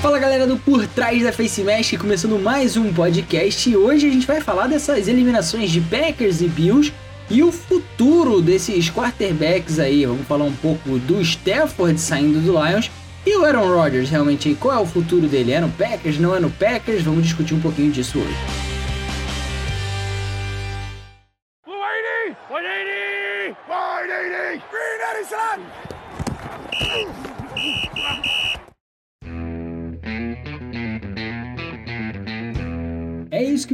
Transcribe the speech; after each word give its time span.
Fala 0.00 0.18
galera 0.18 0.46
do 0.46 0.56
Por 0.56 0.86
Trás 0.86 1.22
da 1.22 1.30
Face 1.30 1.62
Mask, 1.62 1.98
começando 1.98 2.38
mais 2.38 2.74
um 2.74 2.90
podcast 2.90 3.68
e 3.68 3.76
hoje 3.76 4.08
a 4.08 4.10
gente 4.10 4.26
vai 4.26 4.40
falar 4.40 4.66
dessas 4.66 5.08
eliminações 5.08 5.70
de 5.70 5.78
Packers 5.78 6.40
e 6.40 6.48
Bills 6.48 6.90
e 7.28 7.42
o 7.42 7.52
futuro 7.52 8.40
desses 8.40 8.88
quarterbacks 8.88 9.78
aí. 9.78 10.06
Vamos 10.06 10.26
falar 10.26 10.44
um 10.44 10.54
pouco 10.54 10.98
do 11.00 11.20
Stafford 11.20 12.00
saindo 12.00 12.40
do 12.40 12.52
Lions 12.52 12.90
e 13.26 13.36
o 13.36 13.44
Aaron 13.44 13.68
Rodgers 13.68 14.08
realmente 14.08 14.48
aí, 14.48 14.54
qual 14.54 14.74
é 14.74 14.80
o 14.80 14.86
futuro 14.86 15.28
dele? 15.28 15.52
É 15.52 15.60
no 15.60 15.68
Packers, 15.68 16.18
não 16.18 16.34
é 16.34 16.40
no 16.40 16.50
Packers? 16.50 17.02
Vamos 17.02 17.22
discutir 17.22 17.52
um 17.52 17.60
pouquinho 17.60 17.92
disso 17.92 18.18
hoje. 18.18 18.69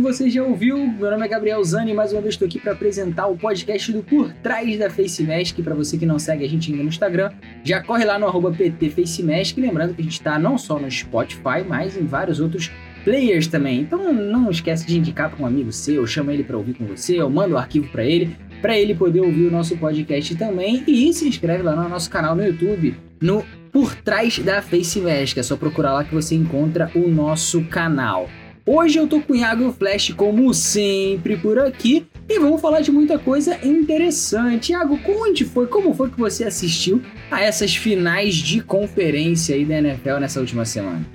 Você 0.06 0.30
já 0.30 0.40
ouviu. 0.40 0.78
Meu 0.78 1.10
nome 1.10 1.26
é 1.26 1.28
Gabriel 1.28 1.62
Zani 1.64 1.90
e 1.90 1.94
mais 1.94 2.12
uma 2.12 2.20
vez 2.20 2.34
estou 2.34 2.46
aqui 2.46 2.60
para 2.60 2.70
apresentar 2.70 3.26
o 3.26 3.36
podcast 3.36 3.90
do 3.90 4.04
Por 4.04 4.32
Trás 4.34 4.78
da 4.78 4.88
Face 4.88 5.20
Mask. 5.24 5.58
Para 5.64 5.74
você 5.74 5.98
que 5.98 6.06
não 6.06 6.16
segue 6.16 6.44
a 6.44 6.48
gente 6.48 6.70
ainda 6.70 6.84
no 6.84 6.88
Instagram, 6.88 7.32
já 7.64 7.82
corre 7.82 8.04
lá 8.04 8.16
no 8.16 8.24
arroba 8.24 8.52
PTFaceMask. 8.52 9.58
Lembrando 9.58 9.94
que 9.94 10.02
a 10.02 10.04
gente 10.04 10.12
está 10.12 10.38
não 10.38 10.56
só 10.56 10.78
no 10.78 10.88
Spotify, 10.88 11.64
mas 11.66 11.96
em 11.96 12.06
vários 12.06 12.38
outros 12.38 12.70
players 13.02 13.48
também. 13.48 13.80
Então 13.80 14.12
não 14.12 14.48
esquece 14.48 14.86
de 14.86 14.96
indicar 14.96 15.28
para 15.28 15.42
um 15.42 15.46
amigo 15.46 15.72
seu, 15.72 16.06
chama 16.06 16.32
ele 16.32 16.44
para 16.44 16.56
ouvir 16.56 16.74
com 16.74 16.84
você, 16.84 17.20
ou 17.20 17.28
manda 17.28 17.56
o 17.56 17.58
arquivo 17.58 17.88
para 17.88 18.04
ele, 18.04 18.36
para 18.62 18.78
ele 18.78 18.94
poder 18.94 19.22
ouvir 19.22 19.48
o 19.48 19.50
nosso 19.50 19.76
podcast 19.76 20.36
também. 20.36 20.84
E 20.86 21.12
se 21.12 21.26
inscreve 21.26 21.64
lá 21.64 21.74
no 21.74 21.88
nosso 21.88 22.08
canal 22.08 22.36
no 22.36 22.46
YouTube, 22.46 22.94
no 23.20 23.44
Por 23.72 23.92
Trás 23.96 24.38
da 24.38 24.62
Face 24.62 25.00
Mask. 25.00 25.36
É 25.36 25.42
só 25.42 25.56
procurar 25.56 25.94
lá 25.94 26.04
que 26.04 26.14
você 26.14 26.36
encontra 26.36 26.92
o 26.94 27.08
nosso 27.08 27.64
canal. 27.64 28.28
Hoje 28.68 28.98
eu 28.98 29.06
tô 29.06 29.20
com 29.20 29.32
o 29.32 29.36
Iago 29.36 29.70
Flash 29.70 30.12
como 30.16 30.52
sempre 30.52 31.36
por 31.36 31.56
aqui 31.56 32.04
e 32.28 32.36
vamos 32.40 32.60
falar 32.60 32.80
de 32.80 32.90
muita 32.90 33.16
coisa 33.16 33.56
interessante. 33.64 34.72
Iago, 34.72 34.98
onde 35.06 35.44
foi, 35.44 35.68
como 35.68 35.94
foi 35.94 36.10
que 36.10 36.18
você 36.18 36.42
assistiu 36.42 37.00
a 37.30 37.40
essas 37.40 37.76
finais 37.76 38.34
de 38.34 38.60
conferência 38.60 39.54
aí 39.54 39.64
da 39.64 39.78
NFL 39.78 40.18
nessa 40.18 40.40
última 40.40 40.64
semana? 40.64 41.06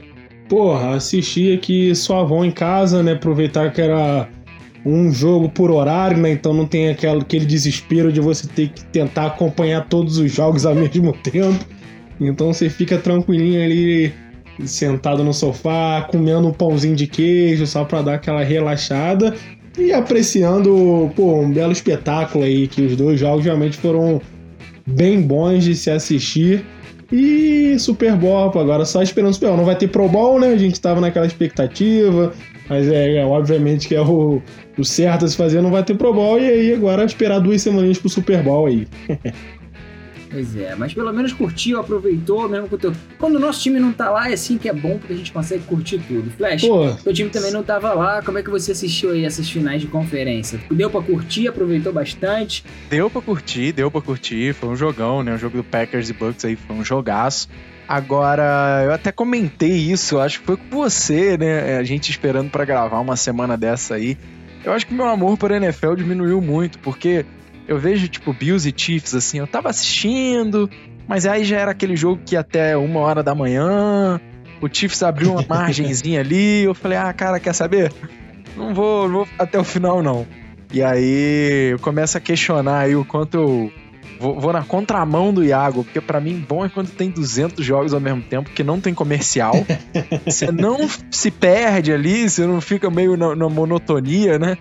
Porra, 0.48 0.96
assisti 0.96 1.52
aqui 1.52 1.94
suavão 1.94 2.46
em 2.46 2.52
casa, 2.52 3.04
né? 3.04 3.12
Aproveitar 3.14 3.70
que 3.74 3.82
era 3.82 4.30
um 4.86 5.12
jogo 5.12 5.50
por 5.50 5.72
horário, 5.72 6.20
né? 6.20 6.32
Então 6.32 6.54
não 6.54 6.66
tem 6.66 6.88
aquele, 6.88 7.20
aquele 7.20 7.46
desespero 7.46 8.14
de 8.14 8.22
você 8.22 8.48
ter 8.48 8.70
que 8.70 8.86
tentar 8.86 9.26
acompanhar 9.26 9.90
todos 9.90 10.18
os 10.20 10.32
jogos 10.32 10.66
ao 10.66 10.74
mesmo 10.74 11.12
tempo. 11.12 11.66
Então 12.18 12.54
você 12.54 12.70
fica 12.70 12.98
tranquilinho 12.98 13.62
ali 13.62 14.14
sentado 14.66 15.24
no 15.24 15.34
sofá, 15.34 16.08
comendo 16.10 16.48
um 16.48 16.54
pãozinho 16.54 16.96
de 16.96 17.08
queijo 17.08 17.66
só 17.66 17.84
para 17.84 18.02
dar 18.02 18.14
aquela 18.16 18.44
relaxada 18.44 19.34
e 19.78 19.94
apreciando 19.94 21.12
pô, 21.16 21.40
um 21.40 21.52
belo 21.52 21.72
espetáculo 21.72 22.44
aí, 22.44 22.68
que 22.68 22.82
os 22.82 22.96
dois 22.96 23.20
jogos 23.20 23.46
realmente 23.46 23.78
foram 23.78 24.22
bem 24.86 25.22
bons 25.22 25.64
de 25.64 25.76
se 25.76 25.90
assistir. 25.90 26.66
E 27.12 27.78
Super 27.78 28.16
Bowl, 28.16 28.58
agora 28.58 28.86
só 28.86 29.02
esperando 29.02 29.32
o 29.32 29.34
Super 29.34 29.48
Bowl. 29.48 29.58
Não 29.58 29.66
vai 29.66 29.76
ter 29.76 29.88
Pro 29.90 30.08
Bowl, 30.08 30.40
né? 30.40 30.48
A 30.48 30.58
gente 30.58 30.80
tava 30.80 31.02
naquela 31.02 31.26
expectativa, 31.26 32.32
mas 32.70 32.88
é, 32.88 33.18
é 33.18 33.26
obviamente 33.26 33.88
que 33.88 33.96
é 33.96 34.02
o, 34.02 34.42
o 34.78 34.86
certo 34.86 35.26
a 35.26 35.28
se 35.28 35.36
fazer, 35.36 35.62
não 35.62 35.72
vai 35.72 35.84
ter 35.84 35.96
Pro 35.96 36.14
Bowl. 36.14 36.40
E 36.40 36.46
aí 36.46 36.74
agora 36.74 37.04
esperar 37.04 37.40
duas 37.40 37.62
semaninhas 37.62 37.98
pro 37.98 38.10
Super 38.10 38.42
Bowl 38.42 38.68
aí. 38.68 38.88
Pois 40.32 40.56
é, 40.56 40.76
mas 40.76 40.94
pelo 40.94 41.12
menos 41.12 41.34
curtiu, 41.34 41.80
aproveitou, 41.80 42.48
mesmo 42.48 42.70
com 42.70 42.76
o 42.76 42.78
teu. 42.78 42.94
Quando 43.18 43.36
o 43.36 43.40
nosso 43.40 43.62
time 43.62 43.80
não 43.80 43.92
tá 43.92 44.10
lá, 44.10 44.30
é 44.30 44.34
assim 44.34 44.58
que 44.58 44.70
é 44.70 44.74
bom, 44.74 44.98
porque 44.98 45.14
a 45.14 45.16
gente 45.16 45.32
consegue 45.32 45.64
curtir 45.66 46.00
tudo. 46.08 46.32
Flash, 46.32 46.62
Pô. 46.62 46.94
teu 47.04 47.14
time 47.14 47.30
também 47.30 47.52
não 47.52 47.64
tava 47.64 47.94
lá, 47.94 48.22
como 48.22 48.38
é 48.38 48.44
que 48.44 48.50
você 48.50 48.72
assistiu 48.72 49.12
aí 49.12 49.26
essas 49.26 49.50
finais 49.50 49.82
de 49.82 49.88
conferência? 49.88 50.60
Deu 50.72 50.90
pra 50.90 51.02
curtir, 51.02 51.50
aproveitou 51.50 51.92
bastante? 51.92 52.64
Deu 52.90 53.10
pra 53.10 53.22
curtir, 53.22 53.74
deu 53.74 53.92
pra 53.92 54.02
curtir, 54.02 54.54
foi 54.54 54.70
um 54.70 54.76
jogão, 54.76 55.22
né? 55.22 55.36
O 55.36 55.38
jogo 55.38 55.58
do 55.58 55.64
Packers 55.64 56.10
e 56.10 56.14
Bucks 56.14 56.46
aí 56.46 56.56
foi 56.56 56.76
um 56.78 56.84
jogaço. 56.84 57.50
Agora, 57.88 58.84
eu 58.86 58.94
até 58.94 59.12
comentei 59.12 59.74
isso, 59.74 60.16
eu 60.16 60.22
acho 60.22 60.40
que 60.40 60.46
foi 60.46 60.56
com 60.56 60.70
você, 60.70 61.38
né? 61.38 61.78
A 61.78 61.84
gente 61.84 62.10
esperando 62.10 62.50
para 62.50 62.64
gravar 62.64 63.02
uma 63.02 63.18
semana 63.18 63.58
dessa 63.58 63.96
aí. 63.96 64.18
Eu 64.64 64.72
acho 64.72 64.88
que 64.88 64.94
meu 64.94 65.08
amor 65.08 65.38
por 65.38 65.52
NFL 65.52 65.96
diminuiu 65.96 66.40
muito, 66.40 66.80
porque 66.80 67.26
eu 67.68 67.78
vejo, 67.78 68.08
tipo, 68.08 68.34
Bills 68.34 68.68
e 68.68 68.74
Chiefs, 68.76 69.16
assim, 69.16 69.40
eu 69.40 69.48
tava 69.48 69.70
assistindo, 69.70 70.70
mas 71.08 71.26
aí 71.26 71.44
já 71.44 71.58
era 71.58 71.72
aquele 71.72 71.96
jogo 71.96 72.22
que 72.26 72.36
até 72.36 72.76
uma 72.76 73.00
hora 73.00 73.24
da 73.24 73.36
manhã, 73.36 74.20
o 74.62 74.68
Chiefs 74.72 75.04
abriu 75.04 75.32
uma 75.32 75.46
margenzinha 75.48 76.20
ali, 76.20 76.64
eu 76.64 76.74
falei, 76.74 76.98
ah, 76.98 77.12
cara, 77.14 77.40
quer 77.40 77.54
saber? 77.54 77.92
Não 78.56 78.74
vou, 78.74 79.08
não 79.08 79.14
vou 79.20 79.28
até 79.38 79.60
o 79.60 79.64
final, 79.64 80.04
não. 80.04 80.26
E 80.72 80.82
aí 80.82 81.72
eu 81.72 81.80
começo 81.80 82.18
a 82.18 82.22
questionar 82.22 82.80
aí 82.80 82.96
o 82.96 83.04
quanto 83.04 83.38
eu 83.38 83.72
vou, 84.22 84.40
vou 84.40 84.54
na 84.54 84.64
contramão 84.64 85.34
do 85.34 85.44
Iago, 85.44 85.84
porque 85.84 86.00
para 86.00 86.22
mim 86.22 86.46
bom 86.48 86.64
é 86.64 86.70
quando 86.70 86.92
tem 86.92 87.10
200 87.10 87.66
jogos 87.66 87.94
ao 87.94 88.00
mesmo 88.00 88.22
tempo, 88.22 88.52
que 88.52 88.64
não 88.64 88.80
tem 88.80 88.94
comercial. 88.94 89.54
você 90.26 90.52
não 90.52 90.88
se 91.10 91.32
perde 91.32 91.92
ali, 91.92 92.30
você 92.30 92.46
não 92.46 92.62
fica 92.62 92.90
meio 92.90 93.18
na, 93.18 93.36
na 93.36 93.50
monotonia, 93.50 94.40
né? 94.40 94.58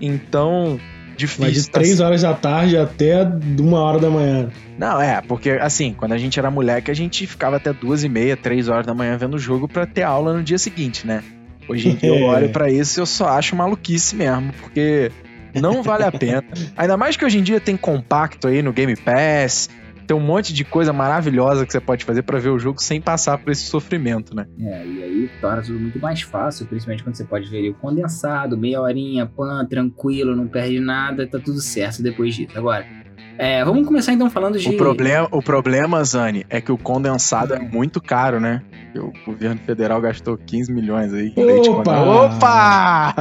Então, 0.00 0.78
difícil. 1.16 1.44
Mas 1.44 1.64
de 1.64 1.70
3 1.70 2.00
horas 2.00 2.22
da 2.22 2.34
tarde 2.34 2.76
até 2.76 3.22
uma 3.58 3.80
hora 3.80 3.98
da 3.98 4.10
manhã. 4.10 4.50
Não, 4.78 5.00
é, 5.00 5.20
porque 5.20 5.50
assim, 5.50 5.94
quando 5.96 6.12
a 6.12 6.18
gente 6.18 6.38
era 6.38 6.50
moleque, 6.50 6.90
a 6.90 6.94
gente 6.94 7.26
ficava 7.26 7.56
até 7.56 7.72
duas 7.72 8.04
e 8.04 8.08
meia, 8.08 8.36
três 8.36 8.68
horas 8.68 8.86
da 8.86 8.94
manhã 8.94 9.16
vendo 9.16 9.34
o 9.34 9.38
jogo 9.38 9.68
para 9.68 9.86
ter 9.86 10.02
aula 10.02 10.34
no 10.34 10.42
dia 10.42 10.58
seguinte, 10.58 11.06
né? 11.06 11.22
Hoje 11.68 11.90
em 11.90 11.94
dia 11.94 12.08
eu 12.10 12.26
olho 12.26 12.50
para 12.50 12.70
isso 12.70 12.98
e 12.98 13.00
eu 13.00 13.06
só 13.06 13.28
acho 13.28 13.56
maluquice 13.56 14.16
mesmo, 14.16 14.52
porque 14.60 15.10
não 15.54 15.82
vale 15.82 16.04
a 16.04 16.12
pena. 16.12 16.44
Ainda 16.76 16.96
mais 16.96 17.16
que 17.16 17.24
hoje 17.24 17.38
em 17.38 17.42
dia 17.42 17.60
tem 17.60 17.76
compacto 17.76 18.48
aí 18.48 18.62
no 18.62 18.72
Game 18.72 18.96
Pass, 18.96 19.70
tem 20.06 20.16
um 20.16 20.20
monte 20.20 20.52
de 20.52 20.64
coisa 20.64 20.92
maravilhosa 20.92 21.66
que 21.66 21.72
você 21.72 21.80
pode 21.80 22.04
fazer 22.04 22.22
para 22.22 22.38
ver 22.38 22.50
o 22.50 22.58
jogo 22.58 22.80
sem 22.80 23.00
passar 23.00 23.38
por 23.38 23.50
esse 23.50 23.62
sofrimento, 23.62 24.34
né? 24.34 24.46
É, 24.58 24.86
e 24.86 25.02
aí 25.02 25.30
torna 25.40 25.62
tudo 25.62 25.78
muito 25.78 25.98
mais 25.98 26.22
fácil, 26.22 26.66
principalmente 26.66 27.02
quando 27.02 27.16
você 27.16 27.24
pode 27.24 27.48
ver 27.48 27.68
o 27.70 27.74
condensado, 27.74 28.56
meia 28.56 28.80
horinha, 28.80 29.26
pan, 29.26 29.64
tranquilo, 29.66 30.36
não 30.36 30.46
perde 30.46 30.80
nada, 30.80 31.26
tá 31.26 31.38
tudo 31.38 31.60
certo 31.60 32.02
depois 32.02 32.34
disso. 32.34 32.56
Agora, 32.56 33.03
é, 33.38 33.64
vamos 33.64 33.86
começar 33.86 34.12
então 34.12 34.30
falando 34.30 34.58
de. 34.58 34.68
O 34.68 34.76
problema, 34.76 35.28
o 35.30 35.42
problema, 35.42 36.04
Zani, 36.04 36.46
é 36.48 36.60
que 36.60 36.70
o 36.70 36.78
condensado 36.78 37.54
é 37.54 37.58
muito 37.58 38.00
caro, 38.00 38.38
né? 38.38 38.62
O 38.96 39.12
governo 39.26 39.60
federal 39.60 40.00
gastou 40.00 40.38
15 40.38 40.72
milhões 40.72 41.12
aí. 41.12 41.32
Opa! 41.36 42.00
Opa! 42.00 43.14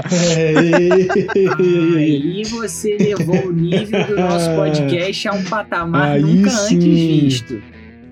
aí 1.98 2.44
você 2.44 2.96
levou 3.00 3.48
o 3.48 3.52
nível 3.52 4.06
do 4.06 4.16
nosso 4.16 4.54
podcast 4.56 5.28
a 5.28 5.34
um 5.34 5.44
patamar 5.46 6.12
aí 6.12 6.22
nunca 6.22 6.50
sim. 6.52 6.76
antes 6.76 6.86
visto. 6.86 7.62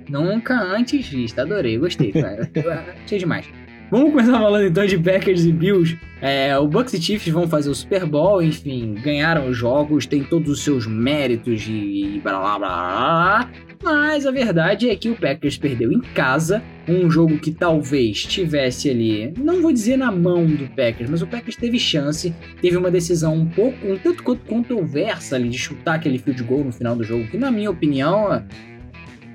Nunca 0.10 0.56
antes 0.56 1.08
visto. 1.08 1.40
Adorei, 1.40 1.78
gostei, 1.78 2.12
cara. 2.12 2.50
Achei 3.06 3.20
demais. 3.20 3.46
Vamos 3.92 4.12
começar 4.12 4.40
falando 4.40 4.66
então 4.66 4.86
de 4.86 4.98
Packers 4.98 5.44
e 5.44 5.52
Bills. 5.52 6.00
É, 6.22 6.58
o 6.58 6.66
Bucks 6.66 6.94
e 6.94 7.02
Chiefs 7.02 7.34
vão 7.34 7.46
fazer 7.46 7.70
o 7.70 7.76
Super 7.76 8.06
Bowl, 8.06 8.42
enfim, 8.42 8.96
ganharam 9.04 9.50
os 9.50 9.58
jogos, 9.58 10.06
tem 10.06 10.24
todos 10.24 10.50
os 10.50 10.64
seus 10.64 10.88
méritos 10.88 11.66
e 11.68 12.22
blá 12.24 12.40
blá 12.40 12.58
blá 12.58 12.60
blá. 12.60 13.52
Mas 13.84 14.26
a 14.26 14.32
verdade 14.32 14.90
é 14.90 14.96
que 14.96 15.10
o 15.10 15.16
Packers 15.16 15.58
perdeu 15.58 15.92
em 15.92 16.00
casa, 16.00 16.64
um 16.88 17.12
jogo 17.12 17.38
que 17.38 17.52
talvez 17.52 18.24
tivesse 18.24 18.90
ali, 18.90 19.34
não 19.38 19.62
vou 19.62 19.74
dizer 19.74 19.98
na 19.98 20.10
mão 20.10 20.46
do 20.46 20.68
Packers, 20.68 21.10
mas 21.10 21.22
o 21.22 21.28
Packers 21.28 21.58
teve 21.58 21.78
chance, 21.78 22.34
teve 22.62 22.78
uma 22.78 22.90
decisão 22.90 23.34
um 23.36 23.46
pouco, 23.46 23.76
um 23.86 23.98
tanto 23.98 24.24
quanto 24.24 24.46
controversa 24.46 25.36
ali 25.36 25.50
de 25.50 25.58
chutar 25.58 25.96
aquele 25.96 26.18
field 26.18 26.42
goal 26.44 26.64
no 26.64 26.72
final 26.72 26.96
do 26.96 27.04
jogo, 27.04 27.28
que 27.28 27.38
na 27.38 27.52
minha 27.52 27.70
opinião 27.70 28.42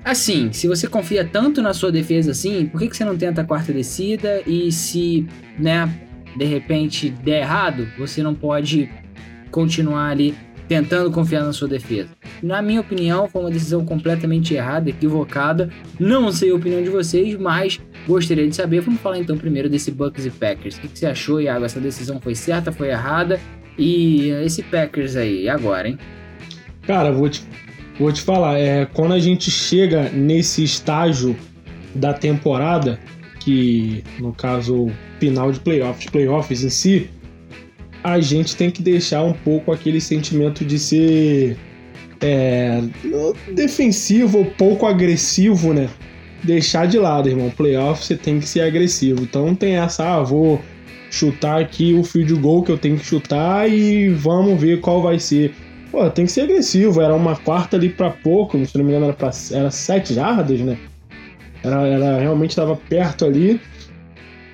Assim, 0.07 0.53
se 0.53 0.69
você 0.69 0.87
confia 0.87 1.25
tanto 1.25 1.61
na 1.61 1.73
sua 1.73 1.91
defesa 1.91 2.31
assim, 2.31 2.65
por 2.65 2.79
que, 2.79 2.87
que 2.87 2.95
você 2.95 3.03
não 3.03 3.17
tenta 3.17 3.41
a 3.41 3.43
quarta 3.43 3.73
descida? 3.73 4.41
E 4.47 4.71
se, 4.71 5.27
né, 5.59 5.93
de 6.33 6.45
repente 6.45 7.09
der 7.09 7.41
errado, 7.41 7.85
você 7.97 8.23
não 8.23 8.33
pode 8.33 8.89
continuar 9.51 10.11
ali 10.11 10.33
tentando 10.65 11.11
confiar 11.11 11.43
na 11.43 11.51
sua 11.51 11.67
defesa. 11.67 12.07
Na 12.41 12.61
minha 12.61 12.79
opinião, 12.79 13.27
foi 13.27 13.41
uma 13.41 13.51
decisão 13.51 13.83
completamente 13.83 14.53
errada, 14.53 14.89
equivocada. 14.89 15.69
Não 15.99 16.31
sei 16.31 16.51
a 16.51 16.55
opinião 16.55 16.81
de 16.81 16.89
vocês, 16.89 17.35
mas 17.35 17.77
gostaria 18.07 18.47
de 18.47 18.55
saber. 18.55 18.79
Vamos 18.79 19.01
falar 19.01 19.19
então 19.19 19.37
primeiro 19.37 19.69
desse 19.69 19.91
Bucks 19.91 20.25
e 20.25 20.29
Packers. 20.29 20.77
O 20.77 20.81
que, 20.81 20.87
você 20.97 21.05
achou, 21.05 21.41
Iago? 21.41 21.65
Essa 21.65 21.81
decisão 21.81 22.21
foi 22.21 22.33
certa, 22.33 22.71
foi 22.71 22.87
errada? 22.91 23.41
E 23.77 24.29
esse 24.45 24.63
Packers 24.63 25.17
aí, 25.17 25.49
agora, 25.49 25.89
hein? 25.89 25.99
Cara, 26.83 27.11
vou 27.11 27.27
te 27.27 27.43
Vou 27.99 28.11
te 28.11 28.21
falar, 28.21 28.59
é, 28.59 28.85
quando 28.85 29.13
a 29.13 29.19
gente 29.19 29.49
chega 29.49 30.09
nesse 30.09 30.63
estágio 30.63 31.35
da 31.95 32.13
temporada, 32.13 32.99
que 33.39 34.03
no 34.19 34.33
caso 34.33 34.91
final 35.19 35.51
de 35.51 35.59
playoffs, 35.59 36.09
playoffs 36.09 36.63
em 36.63 36.69
si, 36.69 37.09
a 38.03 38.19
gente 38.19 38.55
tem 38.55 38.69
que 38.69 38.81
deixar 38.81 39.23
um 39.23 39.33
pouco 39.33 39.71
aquele 39.71 39.99
sentimento 39.99 40.63
de 40.63 40.77
ser 40.77 41.57
é, 42.21 42.81
defensivo, 43.53 44.45
pouco 44.57 44.85
agressivo, 44.85 45.73
né? 45.73 45.89
deixar 46.43 46.87
de 46.87 46.97
lado, 46.97 47.29
irmão. 47.29 47.49
Playoff 47.49 48.03
você 48.03 48.15
tem 48.15 48.39
que 48.39 48.47
ser 48.47 48.61
agressivo. 48.61 49.23
Então 49.23 49.45
não 49.45 49.55
tem 49.55 49.75
essa, 49.75 50.17
ah, 50.17 50.23
vou 50.23 50.61
chutar 51.09 51.61
aqui 51.61 51.93
o 51.93 52.03
field 52.03 52.33
goal 52.35 52.63
que 52.63 52.71
eu 52.71 52.77
tenho 52.77 52.97
que 52.97 53.05
chutar 53.05 53.69
e 53.69 54.09
vamos 54.09 54.59
ver 54.59 54.79
qual 54.79 55.01
vai 55.01 55.19
ser. 55.19 55.53
Pô, 55.91 56.09
tem 56.09 56.25
que 56.25 56.31
ser 56.31 56.41
agressivo. 56.41 57.01
Era 57.01 57.15
uma 57.15 57.35
quarta 57.35 57.77
ali 57.77 57.89
para 57.89 58.09
pouco, 58.09 58.63
se 58.65 58.77
não 58.77 58.83
me 58.83 58.91
engano 58.91 59.05
era, 59.05 59.13
pra, 59.13 59.31
era 59.51 59.71
sete 59.71 60.13
jardas, 60.13 60.59
né? 60.59 60.77
Era, 61.63 61.87
era 61.87 62.19
realmente 62.19 62.51
estava 62.51 62.75
perto 62.75 63.25
ali. 63.25 63.59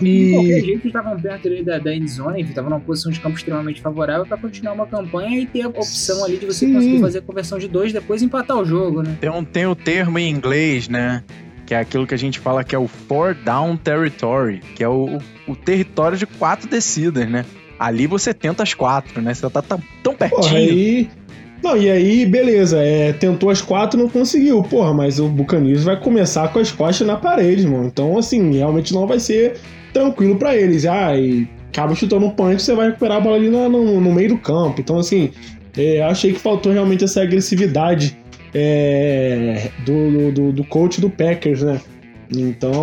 E... 0.01 0.27
De 0.27 0.33
qualquer 0.33 0.61
jeito, 0.61 0.87
estavam 0.87 1.19
perto 1.19 1.47
ali 1.47 1.63
da, 1.63 1.79
da 1.79 1.95
endzone, 1.95 2.41
estavam 2.41 2.69
numa 2.69 2.79
posição 2.79 3.11
de 3.11 3.19
campo 3.19 3.37
extremamente 3.37 3.81
favorável 3.81 4.25
para 4.25 4.37
continuar 4.37 4.73
uma 4.73 4.87
campanha 4.87 5.39
e 5.39 5.45
ter 5.45 5.61
a 5.61 5.69
opção 5.69 6.23
ali 6.23 6.37
de 6.37 6.45
você 6.45 6.65
Sim. 6.65 6.73
conseguir 6.73 6.99
fazer 6.99 7.19
a 7.19 7.21
conversão 7.21 7.57
de 7.57 7.67
dois 7.67 7.93
depois 7.93 8.21
empatar 8.21 8.57
o 8.57 8.65
jogo, 8.65 9.01
né? 9.01 9.17
Tem, 9.21 9.29
um, 9.29 9.43
tem 9.43 9.65
o 9.65 9.75
termo 9.75 10.19
em 10.19 10.29
inglês, 10.29 10.89
né? 10.89 11.23
Que 11.65 11.73
é 11.73 11.79
aquilo 11.79 12.05
que 12.05 12.13
a 12.13 12.17
gente 12.17 12.39
fala 12.39 12.63
que 12.63 12.75
é 12.75 12.79
o 12.79 12.87
four 12.87 13.33
down 13.33 13.77
territory, 13.77 14.59
que 14.75 14.83
é 14.83 14.89
o, 14.89 15.19
o 15.47 15.55
território 15.55 16.17
de 16.17 16.25
quatro 16.25 16.69
descidas, 16.69 17.29
né? 17.29 17.45
Ali 17.79 18.07
você 18.07 18.33
tenta 18.33 18.63
as 18.63 18.73
quatro, 18.73 19.21
né? 19.21 19.33
Você 19.33 19.49
tá 19.49 19.61
tão, 19.61 19.81
tão 20.01 20.15
pertinho. 20.15 20.41
Porra, 20.41 20.57
aí... 20.57 21.09
Não, 21.63 21.77
e 21.77 21.89
aí, 21.89 22.25
beleza, 22.25 22.83
é, 22.83 23.13
tentou 23.13 23.49
as 23.49 23.61
quatro 23.61 23.97
não 23.97 24.09
conseguiu. 24.09 24.61
Porra, 24.63 24.93
mas 24.93 25.17
o 25.17 25.29
Buccaneers 25.29 25.85
vai 25.85 25.97
começar 25.97 26.51
com 26.51 26.59
as 26.59 26.69
costas 26.73 27.07
na 27.07 27.15
parede, 27.15 27.65
mano. 27.65 27.85
Então, 27.85 28.17
assim, 28.17 28.57
realmente 28.57 28.93
não 28.93 29.07
vai 29.07 29.17
ser 29.17 29.55
tranquilo 29.93 30.35
para 30.35 30.57
eles. 30.57 30.85
Ah, 30.85 31.17
e 31.17 31.47
acaba 31.69 31.95
chutando 31.95 32.25
um 32.25 32.29
punch, 32.31 32.61
você 32.61 32.75
vai 32.75 32.87
recuperar 32.87 33.17
a 33.17 33.21
bola 33.21 33.37
ali 33.37 33.49
no, 33.49 33.69
no, 33.69 34.01
no 34.01 34.11
meio 34.11 34.29
do 34.29 34.37
campo. 34.37 34.81
Então, 34.81 34.99
assim, 34.99 35.31
é, 35.77 36.01
achei 36.03 36.33
que 36.33 36.39
faltou 36.39 36.73
realmente 36.73 37.05
essa 37.05 37.21
agressividade 37.21 38.17
é, 38.53 39.69
do, 39.85 40.33
do, 40.33 40.51
do 40.51 40.63
coach 40.65 40.99
do 40.99 41.09
Packers, 41.09 41.63
né? 41.63 41.79
Então, 42.29 42.73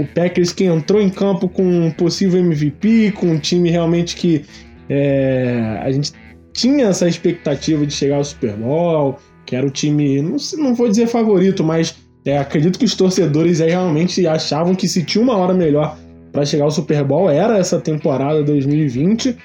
o 0.00 0.06
Packers 0.14 0.52
que 0.52 0.64
entrou 0.64 1.02
em 1.02 1.10
campo 1.10 1.48
com 1.48 1.64
um 1.64 1.90
possível 1.90 2.38
MVP, 2.38 3.12
com 3.16 3.26
um 3.26 3.38
time 3.38 3.70
realmente 3.70 4.14
que 4.14 4.44
é, 4.88 5.80
a 5.82 5.90
gente 5.90 6.12
tinha 6.54 6.86
essa 6.86 7.06
expectativa 7.06 7.84
de 7.84 7.92
chegar 7.92 8.16
ao 8.16 8.24
Super 8.24 8.52
Bowl, 8.52 9.18
que 9.44 9.54
era 9.54 9.66
o 9.66 9.70
time, 9.70 10.22
não, 10.22 10.36
não 10.56 10.74
vou 10.74 10.88
dizer 10.88 11.08
favorito, 11.08 11.62
mas 11.62 11.96
é, 12.24 12.38
acredito 12.38 12.78
que 12.78 12.84
os 12.86 12.94
torcedores 12.94 13.60
aí 13.60 13.70
realmente 13.70 14.26
achavam 14.26 14.74
que 14.74 14.88
se 14.88 15.02
tinha 15.02 15.22
uma 15.22 15.36
hora 15.36 15.52
melhor 15.52 15.98
para 16.32 16.46
chegar 16.46 16.64
ao 16.64 16.70
Super 16.70 17.04
Bowl 17.04 17.28
era 17.28 17.58
essa 17.58 17.78
temporada 17.78 18.42
2020. 18.42 19.36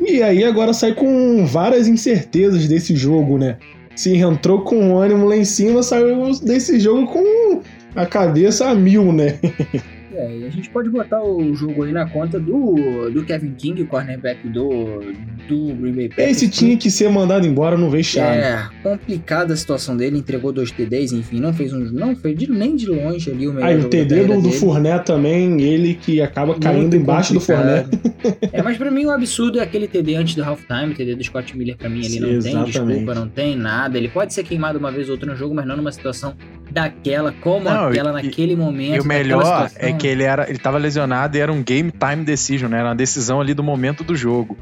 E 0.00 0.22
aí 0.22 0.44
agora 0.44 0.72
sai 0.72 0.94
com 0.94 1.44
várias 1.44 1.88
incertezas 1.88 2.68
desse 2.68 2.94
jogo, 2.94 3.36
né? 3.36 3.58
Se 3.96 4.16
entrou 4.16 4.62
com 4.62 4.96
ânimo 4.96 5.26
lá 5.26 5.36
em 5.36 5.44
cima, 5.44 5.82
saiu 5.82 6.30
desse 6.40 6.78
jogo 6.78 7.06
com 7.06 7.60
a 7.94 8.06
cabeça 8.06 8.68
a 8.68 8.74
mil, 8.74 9.12
né? 9.12 9.38
É, 10.12 10.46
a 10.46 10.50
gente 10.50 10.68
pode 10.70 10.88
botar 10.90 11.22
o 11.22 11.54
jogo 11.54 11.84
aí 11.84 11.92
na 11.92 12.08
conta 12.08 12.38
do, 12.38 13.10
do 13.10 13.24
Kevin 13.24 13.52
King, 13.52 13.82
o 13.82 13.86
cornerback 13.86 14.48
do, 14.48 15.00
do 15.48 15.74
Green 15.74 15.92
Bay 15.92 16.08
Packers. 16.08 16.30
Esse 16.30 16.48
tinha 16.48 16.76
que 16.76 16.90
ser 16.90 17.08
mandado 17.10 17.46
embora 17.46 17.76
no 17.76 17.88
vexame. 17.88 18.38
É, 18.38 18.68
complicada 18.82 19.54
a 19.54 19.56
situação 19.56 19.96
dele, 19.96 20.18
entregou 20.18 20.52
dois 20.52 20.72
TDs, 20.72 21.12
enfim, 21.12 21.38
não 21.38 21.52
fez 21.52 21.72
um, 21.72 21.78
não 21.78 22.16
fez 22.16 22.36
de, 22.36 22.50
nem 22.50 22.74
de 22.74 22.86
longe 22.86 23.30
ali 23.30 23.46
o 23.46 23.52
melhor. 23.52 23.70
Ah, 23.70 23.86
o 23.86 23.88
TD 23.88 24.24
do, 24.24 24.42
do 24.42 24.50
Fournette 24.50 25.06
também, 25.06 25.60
ele 25.60 25.94
que 25.94 26.20
acaba 26.20 26.58
caindo 26.58 26.80
Muito 26.82 26.96
embaixo 26.96 27.34
complicado. 27.34 27.88
do 27.90 27.98
Fournette. 27.98 28.10
É, 28.52 28.62
mas 28.62 28.76
pra 28.76 28.90
mim 28.90 29.06
o 29.06 29.10
absurdo 29.10 29.58
é 29.58 29.62
aquele 29.62 29.88
TD 29.88 30.14
antes 30.14 30.34
do 30.34 30.42
halftime, 30.42 30.92
o 30.92 30.94
TD 30.94 31.14
do 31.14 31.24
Scott 31.24 31.56
Miller 31.56 31.76
pra 31.76 31.88
mim 31.88 32.04
ele 32.04 32.20
não 32.20 32.38
tem 32.40 32.64
desculpa, 32.64 33.14
não 33.14 33.28
tem 33.28 33.56
nada. 33.56 33.96
Ele 33.96 34.08
pode 34.08 34.34
ser 34.34 34.44
queimado 34.44 34.78
uma 34.78 34.90
vez 34.90 35.08
ou 35.08 35.14
outra 35.14 35.30
no 35.30 35.36
jogo, 35.36 35.54
mas 35.54 35.66
não 35.66 35.76
numa 35.76 35.90
situação 35.90 36.34
daquela, 36.70 37.32
como 37.40 37.64
não, 37.64 37.88
aquela 37.88 38.10
e, 38.10 38.24
naquele 38.24 38.56
momento. 38.56 38.96
E 38.96 39.00
o 39.00 39.04
melhor 39.04 39.70
é 39.76 39.92
que 39.92 40.06
ele 40.06 40.22
era, 40.22 40.48
ele 40.48 40.58
tava 40.58 40.78
lesionado 40.78 41.36
e 41.36 41.40
era 41.40 41.52
um 41.52 41.62
game 41.62 41.92
time 41.92 42.24
decision, 42.24 42.70
né? 42.70 42.78
Era 42.78 42.88
uma 42.88 42.94
decisão 42.94 43.40
ali 43.40 43.54
do 43.54 43.62
momento 43.62 44.04
do 44.04 44.14
jogo. 44.14 44.56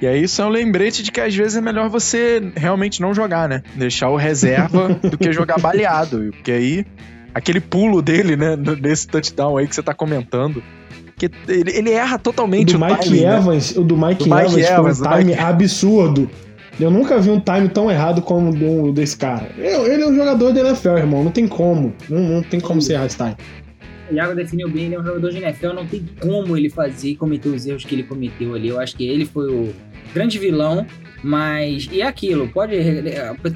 E 0.00 0.06
aí 0.06 0.24
isso 0.24 0.42
é 0.42 0.44
um 0.44 0.48
lembrete 0.48 1.02
de 1.02 1.12
que 1.12 1.20
às 1.20 1.34
vezes 1.34 1.56
é 1.56 1.60
melhor 1.60 1.88
você 1.88 2.52
realmente 2.56 3.00
não 3.00 3.14
jogar, 3.14 3.48
né? 3.48 3.62
Deixar 3.76 4.10
o 4.10 4.16
reserva 4.16 4.98
do 5.00 5.16
que 5.16 5.32
jogar 5.32 5.60
baleado. 5.60 6.30
Porque 6.32 6.50
aí, 6.50 6.84
aquele 7.32 7.60
pulo 7.60 8.02
dele, 8.02 8.36
né, 8.36 8.56
nesse 8.80 9.06
touchdown 9.06 9.56
aí 9.56 9.68
que 9.68 9.74
você 9.74 9.82
tá 9.82 9.94
comentando, 9.94 10.60
que 11.16 11.30
ele, 11.46 11.70
ele 11.70 11.90
erra 11.92 12.18
totalmente 12.18 12.76
do 12.76 12.82
o 12.82 12.84
Mike 12.84 13.04
timing, 13.04 13.20
né? 13.20 13.36
Evans, 13.36 13.74
né? 13.74 13.80
O 13.80 13.84
do 13.84 13.96
Mike, 13.96 14.28
do 14.28 14.34
Mike 14.34 14.60
Evans, 14.60 14.70
Evans 14.70 15.00
um 15.00 15.04
time 15.04 15.24
Mike... 15.24 15.40
absurdo. 15.40 16.30
Eu 16.80 16.90
nunca 16.90 17.18
vi 17.18 17.30
um 17.30 17.40
time 17.40 17.68
tão 17.68 17.90
errado 17.90 18.22
como 18.22 18.50
o 18.50 18.92
desse 18.92 19.16
cara. 19.16 19.48
Ele 19.56 20.02
é 20.02 20.06
um 20.06 20.14
jogador 20.14 20.52
da 20.52 20.60
NFL, 20.60 20.96
irmão. 20.96 21.22
Não 21.22 21.30
tem 21.30 21.46
como. 21.46 21.94
Não, 22.08 22.20
não 22.20 22.42
tem 22.42 22.60
como 22.60 22.80
ser 22.80 22.94
errar 22.94 23.06
esse 23.06 23.16
time. 23.16 23.36
O 24.10 24.14
Iago 24.14 24.34
definiu 24.34 24.68
bem, 24.68 24.86
ele 24.86 24.94
é 24.94 25.00
um 25.00 25.04
jogador 25.04 25.30
de 25.30 25.38
NFL, 25.38 25.68
não 25.68 25.86
tem 25.86 26.04
como 26.20 26.56
ele 26.56 26.68
fazer 26.68 27.10
e 27.10 27.16
cometer 27.16 27.48
os 27.48 27.66
erros 27.66 27.84
que 27.84 27.94
ele 27.94 28.02
cometeu 28.02 28.54
ali. 28.54 28.68
Eu 28.68 28.80
acho 28.80 28.96
que 28.96 29.06
ele 29.06 29.24
foi 29.24 29.50
o 29.50 29.72
grande 30.12 30.38
vilão, 30.38 30.86
mas. 31.22 31.88
E 31.90 32.02
é 32.02 32.06
aquilo, 32.06 32.48
pode. 32.48 32.74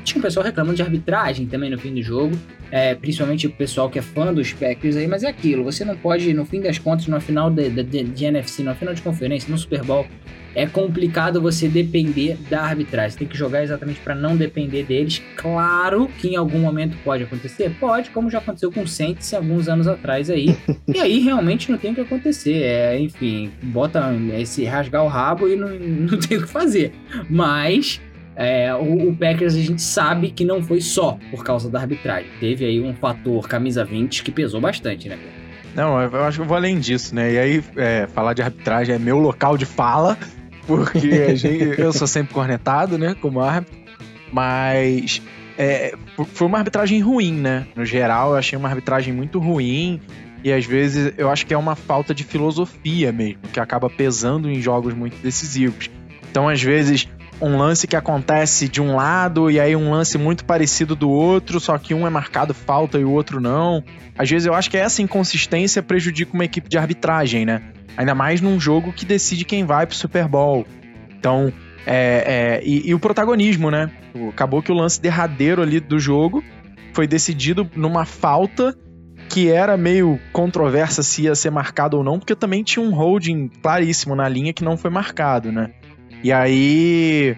Tinha 0.05 0.19
um 0.19 0.23
pessoal 0.23 0.45
reclamando 0.45 0.77
de 0.77 0.83
arbitragem 0.83 1.47
também 1.47 1.71
no 1.71 1.79
fim 1.79 1.93
do 1.93 2.03
jogo, 2.03 2.37
é, 2.71 2.95
principalmente 2.95 3.47
o 3.47 3.51
pessoal 3.51 3.91
que 3.91 3.99
é 3.99 4.03
fã 4.03 4.33
dos 4.33 4.53
Packers 4.53 4.97
aí, 4.97 5.07
mas 5.07 5.23
é 5.23 5.29
aquilo, 5.29 5.65
você 5.65 5.85
não 5.85 5.97
pode, 5.97 6.33
no 6.33 6.45
fim 6.45 6.61
das 6.61 6.79
contas, 6.79 7.07
no 7.07 7.21
final 7.21 7.51
de, 7.51 7.69
de, 7.69 8.05
de 8.05 8.25
NFC, 8.25 8.63
no 8.63 8.75
final 8.75 8.95
de 8.95 9.03
conferência, 9.03 9.51
no 9.51 9.59
Super 9.59 9.83
Bowl, 9.83 10.07
é 10.57 10.67
complicado 10.67 11.39
você 11.39 11.69
depender 11.69 12.39
da 12.49 12.63
arbitragem. 12.63 13.11
Você 13.11 13.19
tem 13.19 13.29
que 13.29 13.37
jogar 13.37 13.63
exatamente 13.63 14.01
para 14.01 14.15
não 14.15 14.35
depender 14.35 14.85
deles. 14.85 15.23
Claro 15.37 16.09
que 16.19 16.29
em 16.29 16.37
algum 16.37 16.59
momento 16.59 16.97
pode 17.05 17.25
acontecer, 17.25 17.71
pode, 17.79 18.09
como 18.09 18.31
já 18.31 18.39
aconteceu 18.39 18.73
com 18.73 18.81
o 18.81 18.89
Saints 18.89 19.35
alguns 19.35 19.69
anos 19.69 19.87
atrás 19.87 20.31
aí. 20.31 20.57
e 20.89 20.99
aí 20.99 21.19
realmente 21.19 21.71
não 21.71 21.77
tem 21.77 21.93
o 21.93 21.95
que 21.95 22.01
acontecer. 22.01 22.63
É, 22.63 22.99
enfim, 22.99 23.53
bota 23.65 24.11
esse 24.39 24.65
rasgar 24.65 25.05
o 25.05 25.09
rabo 25.09 25.47
e 25.47 25.57
não, 25.57 25.69
não 25.79 26.19
tem 26.19 26.39
o 26.39 26.43
que 26.43 26.49
fazer. 26.49 26.95
Mas 27.29 28.01
é, 28.35 28.75
o, 28.75 29.11
o, 29.11 29.15
Packers 29.15 29.55
a 29.55 29.61
gente 29.61 29.83
sabe 29.83 30.31
que 30.31 30.43
não 30.43 30.63
foi 30.63 30.81
só 30.81 31.19
por 31.31 31.45
causa 31.45 31.69
da 31.69 31.81
arbitragem. 31.81 32.31
Teve 32.41 32.65
aí 32.65 32.81
um 32.81 32.95
fator 32.95 33.47
camisa 33.47 33.85
20 33.85 34.23
que 34.23 34.33
pesou 34.33 34.59
bastante, 34.59 35.07
né? 35.07 35.19
Não, 35.75 36.01
eu 36.01 36.25
acho 36.25 36.39
que 36.39 36.43
eu 36.43 36.49
vou 36.49 36.57
além 36.57 36.81
disso, 36.81 37.15
né? 37.15 37.35
E 37.35 37.39
aí, 37.39 37.65
é, 37.77 38.07
falar 38.07 38.33
de 38.33 38.41
arbitragem 38.41 38.95
é 38.95 38.99
meu 38.99 39.19
local 39.19 39.59
de 39.59 39.67
fala 39.67 40.17
porque 40.67 41.37
gente, 41.37 41.81
eu 41.81 41.93
sou 41.93 42.07
sempre 42.07 42.35
cornetado, 42.35 42.99
né, 42.99 43.15
como 43.21 43.41
árbitro, 43.41 43.79
mas 44.33 45.23
é, 45.57 45.95
foi 46.33 46.47
uma 46.47 46.59
arbitragem 46.59 47.01
ruim, 47.01 47.33
né? 47.33 47.67
No 47.75 47.85
geral, 47.85 48.31
eu 48.31 48.37
achei 48.37 48.59
uma 48.59 48.69
arbitragem 48.69 49.13
muito 49.13 49.39
ruim 49.39 50.01
e 50.45 50.53
às 50.53 50.65
vezes 50.65 51.15
eu 51.17 51.31
acho 51.31 51.47
que 51.47 51.55
é 51.55 51.59
uma 51.59 51.75
falta 51.75 52.15
de 52.15 52.25
filosofia 52.25 53.11
mesmo, 53.13 53.41
que 53.53 53.59
acaba 53.59 53.89
pesando 53.89 54.51
em 54.51 54.61
jogos 54.61 54.95
muito 54.95 55.17
decisivos. 55.23 55.91
Então, 56.31 56.49
às 56.49 56.63
vezes, 56.63 57.09
um 57.41 57.57
lance 57.57 57.87
que 57.87 57.97
acontece 57.97 58.69
de 58.69 58.81
um 58.81 58.97
lado 58.97 59.51
e 59.51 59.61
aí 59.61 59.77
um 59.77 59.91
lance 59.91 60.17
muito 60.17 60.45
parecido 60.45 60.97
do 60.97 61.11
outro, 61.11 61.61
só 61.61 61.77
que 61.77 61.93
um 61.93 62.07
é 62.07 62.11
marcado 62.11 62.55
falta 62.55 62.99
e 62.99 63.05
o 63.05 63.11
outro 63.11 63.41
não. 63.41 63.85
Às 64.17 64.31
vezes 64.31 64.47
eu 64.47 64.55
acho 64.55 64.71
que 64.71 64.77
essa 64.77 65.03
inconsistência 65.03 65.83
prejudica 65.83 66.33
uma 66.33 66.45
equipe 66.45 66.69
de 66.69 66.79
arbitragem, 66.79 67.45
né? 67.45 67.63
Ainda 67.97 68.15
mais 68.15 68.41
num 68.41 68.59
jogo 68.59 68.93
que 68.93 69.05
decide 69.05 69.45
quem 69.45 69.65
vai 69.65 69.87
pro 69.87 69.97
Super 69.97 70.27
Bowl. 70.29 70.67
Então, 71.19 71.53
é, 71.87 72.61
é, 72.61 72.63
e, 72.65 72.89
e, 72.89 72.95
o 72.95 72.99
protagonismo, 72.99 73.71
né? 73.71 73.91
Acabou 74.29 74.63
que 74.63 74.73
o 74.73 74.75
lance 74.75 75.01
derradeiro 75.01 75.63
ali 75.63 75.79
do 75.79 75.99
jogo 75.99 76.43
foi 76.93 77.07
decidido 77.07 77.69
numa 77.77 78.05
falta 78.05 78.77
que 79.29 79.51
era 79.51 79.77
meio 79.77 80.19
controversa 80.33 81.03
se 81.03 81.23
ia 81.23 81.35
ser 81.35 81.51
marcado 81.51 81.97
ou 81.97 82.05
não, 82.05 82.19
porque 82.19 82.35
também 82.35 82.63
tinha 82.63 82.85
um 82.85 82.95
holding 82.95 83.49
claríssimo 83.63 84.15
na 84.15 84.29
linha 84.29 84.53
que 84.53 84.65
não 84.65 84.77
foi 84.77 84.91
marcado, 84.91 85.53
né? 85.53 85.71
E 86.23 86.33
aí 86.33 87.37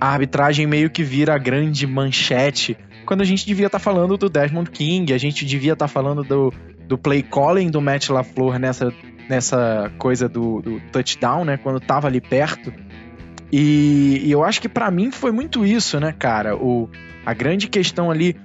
a 0.00 0.08
arbitragem 0.08 0.66
meio 0.66 0.90
que 0.90 1.02
vira 1.02 1.34
a 1.34 1.38
grande 1.38 1.86
manchete, 1.86 2.76
quando 3.04 3.20
a 3.20 3.24
gente 3.24 3.44
devia 3.46 3.66
estar 3.66 3.78
tá 3.78 3.84
falando 3.84 4.16
do 4.16 4.28
Desmond 4.28 4.70
King, 4.70 5.12
a 5.12 5.18
gente 5.18 5.44
devia 5.44 5.74
estar 5.74 5.86
tá 5.86 5.88
falando 5.88 6.22
do, 6.22 6.52
do 6.86 6.96
play 6.96 7.22
calling 7.22 7.70
do 7.70 7.80
Matt 7.80 8.08
LaFleur 8.08 8.58
nessa 8.58 8.92
nessa 9.30 9.92
coisa 9.96 10.28
do, 10.28 10.60
do 10.60 10.80
touchdown, 10.90 11.44
né? 11.44 11.56
Quando 11.56 11.78
tava 11.78 12.08
ali 12.08 12.20
perto. 12.20 12.72
E, 13.52 14.22
e 14.24 14.30
eu 14.30 14.42
acho 14.42 14.60
que 14.60 14.68
para 14.68 14.90
mim 14.90 15.12
foi 15.12 15.30
muito 15.30 15.64
isso, 15.64 16.00
né, 16.00 16.12
cara? 16.18 16.56
O, 16.56 16.90
a 17.24 17.32
grande 17.32 17.68
questão 17.68 18.10
ali. 18.10 18.36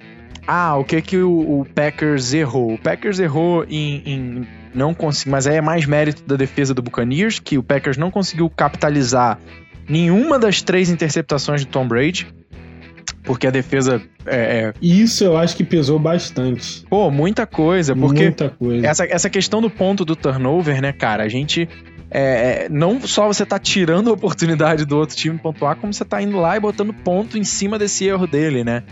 Ah, 0.47 0.77
o 0.77 0.83
que 0.83 1.01
que 1.01 1.17
o, 1.17 1.61
o 1.61 1.65
Packers 1.65 2.31
errou? 2.33 2.75
O 2.75 2.77
Packers 2.77 3.17
errou 3.17 3.65
em, 3.67 4.03
em 4.05 4.47
não 4.75 4.93
conseguir, 4.93 5.31
mas 5.31 5.47
aí 5.47 5.57
é 5.57 5.61
mais 5.61 5.85
mérito 5.85 6.23
da 6.25 6.35
defesa 6.35 6.73
do 6.73 6.81
Buccaneers, 6.81 7.39
que 7.39 7.57
o 7.57 7.63
Packers 7.63 7.97
não 7.97 8.11
conseguiu 8.11 8.49
capitalizar 8.49 9.39
nenhuma 9.87 10.37
das 10.37 10.61
três 10.61 10.89
interceptações 10.89 11.61
de 11.61 11.67
Tom 11.67 11.87
Brady 11.87 12.27
porque 13.25 13.47
a 13.47 13.51
defesa 13.51 14.01
é, 14.25 14.35
é, 14.35 14.73
Isso 14.81 15.23
eu 15.23 15.35
acho 15.35 15.57
que 15.57 15.63
pesou 15.63 15.99
bastante. 15.99 16.85
Pô, 16.87 17.09
muita 17.09 17.45
coisa, 17.45 17.95
porque 17.95 18.23
muita 18.23 18.49
coisa. 18.49 18.85
Essa, 18.85 19.05
essa 19.05 19.29
questão 19.29 19.61
do 19.61 19.69
ponto 19.69 20.05
do 20.05 20.15
turnover, 20.15 20.81
né, 20.81 20.93
cara, 20.93 21.23
a 21.23 21.27
gente 21.27 21.67
é, 22.09 22.65
é, 22.65 22.69
não 22.69 23.01
só 23.01 23.27
você 23.27 23.45
tá 23.45 23.57
tirando 23.57 24.09
a 24.09 24.13
oportunidade 24.13 24.85
do 24.85 24.97
outro 24.97 25.15
time 25.15 25.37
pontuar, 25.37 25.75
como 25.75 25.91
você 25.93 26.05
tá 26.05 26.21
indo 26.21 26.37
lá 26.37 26.55
e 26.55 26.59
botando 26.59 26.93
ponto 26.93 27.37
em 27.37 27.43
cima 27.43 27.77
desse 27.79 28.05
erro 28.05 28.27
dele, 28.27 28.63
né? 28.63 28.83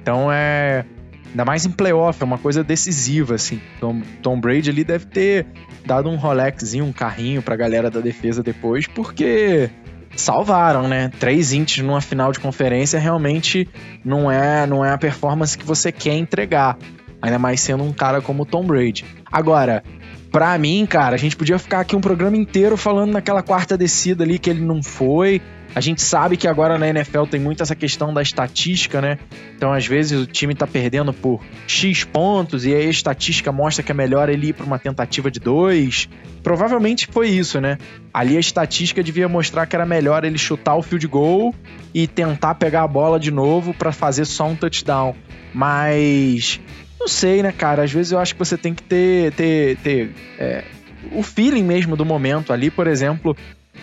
Então 0.00 0.32
é 0.32 0.84
Ainda 1.32 1.44
mais 1.46 1.64
em 1.64 1.70
playoff, 1.70 2.22
é 2.22 2.24
uma 2.24 2.38
coisa 2.38 2.62
decisiva, 2.62 3.34
assim. 3.34 3.60
Tom, 3.80 4.02
Tom 4.22 4.38
Brady 4.38 4.68
ali 4.68 4.84
deve 4.84 5.06
ter 5.06 5.46
dado 5.84 6.08
um 6.10 6.16
Rolexzinho, 6.16 6.84
um 6.84 6.92
carrinho 6.92 7.42
pra 7.42 7.56
galera 7.56 7.90
da 7.90 8.00
defesa 8.00 8.42
depois, 8.42 8.86
porque 8.86 9.70
salvaram, 10.14 10.86
né? 10.86 11.10
Três 11.18 11.54
ints 11.54 11.82
numa 11.82 12.02
final 12.02 12.32
de 12.32 12.38
conferência 12.38 13.00
realmente 13.00 13.66
não 14.04 14.30
é, 14.30 14.66
não 14.66 14.84
é 14.84 14.92
a 14.92 14.98
performance 14.98 15.56
que 15.56 15.64
você 15.64 15.90
quer 15.90 16.14
entregar. 16.14 16.76
Ainda 17.20 17.38
mais 17.38 17.60
sendo 17.60 17.82
um 17.82 17.92
cara 17.92 18.20
como 18.20 18.44
Tom 18.44 18.64
Brady. 18.64 19.04
Agora, 19.30 19.82
pra 20.30 20.58
mim, 20.58 20.84
cara, 20.84 21.14
a 21.14 21.18
gente 21.18 21.36
podia 21.36 21.58
ficar 21.58 21.80
aqui 21.80 21.96
um 21.96 22.00
programa 22.00 22.36
inteiro 22.36 22.76
falando 22.76 23.12
naquela 23.12 23.42
quarta 23.42 23.78
descida 23.78 24.24
ali 24.24 24.38
que 24.38 24.50
ele 24.50 24.60
não 24.60 24.82
foi, 24.82 25.40
a 25.74 25.80
gente 25.80 26.02
sabe 26.02 26.36
que 26.36 26.46
agora 26.46 26.78
na 26.78 26.88
NFL 26.88 27.24
tem 27.24 27.40
muito 27.40 27.62
essa 27.62 27.74
questão 27.74 28.12
da 28.12 28.20
estatística, 28.20 29.00
né? 29.00 29.18
Então, 29.56 29.72
às 29.72 29.86
vezes, 29.86 30.20
o 30.20 30.26
time 30.26 30.54
tá 30.54 30.66
perdendo 30.66 31.12
por 31.12 31.40
X 31.66 32.04
pontos 32.04 32.66
e 32.66 32.74
aí 32.74 32.86
a 32.86 32.90
estatística 32.90 33.50
mostra 33.50 33.82
que 33.82 33.90
é 33.90 33.94
melhor 33.94 34.28
ele 34.28 34.48
ir 34.48 34.52
para 34.52 34.66
uma 34.66 34.78
tentativa 34.78 35.30
de 35.30 35.40
dois. 35.40 36.08
Provavelmente 36.42 37.06
foi 37.10 37.28
isso, 37.28 37.60
né? 37.60 37.78
Ali 38.12 38.36
a 38.36 38.40
estatística 38.40 39.02
devia 39.02 39.28
mostrar 39.28 39.66
que 39.66 39.74
era 39.74 39.86
melhor 39.86 40.24
ele 40.24 40.36
chutar 40.36 40.74
o 40.74 40.82
field 40.82 41.06
goal 41.06 41.54
e 41.94 42.06
tentar 42.06 42.56
pegar 42.56 42.82
a 42.82 42.88
bola 42.88 43.18
de 43.18 43.30
novo 43.30 43.72
para 43.72 43.92
fazer 43.92 44.24
só 44.26 44.46
um 44.46 44.56
touchdown. 44.56 45.14
Mas 45.54 46.60
não 47.00 47.08
sei, 47.08 47.42
né, 47.42 47.50
cara? 47.50 47.82
Às 47.82 47.92
vezes 47.92 48.12
eu 48.12 48.18
acho 48.18 48.34
que 48.34 48.38
você 48.38 48.56
tem 48.56 48.74
que 48.74 48.82
ter, 48.82 49.32
ter, 49.32 49.76
ter 49.78 50.14
é, 50.38 50.64
o 51.12 51.22
feeling 51.22 51.64
mesmo 51.64 51.96
do 51.96 52.04
momento 52.04 52.52
ali, 52.52 52.70
por 52.70 52.86
exemplo. 52.86 53.36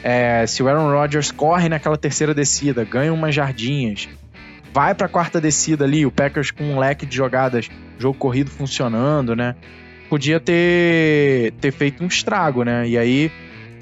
É, 0.03 0.46
se 0.48 0.63
o 0.63 0.67
Aaron 0.67 0.91
Rodgers 0.91 1.31
corre 1.31 1.67
naquela 1.67 1.98
terceira 1.98 2.34
descida, 2.34 2.84
ganha 2.84 3.13
umas 3.13 3.36
jardinhas, 3.36 4.08
vai 4.74 4.93
para 4.96 5.08
a 5.08 5.10
quarta 5.10 5.41
descida 5.41 5.86
ali, 5.86 6.05
o 6.05 6.12
Packers 6.12 6.51
com 6.51 6.63
um 6.63 6.79
leque 6.79 7.05
de 7.05 7.15
jogadas, 7.15 7.69
jogo 7.98 8.17
corrido 8.17 8.50
funcionando, 8.50 9.36
né? 9.36 9.55
Podia 10.10 10.39
ter, 10.39 11.53
ter 11.60 11.72
feito 11.72 12.03
um 12.03 12.08
estrago, 12.08 12.63
né? 12.63 12.88
E 12.88 12.98
aí 12.98 13.31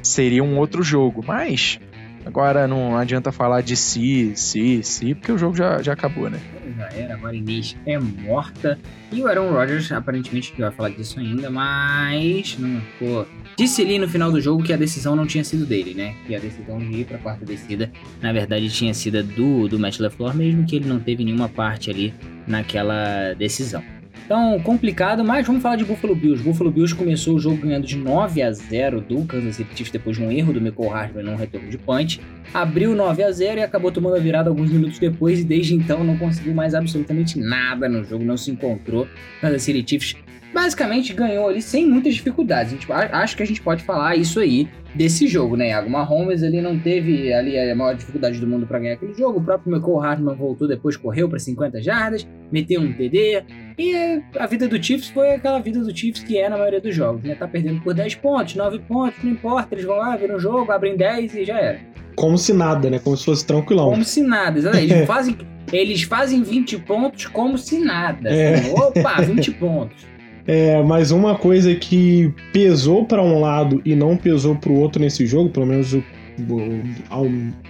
seria 0.01 0.43
um 0.43 0.57
outro 0.57 0.83
jogo. 0.83 1.23
Mas 1.25 1.79
Agora 2.27 2.67
não 2.67 2.97
adianta 2.97 3.31
falar 3.31 3.61
de 3.61 3.77
si, 3.77 4.33
si, 4.35 4.83
si, 4.83 5.15
porque 5.15 5.31
o 5.31 5.37
jogo 5.37 5.55
já, 5.55 5.81
já 5.81 5.93
acabou, 5.93 6.29
né? 6.29 6.39
Já 6.77 6.89
era, 6.89 7.13
agora 7.13 7.35
Inês 7.35 7.75
é 7.85 7.97
morta. 7.97 8.77
E 9.11 9.21
o 9.21 9.27
Aaron 9.27 9.51
Rodgers, 9.51 9.89
aparentemente, 9.91 10.51
que 10.51 10.61
vai 10.61 10.71
falar 10.71 10.89
disso 10.89 11.19
ainda, 11.19 11.49
mas 11.49 12.57
não 12.59 12.81
pô, 12.99 13.25
Disse 13.57 13.81
ali 13.81 13.97
no 13.97 14.07
final 14.07 14.31
do 14.31 14.39
jogo 14.39 14.61
que 14.61 14.71
a 14.71 14.77
decisão 14.77 15.15
não 15.15 15.25
tinha 15.25 15.43
sido 15.43 15.65
dele, 15.65 15.95
né? 15.95 16.13
Que 16.27 16.35
a 16.35 16.39
decisão 16.39 16.77
de 16.77 17.01
ir 17.01 17.05
pra 17.05 17.17
quarta 17.17 17.43
descida, 17.43 17.91
na 18.21 18.31
verdade, 18.31 18.69
tinha 18.69 18.93
sido 18.93 19.23
do, 19.23 19.67
do 19.67 19.79
Matt 19.79 19.99
LaFleur, 19.99 20.35
mesmo 20.35 20.63
que 20.63 20.75
ele 20.75 20.87
não 20.87 20.99
teve 20.99 21.23
nenhuma 21.23 21.49
parte 21.49 21.89
ali 21.89 22.13
naquela 22.45 23.33
decisão. 23.33 23.83
Então, 24.27 24.59
complicado, 24.59 25.23
mas 25.23 25.47
vamos 25.47 25.61
falar 25.61 25.77
de 25.77 25.85
Buffalo 25.85 26.13
Bills. 26.13 26.43
Buffalo 26.43 26.69
Bills 26.69 26.93
começou 26.93 27.35
o 27.35 27.39
jogo 27.39 27.61
ganhando 27.65 27.87
de 27.87 27.95
9 27.95 28.41
a 28.41 28.51
0 28.51 28.99
do 28.99 29.23
Kansas 29.23 29.55
City 29.55 29.69
Chiefs 29.73 29.89
depois 29.89 30.17
de 30.17 30.23
um 30.23 30.29
erro 30.29 30.51
do 30.51 30.59
Michael 30.59 30.89
Hardman 30.89 31.23
num 31.23 31.37
retorno 31.37 31.69
de 31.69 31.77
punch. 31.77 32.19
Abriu 32.53 32.93
9 32.93 33.23
a 33.23 33.31
0 33.31 33.61
e 33.61 33.63
acabou 33.63 33.89
tomando 33.89 34.17
a 34.17 34.19
virada 34.19 34.49
alguns 34.49 34.69
minutos 34.69 34.99
depois 34.99 35.39
e 35.39 35.45
desde 35.45 35.75
então 35.75 36.03
não 36.03 36.17
conseguiu 36.17 36.53
mais 36.53 36.75
absolutamente 36.75 37.39
nada 37.39 37.87
no 37.87 38.03
jogo, 38.03 38.25
não 38.25 38.35
se 38.35 38.51
encontrou. 38.51 39.07
Kansas 39.39 39.61
City 39.61 39.89
Chiefs 39.89 40.17
basicamente 40.57 41.13
ganhou 41.13 41.47
ali 41.47 41.61
sem 41.61 41.85
muitas 41.85 42.15
dificuldades. 42.15 42.71
Gente, 42.71 42.91
acho 42.91 43.37
que 43.37 43.43
a 43.43 43.45
gente 43.45 43.61
pode 43.61 43.83
falar 43.83 44.15
isso 44.15 44.39
aí 44.39 44.67
desse 44.95 45.27
jogo, 45.27 45.55
né? 45.55 45.69
Iago 45.69 45.87
Mahomes 45.87 46.41
ele 46.41 46.59
não 46.61 46.79
teve 46.79 47.31
ali 47.31 47.59
a 47.59 47.75
maior 47.75 47.93
dificuldade 47.93 48.39
do 48.39 48.47
mundo 48.47 48.65
para 48.65 48.79
ganhar 48.79 48.95
aquele 48.95 49.13
jogo. 49.13 49.37
O 49.37 49.43
próprio 49.43 49.71
Michael 49.71 50.01
Hartman 50.01 50.35
voltou 50.35 50.67
depois, 50.67 50.97
correu 50.97 51.29
para 51.29 51.37
50 51.37 51.79
jardas, 51.79 52.27
meteu 52.51 52.81
um 52.81 52.91
TD. 52.91 53.43
E 53.77 54.23
a 54.35 54.47
vida 54.47 54.67
do 54.67 54.83
Chiefs 54.83 55.09
foi 55.09 55.35
aquela 55.35 55.59
vida 55.59 55.79
do 55.79 55.95
Chiefs 55.95 56.23
que 56.23 56.39
é 56.39 56.49
na 56.49 56.57
maioria 56.57 56.81
dos 56.81 56.95
jogos, 56.95 57.21
né? 57.21 57.35
Tá 57.35 57.47
perdendo 57.47 57.79
por 57.81 57.93
10 57.93 58.15
pontos, 58.15 58.55
9 58.55 58.79
pontos, 58.79 59.23
não 59.23 59.33
importa, 59.33 59.75
eles 59.75 59.85
vão 59.85 59.97
lá, 59.97 60.15
viram 60.17 60.37
o 60.37 60.39
jogo, 60.39 60.71
abrem 60.71 60.97
10 60.97 61.35
e 61.35 61.45
já 61.45 61.59
era. 61.59 61.79
Como 62.15 62.35
se 62.35 62.51
nada, 62.51 62.89
né? 62.89 62.97
Como 62.97 63.15
se 63.15 63.25
fosse 63.25 63.45
tranquilão. 63.45 63.91
Como 63.91 64.03
se 64.03 64.23
nada, 64.23 64.57
exatamente. 64.57 64.91
Eles 64.91 65.05
fazem, 65.05 65.37
eles 65.71 66.01
fazem 66.01 66.41
20 66.41 66.79
pontos 66.79 67.27
como 67.27 67.59
se 67.59 67.77
nada. 67.77 68.29
É. 68.29 68.55
Assim, 68.55 68.71
opa, 68.73 69.21
20 69.21 69.51
pontos. 69.51 70.16
É, 70.47 70.81
mas 70.81 71.11
uma 71.11 71.35
coisa 71.35 71.75
que 71.75 72.33
pesou 72.53 73.05
para 73.05 73.21
um 73.21 73.41
lado 73.41 73.81
e 73.83 73.93
não 73.93 74.15
pesou 74.15 74.55
para 74.55 74.71
o 74.71 74.79
outro 74.79 75.01
nesse 75.01 75.25
jogo, 75.25 75.49
pelo 75.49 75.65
menos 75.65 75.93
o, 75.93 75.97
o, 75.97 76.81
ao 77.09 77.25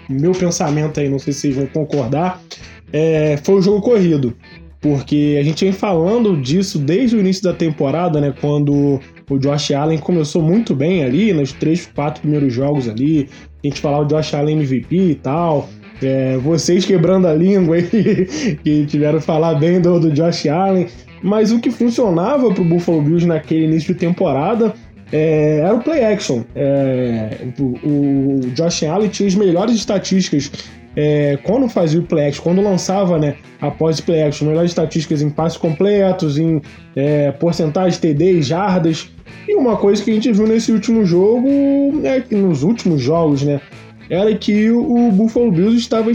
meu 0.07 0.31
pensamento 0.31 0.99
aí, 0.99 1.09
não 1.09 1.17
sei 1.17 1.33
se 1.33 1.39
vocês 1.39 1.55
vão 1.55 1.65
concordar, 1.65 2.39
é, 2.93 3.35
foi 3.43 3.55
o 3.55 3.61
jogo 3.61 3.81
corrido. 3.81 4.35
Porque 4.79 5.37
a 5.39 5.43
gente 5.43 5.65
vem 5.65 5.73
falando 5.73 6.39
disso 6.39 6.77
desde 6.77 7.15
o 7.15 7.19
início 7.19 7.43
da 7.43 7.51
temporada, 7.51 8.21
né? 8.21 8.31
Quando 8.39 9.01
o 9.27 9.39
Josh 9.39 9.71
Allen 9.71 9.97
começou 9.97 10.41
muito 10.41 10.75
bem 10.75 11.03
ali, 11.03 11.33
nos 11.33 11.51
três, 11.51 11.89
quatro 11.93 12.21
primeiros 12.21 12.53
jogos 12.53 12.87
ali. 12.87 13.27
A 13.63 13.67
gente 13.67 13.81
falava 13.81 14.03
o 14.03 14.07
Josh 14.07 14.35
Allen 14.35 14.57
MVP 14.57 14.95
e 14.95 15.15
tal. 15.15 15.67
É, 16.01 16.37
vocês 16.37 16.85
quebrando 16.85 17.27
a 17.27 17.33
língua 17.33 17.77
aí, 17.77 18.57
que 18.63 18.85
tiveram 18.85 19.19
falar 19.19 19.55
bem 19.55 19.81
do, 19.81 19.99
do 19.99 20.11
Josh 20.11 20.45
Allen. 20.45 20.87
Mas 21.21 21.51
o 21.51 21.59
que 21.59 21.71
funcionava 21.71 22.51
para 22.53 22.61
o 22.61 22.65
Buffalo 22.65 23.01
Bills 23.01 23.25
naquele 23.25 23.65
início 23.65 23.93
de 23.93 23.99
temporada 23.99 24.73
é, 25.11 25.59
era 25.59 25.73
o 25.73 25.81
play 25.81 26.03
action. 26.03 26.43
É, 26.55 27.37
o, 27.59 27.63
o, 27.63 28.39
Josh 28.53 28.83
Allen 28.83 29.09
tinha 29.09 29.27
as 29.27 29.35
melhores 29.35 29.75
estatísticas 29.75 30.51
é, 30.95 31.37
quando 31.43 31.69
fazia 31.69 31.99
o 31.99 32.03
play 32.03 32.27
action, 32.27 32.43
quando 32.43 32.61
lançava 32.61 33.19
né, 33.19 33.35
após 33.61 33.99
o 33.99 34.03
play 34.03 34.23
action, 34.23 34.47
melhores 34.47 34.71
estatísticas 34.71 35.21
em 35.21 35.29
passes 35.29 35.57
completos, 35.57 36.37
em 36.37 36.61
é, 36.95 37.31
porcentagem 37.31 37.99
TD, 37.99 38.41
jardas. 38.41 39.09
E 39.47 39.55
uma 39.55 39.77
coisa 39.77 40.03
que 40.03 40.11
a 40.11 40.13
gente 40.13 40.31
viu 40.31 40.47
nesse 40.47 40.71
último 40.71 41.05
jogo, 41.05 41.47
é 42.03 42.23
nos 42.35 42.63
últimos 42.63 43.01
jogos, 43.01 43.43
né, 43.43 43.61
era 44.09 44.33
que 44.35 44.71
o 44.71 45.11
Buffalo 45.11 45.51
Bills 45.51 45.77
estava 45.77 46.11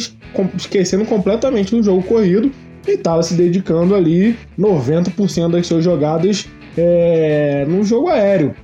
esquecendo 0.56 1.04
completamente 1.04 1.71
do 1.71 1.82
jogo 1.82 2.02
corrido 2.02 2.50
e 2.87 2.93
estava 2.93 3.23
se 3.23 3.35
dedicando 3.35 3.95
ali 3.95 4.37
90% 4.59 5.51
das 5.51 5.67
suas 5.67 5.85
jogadas 5.85 6.49
é, 6.77 7.65
no 7.69 7.85
jogo 7.85 8.09
aéreo. 8.09 8.55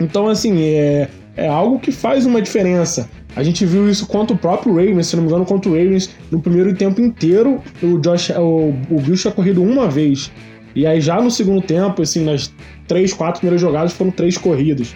Então, 0.00 0.28
assim, 0.28 0.62
é, 0.62 1.08
é 1.36 1.48
algo 1.48 1.78
que 1.78 1.92
faz 1.92 2.26
uma 2.26 2.40
diferença. 2.40 3.08
A 3.36 3.42
gente 3.42 3.64
viu 3.64 3.88
isso 3.88 4.06
contra 4.06 4.34
o 4.34 4.38
próprio 4.38 4.74
Ravens, 4.74 5.06
se 5.06 5.16
não 5.16 5.22
me 5.22 5.28
engano, 5.28 5.44
contra 5.44 5.70
o 5.70 5.74
Ravens, 5.74 6.10
no 6.30 6.40
primeiro 6.40 6.74
tempo 6.74 7.00
inteiro, 7.00 7.62
o, 7.82 7.98
Josh, 7.98 8.30
o, 8.30 8.74
o 8.90 9.00
Bill 9.00 9.14
tinha 9.14 9.32
corrido 9.32 9.62
uma 9.62 9.88
vez. 9.88 10.32
E 10.74 10.86
aí 10.86 11.00
já 11.00 11.20
no 11.20 11.30
segundo 11.30 11.60
tempo, 11.60 12.02
assim, 12.02 12.24
nas 12.24 12.52
três, 12.86 13.12
quatro 13.12 13.40
primeiras 13.40 13.60
jogadas 13.60 13.92
foram 13.92 14.10
três 14.10 14.36
corridas. 14.36 14.94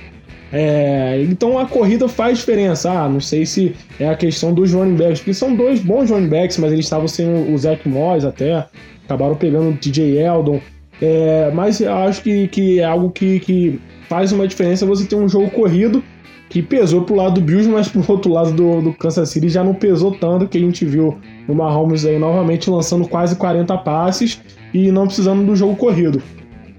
É, 0.57 1.21
então 1.29 1.59
a 1.59 1.67
corrida 1.67 2.09
faz 2.09 2.39
diferença. 2.39 2.89
Ah, 2.89 3.09
não 3.09 3.21
sei 3.21 3.45
se 3.45 3.75
é 3.99 4.09
a 4.09 4.15
questão 4.15 4.55
dos 4.55 4.73
running 4.73 4.95
backs, 4.95 5.19
porque 5.19 5.35
são 5.35 5.55
dois 5.55 5.81
bons 5.81 6.11
running 6.11 6.29
backs, 6.29 6.59
mas 6.59 6.73
eles 6.73 6.87
estavam 6.87 7.09
sem 7.09 7.27
o 7.53 7.59
Zach 7.59 7.87
Moss 7.89 8.25
até, 8.25 8.65
acabaram 9.05 9.35
pegando 9.35 9.71
o 9.71 9.73
DJ 9.73 10.21
Eldon. 10.23 10.61
É, 11.03 11.51
mas 11.53 11.83
acho 11.83 12.23
que, 12.23 12.47
que 12.47 12.79
é 12.79 12.85
algo 12.85 13.11
que, 13.11 13.41
que 13.41 13.81
faz 14.09 14.31
uma 14.31 14.47
diferença 14.47 14.87
você 14.87 15.05
ter 15.05 15.17
um 15.17 15.29
jogo 15.29 15.51
corrido 15.51 16.03
que 16.49 16.63
pesou 16.63 17.03
pro 17.03 17.17
lado 17.17 17.35
do 17.35 17.41
Bills, 17.41 17.69
mas 17.69 17.89
pro 17.89 18.05
outro 18.07 18.31
lado 18.31 18.53
do, 18.53 18.81
do 18.81 18.93
Kansas 18.93 19.29
City 19.31 19.49
já 19.49 19.65
não 19.65 19.75
pesou 19.75 20.13
tanto, 20.13 20.47
que 20.47 20.57
a 20.57 20.61
gente 20.61 20.85
viu 20.85 21.19
o 21.49 21.55
Mahomes 21.55 22.07
aí 22.07 22.17
novamente 22.17 22.71
lançando 22.71 23.09
quase 23.09 23.35
40 23.35 23.77
passes 23.79 24.41
e 24.73 24.93
não 24.93 25.07
precisando 25.07 25.45
do 25.45 25.57
jogo 25.57 25.75
corrido. 25.75 26.23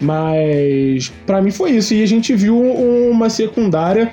Mas 0.02 1.12
para 1.26 1.42
mim 1.42 1.52
foi 1.52 1.72
isso. 1.72 1.94
E 1.94 2.04
a 2.04 2.06
gente 2.06 2.36
viu 2.36 2.60
uma 2.60 3.30
secundária 3.30 4.12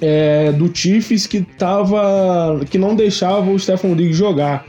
é, 0.00 0.52
do 0.52 0.70
Chiefs 0.74 1.26
que 1.26 1.42
tava. 1.42 2.60
que 2.70 2.78
não 2.78 2.94
deixava 2.94 3.50
o 3.50 3.58
Stephen 3.58 3.94
Diggs 3.94 4.18
jogar. 4.18 4.64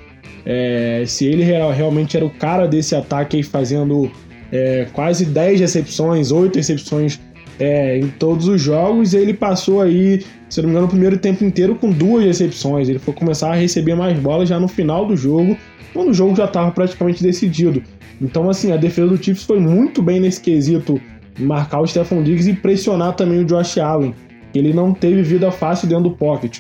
É, 0.45 1.03
se 1.05 1.25
ele 1.25 1.43
realmente 1.43 2.17
era 2.17 2.25
o 2.25 2.29
cara 2.29 2.67
desse 2.67 2.95
ataque 2.95 3.37
aí 3.37 3.43
fazendo 3.43 4.11
é, 4.51 4.87
quase 4.93 5.25
10 5.25 5.59
recepções, 5.59 6.31
8 6.31 6.55
recepções 6.55 7.19
é, 7.59 7.97
em 7.97 8.07
todos 8.07 8.47
os 8.47 8.61
jogos, 8.61 9.13
ele 9.13 9.33
passou 9.33 9.81
aí, 9.81 10.23
se 10.49 10.61
não 10.61 10.69
me 10.69 10.71
engano, 10.71 10.87
o 10.87 10.89
primeiro 10.89 11.17
tempo 11.17 11.43
inteiro 11.43 11.75
com 11.75 11.91
duas 11.91 12.23
recepções. 12.23 12.89
Ele 12.89 12.99
foi 12.99 13.13
começar 13.13 13.51
a 13.51 13.55
receber 13.55 13.95
mais 13.95 14.17
bolas 14.17 14.49
já 14.49 14.59
no 14.59 14.67
final 14.67 15.05
do 15.05 15.15
jogo, 15.15 15.57
quando 15.93 16.09
o 16.09 16.13
jogo 16.13 16.35
já 16.35 16.45
estava 16.45 16.71
praticamente 16.71 17.21
decidido. 17.21 17.83
Então, 18.21 18.49
assim, 18.49 18.71
a 18.71 18.77
defesa 18.77 19.07
do 19.07 19.23
Chiefs 19.23 19.43
foi 19.43 19.59
muito 19.59 20.01
bem 20.01 20.19
nesse 20.19 20.41
quesito 20.41 20.99
marcar 21.39 21.81
o 21.81 21.87
Stephon 21.87 22.21
Diggs 22.23 22.49
e 22.49 22.53
pressionar 22.53 23.15
também 23.15 23.39
o 23.39 23.45
Josh 23.45 23.77
Allen. 23.77 24.13
Ele 24.53 24.73
não 24.73 24.93
teve 24.93 25.21
vida 25.21 25.51
fácil 25.51 25.87
dentro 25.87 26.05
do 26.05 26.11
pocket. 26.11 26.59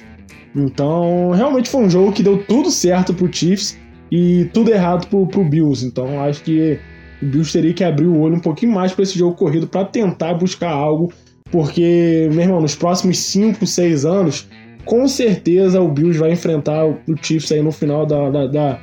Então, 0.55 1.31
realmente 1.31 1.69
foi 1.69 1.81
um 1.81 1.89
jogo 1.89 2.11
que 2.11 2.23
deu 2.23 2.43
tudo 2.43 2.71
certo 2.71 3.13
pro 3.13 3.31
Chiefs 3.31 3.77
e 4.11 4.45
tudo 4.53 4.71
errado 4.71 5.07
pro, 5.07 5.27
pro 5.27 5.43
Bills. 5.43 5.85
Então, 5.85 6.21
acho 6.23 6.43
que 6.43 6.79
o 7.21 7.25
Bills 7.25 7.51
teria 7.51 7.73
que 7.73 7.83
abrir 7.83 8.07
o 8.07 8.19
olho 8.19 8.35
um 8.35 8.41
pouquinho 8.41 8.71
mais 8.71 8.91
para 8.91 9.03
esse 9.03 9.17
jogo 9.17 9.35
corrido 9.35 9.67
para 9.67 9.85
tentar 9.85 10.33
buscar 10.35 10.71
algo, 10.71 11.11
porque, 11.51 12.29
meu 12.31 12.41
irmão, 12.41 12.61
nos 12.61 12.75
próximos 12.75 13.19
5, 13.19 13.65
6 13.65 14.05
anos, 14.05 14.47
com 14.85 15.07
certeza 15.07 15.81
o 15.81 15.89
Bills 15.89 16.17
vai 16.17 16.31
enfrentar 16.31 16.85
o 16.85 16.99
Chiefs 17.21 17.51
aí 17.51 17.61
no 17.61 17.71
final 17.71 18.05
da, 18.05 18.29
da, 18.29 18.47
da 18.47 18.79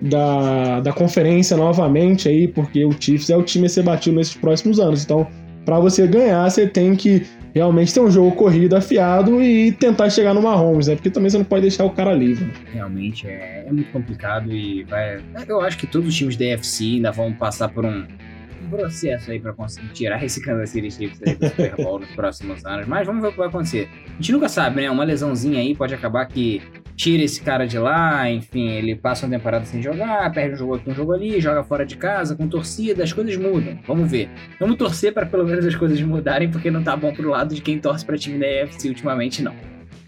da, 0.00 0.80
da 0.80 0.92
conferência 0.92 1.56
novamente 1.56 2.28
aí, 2.28 2.48
porque 2.48 2.84
o 2.84 2.92
Chiefs 2.92 3.30
é 3.30 3.36
o 3.36 3.42
time 3.42 3.66
a 3.66 3.68
ser 3.68 3.82
batido 3.82 4.16
nesses 4.16 4.34
próximos 4.34 4.78
anos. 4.78 5.04
Então, 5.04 5.26
para 5.64 5.78
você 5.78 6.06
ganhar, 6.06 6.48
você 6.48 6.66
tem 6.66 6.94
que 6.96 7.26
realmente 7.54 7.92
ter 7.92 8.00
um 8.00 8.10
jogo 8.10 8.34
corrido, 8.36 8.76
afiado 8.76 9.42
e 9.42 9.72
tentar 9.72 10.08
chegar 10.10 10.32
no 10.32 10.42
Mahomes, 10.42 10.86
né? 10.86 10.94
Porque 10.94 11.10
também 11.10 11.28
você 11.28 11.38
não 11.38 11.44
pode 11.44 11.62
deixar 11.62 11.84
o 11.84 11.90
cara 11.90 12.12
livre. 12.14 12.52
Realmente 12.72 13.26
é, 13.26 13.64
é 13.66 13.72
muito 13.72 13.90
complicado 13.92 14.52
e 14.52 14.84
vai. 14.84 15.20
Eu 15.46 15.60
acho 15.60 15.76
que 15.76 15.86
todos 15.86 16.08
os 16.08 16.14
times 16.14 16.36
da 16.36 16.44
UFC 16.44 16.84
ainda 16.84 17.10
vão 17.10 17.32
passar 17.32 17.68
por 17.68 17.84
um, 17.84 18.06
um 18.62 18.70
processo 18.70 19.30
aí 19.30 19.40
para 19.40 19.52
conseguir 19.52 19.88
tirar 19.88 20.22
esse 20.24 20.40
Kansas 20.40 20.70
City 20.70 20.90
Chiefs 20.90 21.20
aí 21.26 21.34
do 21.34 21.48
Super 21.48 21.76
Bowl 21.76 21.98
nos 21.98 22.10
próximos 22.10 22.64
anos. 22.64 22.86
Mas 22.86 23.06
vamos 23.06 23.22
ver 23.22 23.28
o 23.28 23.32
que 23.32 23.38
vai 23.38 23.48
acontecer. 23.48 23.88
A 24.06 24.12
gente 24.12 24.32
nunca 24.32 24.48
sabe, 24.48 24.82
né? 24.82 24.90
Uma 24.90 25.04
lesãozinha 25.04 25.58
aí 25.58 25.74
pode 25.74 25.94
acabar 25.94 26.26
que 26.26 26.62
tira 26.98 27.22
esse 27.22 27.40
cara 27.40 27.64
de 27.64 27.78
lá, 27.78 28.28
enfim, 28.28 28.68
ele 28.70 28.96
passa 28.96 29.24
uma 29.24 29.36
temporada 29.36 29.64
sem 29.64 29.80
jogar, 29.80 30.30
perde 30.32 30.54
um 30.54 30.58
jogo 30.58 30.74
aqui, 30.74 30.90
um 30.90 30.94
jogo 30.94 31.12
ali, 31.12 31.40
joga 31.40 31.62
fora 31.62 31.86
de 31.86 31.96
casa, 31.96 32.34
com 32.34 32.48
torcida, 32.48 33.04
as 33.04 33.12
coisas 33.12 33.36
mudam. 33.36 33.78
Vamos 33.86 34.10
ver. 34.10 34.28
Vamos 34.58 34.76
torcer 34.76 35.14
para 35.14 35.24
pelo 35.24 35.44
menos 35.46 35.64
as 35.64 35.76
coisas 35.76 36.00
mudarem, 36.02 36.50
porque 36.50 36.72
não 36.72 36.82
tá 36.82 36.96
bom 36.96 37.14
pro 37.14 37.30
lado 37.30 37.54
de 37.54 37.62
quem 37.62 37.78
torce 37.78 38.04
para 38.04 38.18
time 38.18 38.36
da 38.36 38.46
EFC 38.46 38.88
ultimamente, 38.88 39.42
não. 39.42 39.54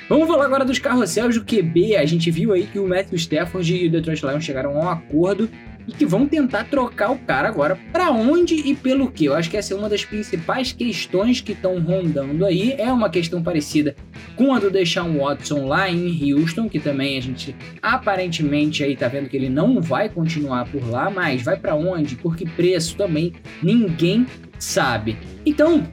Vamos 0.09 0.27
falar 0.27 0.47
agora 0.47 0.65
dos 0.65 0.81
carrosséis 0.81 1.37
do 1.37 1.45
QB. 1.45 1.95
A 1.95 2.05
gente 2.05 2.29
viu 2.33 2.53
aí 2.53 2.67
que 2.67 2.81
o 2.81 2.89
Matthew 2.89 3.17
Stafford 3.17 3.77
e 3.77 3.87
o 3.87 3.91
Detroit 3.93 4.27
Lions 4.27 4.45
chegaram 4.45 4.77
a 4.77 4.85
um 4.85 4.89
acordo 4.89 5.49
e 5.91 5.93
que 5.93 6.07
vão 6.07 6.27
tentar 6.27 6.65
trocar 6.65 7.11
o 7.11 7.19
cara 7.19 7.49
agora 7.49 7.79
para 7.93 8.11
onde 8.11 8.55
e 8.55 8.75
pelo 8.75 9.11
que. 9.11 9.25
Eu 9.25 9.35
acho 9.35 9.51
que 9.51 9.57
essa 9.57 9.75
é 9.75 9.77
uma 9.77 9.89
das 9.89 10.05
principais 10.05 10.73
questões 10.73 11.41
que 11.41 11.53
estão 11.53 11.81
rondando 11.81 12.47
aí. 12.47 12.75
É 12.79 12.93
uma 12.93 13.11
questão 13.11 13.43
parecida 13.43 13.97
com 14.37 14.55
a 14.55 14.61
do 14.61 14.71
Deshaun 14.71 15.19
Watson 15.19 15.67
lá 15.67 15.91
em 15.91 16.33
Houston, 16.33 16.69
que 16.69 16.79
também 16.79 17.19
a 17.19 17.21
gente 17.21 17.55
aparentemente 17.83 18.85
aí 18.85 18.97
tá 18.97 19.09
vendo 19.09 19.29
que 19.29 19.37
ele 19.37 19.49
não 19.49 19.81
vai 19.81 20.09
continuar 20.09 20.67
por 20.67 20.89
lá, 20.89 21.11
mas 21.11 21.43
vai 21.43 21.57
para 21.57 21.75
onde? 21.75 22.15
Por 22.17 22.37
que 22.37 22.49
preço 22.49 22.97
também 22.97 23.33
ninguém 23.63 24.27
sabe. 24.59 25.19
Então, 25.45 25.89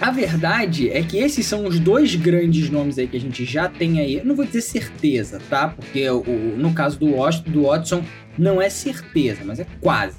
a 0.00 0.10
verdade 0.10 0.90
é 0.90 1.02
que 1.02 1.18
esses 1.18 1.44
são 1.44 1.66
os 1.66 1.80
dois 1.80 2.14
grandes 2.14 2.70
nomes 2.70 2.98
aí 2.98 3.06
que 3.06 3.16
a 3.16 3.20
gente 3.20 3.44
já 3.44 3.68
tem 3.68 3.98
aí. 4.00 4.16
Eu 4.16 4.24
não 4.24 4.36
vou 4.36 4.44
dizer 4.44 4.60
certeza, 4.60 5.40
tá? 5.50 5.68
Porque 5.68 6.08
o, 6.08 6.22
no 6.56 6.72
caso 6.72 6.98
do, 6.98 7.06
do 7.50 7.62
Watson, 7.62 8.04
não 8.38 8.62
é 8.62 8.70
certeza, 8.70 9.40
mas 9.44 9.58
é 9.58 9.66
quase. 9.80 10.16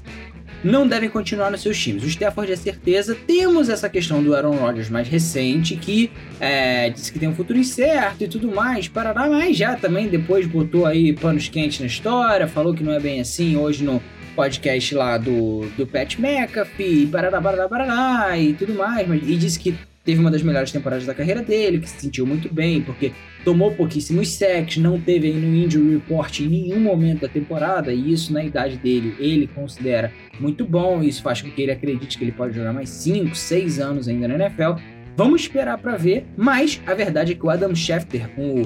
Não 0.61 0.85
devem 0.85 1.09
continuar 1.09 1.49
nos 1.49 1.61
seus 1.61 1.79
times. 1.79 2.03
O 2.03 2.07
Stafford 2.07 2.51
é 2.51 2.55
certeza. 2.57 3.15
Temos 3.15 3.69
essa 3.69 3.87
questão 3.87 4.21
do 4.21 4.35
Aaron 4.35 4.57
Rodgers 4.57 4.89
mais 4.89 5.07
recente, 5.07 5.77
que 5.77 6.11
é, 6.39 6.89
disse 6.89 7.13
que 7.13 7.17
tem 7.17 7.29
um 7.29 7.35
futuro 7.35 7.57
incerto 7.57 8.25
e 8.25 8.27
tudo 8.27 8.53
mais, 8.53 8.89
parará, 8.89 9.29
mas 9.29 9.55
já 9.55 9.77
também 9.77 10.09
depois 10.09 10.45
botou 10.45 10.85
aí 10.85 11.13
panos 11.13 11.47
quentes 11.47 11.79
na 11.79 11.85
história, 11.85 12.45
falou 12.45 12.73
que 12.73 12.83
não 12.83 12.91
é 12.91 12.99
bem 12.99 13.21
assim 13.21 13.55
hoje 13.55 13.85
no 13.85 14.01
podcast 14.39 14.95
lá 14.95 15.17
do, 15.17 15.65
do 15.75 15.85
Pat 15.85 16.17
McAfee, 16.17 17.07
parará, 17.07 17.41
parará, 17.41 17.67
parará, 17.67 18.39
e 18.39 18.53
tudo 18.53 18.73
mais, 18.73 19.05
mas, 19.05 19.21
e 19.21 19.35
disse 19.35 19.59
que 19.59 19.75
teve 20.05 20.21
uma 20.21 20.31
das 20.31 20.41
melhores 20.41 20.71
temporadas 20.71 21.05
da 21.05 21.13
carreira 21.13 21.41
dele, 21.41 21.79
que 21.79 21.89
se 21.89 21.99
sentiu 21.99 22.25
muito 22.25 22.51
bem, 22.53 22.81
porque 22.81 23.11
tomou 23.43 23.73
pouquíssimos 23.73 24.29
sacks, 24.29 24.77
não 24.77 24.97
teve 24.97 25.27
aí 25.27 25.33
no 25.33 25.53
injury 25.53 25.95
report 25.95 26.39
em 26.39 26.47
nenhum 26.47 26.79
momento 26.79 27.19
da 27.19 27.27
temporada, 27.27 27.91
e 27.91 28.13
isso 28.13 28.31
na 28.31 28.41
idade 28.41 28.77
dele 28.77 29.13
ele 29.19 29.45
considera 29.45 30.09
muito 30.39 30.63
bom, 30.63 31.03
isso 31.03 31.21
faz 31.21 31.41
com 31.41 31.51
que 31.51 31.61
ele 31.61 31.73
acredite 31.73 32.17
que 32.17 32.23
ele 32.23 32.31
pode 32.31 32.55
jogar 32.55 32.71
mais 32.71 32.87
5, 32.87 33.35
6 33.35 33.79
anos 33.81 34.07
ainda 34.07 34.25
na 34.29 34.35
NFL. 34.35 34.81
Vamos 35.17 35.41
esperar 35.41 35.77
para 35.79 35.97
ver, 35.97 36.25
mas 36.37 36.81
a 36.87 36.93
verdade 36.93 37.33
é 37.33 37.35
que 37.35 37.45
o 37.45 37.49
Adam 37.49 37.75
Schefter, 37.75 38.29
o, 38.37 38.65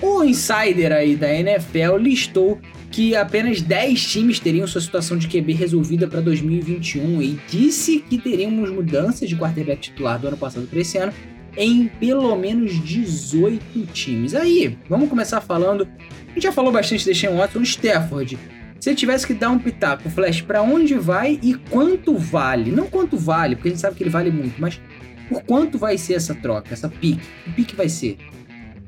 o 0.00 0.24
insider 0.24 0.92
aí 0.92 1.16
da 1.16 1.32
NFL, 1.32 1.96
listou 1.98 2.58
que 2.90 3.14
apenas 3.14 3.60
10 3.60 4.06
times 4.06 4.40
teriam 4.40 4.66
sua 4.66 4.80
situação 4.80 5.16
de 5.16 5.28
QB 5.28 5.52
resolvida 5.52 6.06
para 6.06 6.20
2021 6.20 7.20
e 7.20 7.38
disse 7.48 7.98
que 8.00 8.18
teríamos 8.18 8.70
mudanças 8.70 9.28
de 9.28 9.36
quarterback 9.36 9.82
titular 9.82 10.18
do 10.18 10.28
ano 10.28 10.36
passado 10.36 10.66
para 10.66 10.80
esse 10.80 10.96
ano 10.96 11.12
em 11.56 11.88
pelo 11.88 12.36
menos 12.36 12.82
18 12.84 13.86
times. 13.86 14.34
Aí, 14.34 14.78
vamos 14.88 15.08
começar 15.08 15.40
falando. 15.40 15.88
A 16.28 16.32
gente 16.34 16.42
já 16.42 16.52
falou 16.52 16.70
bastante 16.70 17.04
de 17.04 17.14
Sean 17.14 17.32
Watson, 17.32 17.62
Stafford. 17.62 18.38
Se 18.78 18.94
tivesse 18.94 19.26
que 19.26 19.34
dar 19.34 19.50
um 19.50 19.58
pitaco, 19.58 20.08
Flash, 20.10 20.42
para 20.42 20.62
onde 20.62 20.94
vai 20.94 21.40
e 21.42 21.54
quanto 21.54 22.16
vale? 22.16 22.70
Não 22.70 22.86
quanto 22.86 23.16
vale, 23.16 23.56
porque 23.56 23.68
a 23.68 23.72
gente 23.72 23.80
sabe 23.80 23.96
que 23.96 24.02
ele 24.02 24.10
vale 24.10 24.30
muito, 24.30 24.60
mas 24.60 24.80
por 25.28 25.42
quanto 25.42 25.78
vai 25.78 25.98
ser 25.98 26.14
essa 26.14 26.34
troca, 26.34 26.72
essa 26.72 26.88
pique? 26.88 27.26
Que 27.44 27.50
pique 27.50 27.74
vai 27.74 27.88
ser? 27.88 28.16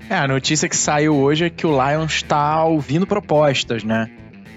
É, 0.09 0.15
a 0.15 0.29
notícia 0.29 0.69
que 0.69 0.77
saiu 0.77 1.17
hoje 1.17 1.47
é 1.47 1.51
que 1.51 1.67
o 1.67 1.71
Lions 1.71 2.15
está 2.15 2.65
ouvindo 2.65 3.07
propostas, 3.07 3.85
né? 3.85 4.11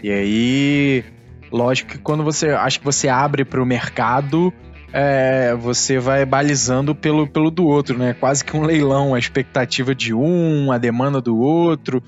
E 0.03 0.11
aí, 0.11 1.03
lógico 1.51 1.91
que 1.91 1.97
quando 1.97 2.23
você 2.23 2.49
acho 2.49 2.79
que 2.79 2.85
você 2.85 3.07
abre 3.07 3.43
para 3.43 3.61
o 3.61 3.65
mercado, 3.65 4.53
é, 4.93 5.53
você 5.55 5.99
vai 5.99 6.25
balizando 6.25 6.93
pelo, 6.95 7.27
pelo 7.27 7.51
do 7.51 7.65
outro, 7.65 7.97
né? 7.97 8.13
Quase 8.13 8.43
que 8.43 8.55
um 8.55 8.63
leilão, 8.63 9.13
a 9.13 9.19
expectativa 9.19 9.93
de 9.93 10.13
um, 10.13 10.71
a 10.71 10.77
demanda 10.77 11.21
do 11.21 11.37
outro. 11.37 12.01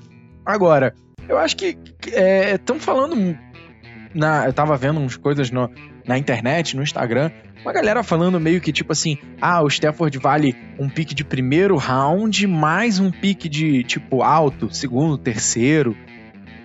Agora, 0.44 0.94
eu 1.28 1.38
acho 1.38 1.56
que 1.56 1.78
estão 2.54 2.76
é, 2.76 2.80
falando. 2.80 3.38
Na, 4.14 4.46
eu 4.46 4.52
tava 4.52 4.76
vendo 4.76 5.00
umas 5.00 5.16
coisas 5.16 5.50
no, 5.50 5.70
na 6.06 6.16
internet, 6.18 6.76
no 6.76 6.82
Instagram, 6.82 7.30
uma 7.64 7.72
galera 7.72 8.02
falando 8.02 8.38
meio 8.38 8.60
que 8.60 8.72
tipo 8.72 8.92
assim: 8.92 9.16
ah, 9.40 9.62
o 9.62 9.68
Stafford 9.68 10.18
vale 10.18 10.54
um 10.78 10.88
pique 10.88 11.14
de 11.14 11.24
primeiro 11.24 11.76
round 11.76 12.46
mais 12.46 13.00
um 13.00 13.10
pique 13.10 13.48
de 13.48 13.82
tipo 13.84 14.22
alto, 14.22 14.72
segundo, 14.72 15.16
terceiro, 15.16 15.96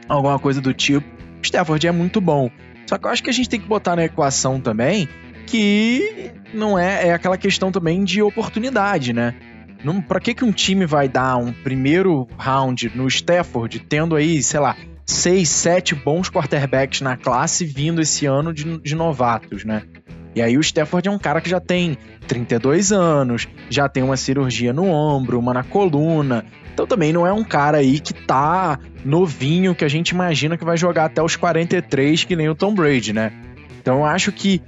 alguma 0.08 0.38
coisa 0.38 0.60
do 0.60 0.74
tipo. 0.74 1.08
O 1.42 1.42
Stafford 1.42 1.88
é 1.88 1.92
muito 1.92 2.20
bom. 2.20 2.50
Só 2.86 2.98
que 2.98 3.06
eu 3.06 3.12
acho 3.12 3.24
que 3.24 3.30
a 3.30 3.34
gente 3.34 3.48
tem 3.48 3.60
que 3.60 3.68
botar 3.68 3.96
na 3.96 4.04
equação 4.04 4.60
também 4.60 5.08
que 5.46 6.32
não 6.54 6.78
é, 6.78 7.08
é 7.08 7.14
aquela 7.14 7.38
questão 7.38 7.72
também 7.72 8.04
de 8.04 8.22
oportunidade, 8.22 9.14
né? 9.14 9.36
Não, 9.84 10.02
pra 10.02 10.20
que, 10.20 10.34
que 10.34 10.44
um 10.44 10.52
time 10.52 10.86
vai 10.86 11.08
dar 11.08 11.38
um 11.38 11.54
primeiro 11.54 12.28
round 12.38 12.92
no 12.94 13.08
Stafford, 13.08 13.80
tendo 13.80 14.16
aí, 14.16 14.44
sei 14.44 14.60
lá, 14.60 14.76
seis, 15.06 15.50
sete 15.50 15.96
bons 15.96 16.30
quarterbacks 16.30 17.02
na 17.02 17.16
classe 17.16 17.66
vindo 17.66 18.02
esse 18.02 18.26
ano 18.26 18.54
de, 18.54 18.78
de 18.80 18.96
novatos, 18.96 19.64
né? 19.64 19.84
E 20.40 20.42
aí 20.42 20.58
o 20.58 20.62
Stafford 20.62 21.06
é 21.06 21.12
um 21.12 21.20
cara 21.20 21.42
que 21.42 21.50
já 21.50 21.60
tem 21.60 21.98
32 22.26 22.94
anos, 22.94 23.46
já 23.70 23.90
tem 23.90 24.02
uma 24.02 24.16
cirurgia 24.16 24.72
no 24.72 24.88
ombro, 24.88 25.38
uma 25.38 25.54
na 25.54 25.64
coluna. 25.66 26.46
Então 26.74 26.88
também 26.88 27.12
não 27.12 27.28
é 27.28 27.34
um 27.34 27.44
cara 27.44 27.80
aí 27.80 28.00
que 28.00 28.14
tá 28.14 28.80
novinho, 29.04 29.76
que 29.76 29.84
a 29.84 29.90
gente 29.90 30.12
imagina 30.12 30.58
que 30.58 30.64
vai 30.64 30.78
jogar 30.78 31.04
até 31.04 31.22
os 31.22 31.36
43, 31.36 32.24
que 32.24 32.38
nem 32.38 32.48
o 32.48 32.56
Tom 32.56 32.74
Brady, 32.74 33.12
né? 33.12 33.34
Então 33.82 33.98
eu 33.98 34.06
acho 34.06 34.32
que 34.32 34.62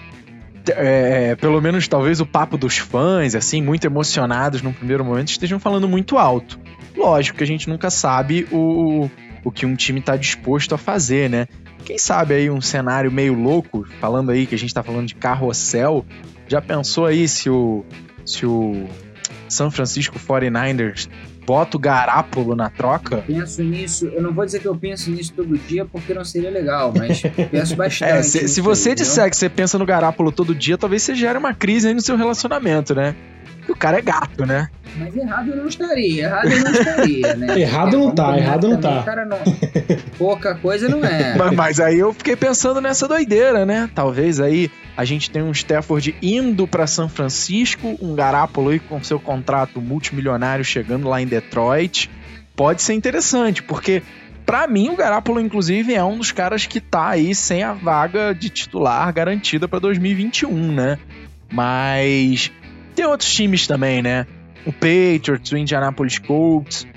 é, 0.72 1.36
pelo 1.36 1.62
menos 1.62 1.88
talvez 1.88 2.20
o 2.20 2.26
papo 2.26 2.58
dos 2.58 2.78
fãs, 2.78 3.34
assim, 3.34 3.62
muito 3.62 3.88
emocionados 3.88 4.62
no 4.62 4.74
primeiro 4.74 5.06
momento, 5.06 5.30
estejam 5.30 5.58
falando 5.58 5.88
muito 5.88 6.18
alto. 6.18 6.60
Lógico 6.98 7.38
que 7.38 7.46
a 7.46 7.48
gente 7.48 7.70
nunca 7.70 7.90
sabe 7.90 8.46
o, 8.52 9.10
o 9.42 9.50
que 9.50 9.66
um 9.66 9.78
time 9.78 10.02
está 10.02 10.18
disposto 10.18 10.76
a 10.76 10.78
fazer, 10.78 11.30
né? 11.30 11.48
Quem 11.84 11.98
sabe 11.98 12.34
aí 12.34 12.50
um 12.50 12.62
cenário 12.62 13.12
meio 13.12 13.34
louco, 13.34 13.86
falando 14.00 14.32
aí 14.32 14.46
que 14.46 14.56
a 14.56 14.58
gente 14.58 14.74
tá 14.74 14.84
falando 14.84 15.08
de 15.08 15.16
carrossel, 15.16 16.06
já 16.48 16.62
pensou 16.62 17.06
aí 17.06 17.28
se 17.28 17.50
o, 17.50 17.84
se 18.26 18.46
o 18.46 18.88
San 19.48 19.70
Francisco 19.72 20.18
49ers 20.20 21.10
bota 21.46 21.76
o 21.76 21.80
Garápolo 21.80 22.56
na 22.56 22.70
troca? 22.70 23.24
Penso 23.28 23.64
nisso, 23.64 24.06
eu 24.08 24.22
não 24.22 24.32
vou 24.32 24.46
dizer 24.46 24.60
que 24.60 24.68
eu 24.68 24.76
penso 24.76 25.10
nisso 25.12 25.34
todo 25.36 25.58
dia 25.58 25.86
porque 25.86 26.14
não 26.14 26.24
seria 26.24 26.50
legal, 26.50 26.94
mas 26.96 27.22
penso 27.52 27.76
bastante. 27.76 28.12
É, 28.12 28.24
se, 28.24 28.48
se 28.48 28.62
você 28.62 28.96
disser 28.96 29.30
que 29.30 29.36
você 29.36 29.50
pensa 29.50 29.78
no 29.78 29.86
Garápolo 29.86 30.32
todo 30.32 30.56
dia, 30.56 30.78
talvez 30.78 31.04
você 31.04 31.16
gere 31.16 31.38
uma 31.38 31.54
crise 31.54 31.88
aí 31.88 31.94
no 31.94 32.02
seu 32.02 32.16
relacionamento, 32.16 32.94
né? 32.96 33.16
O 33.72 33.76
cara 33.76 33.98
é 33.98 34.02
gato, 34.02 34.46
né? 34.46 34.70
Mas 34.98 35.16
errado 35.16 35.50
eu 35.50 35.56
não 35.56 35.68
estaria, 35.68 36.24
errado 36.26 36.48
eu 36.48 36.64
não 36.64 36.72
estaria, 36.72 37.36
né? 37.36 37.60
errado 37.60 37.98
não 37.98 38.12
tá, 38.12 38.38
errado 38.38 38.68
não 38.68 38.78
tá. 38.80 39.04
Cara 39.04 39.26
não, 39.26 39.40
pouca 40.18 40.56
coisa 40.56 40.90
não 40.90 41.04
é. 41.04 41.36
Mas, 41.38 41.56
mas, 41.56 41.80
aí 41.80 41.98
eu 41.98 42.14
fiquei 42.14 42.36
pensando 42.36 42.82
nessa 42.82 43.08
doideira, 43.08 43.66
né? 43.66 43.90
Talvez 43.96 44.40
aí 44.40 44.70
a 44.96 45.06
gente 45.06 45.32
tenha 45.32 45.46
um 45.46 45.52
Stafford 45.52 46.16
indo 46.22 46.68
para 46.68 46.86
São 46.86 47.08
Francisco, 47.08 47.98
um 48.02 48.14
Garápolo 48.14 48.70
aí 48.70 48.80
com 48.80 49.02
seu 49.04 49.20
contrato 49.20 49.82
multimilionário 49.82 50.64
chegando 50.66 51.08
lá 51.08 51.22
em 51.22 51.28
Detroit. 51.28 52.10
Pode 52.56 52.82
ser 52.82 52.94
interessante, 52.94 53.64
porque 53.64 54.04
para 54.46 54.68
mim 54.68 54.90
o 54.90 54.96
Garápolo 54.96 55.40
inclusive 55.40 55.94
é 55.94 56.04
um 56.04 56.18
dos 56.18 56.32
caras 56.32 56.66
que 56.66 56.82
tá 56.82 57.10
aí 57.10 57.34
sem 57.34 57.64
a 57.64 57.74
vaga 57.74 58.34
de 58.34 58.50
titular 58.50 59.12
garantida 59.14 59.68
para 59.68 59.80
2021, 59.80 60.72
né? 60.74 60.98
Mas 61.52 62.52
tem 62.96 63.06
outros 63.06 63.34
times 63.34 63.68
também, 63.68 64.02
né? 64.02 64.26
O 64.66 64.72
Patriots, 64.72 65.52
o 65.52 65.58
Indianapolis 65.58 66.20
Colts. 66.20 66.88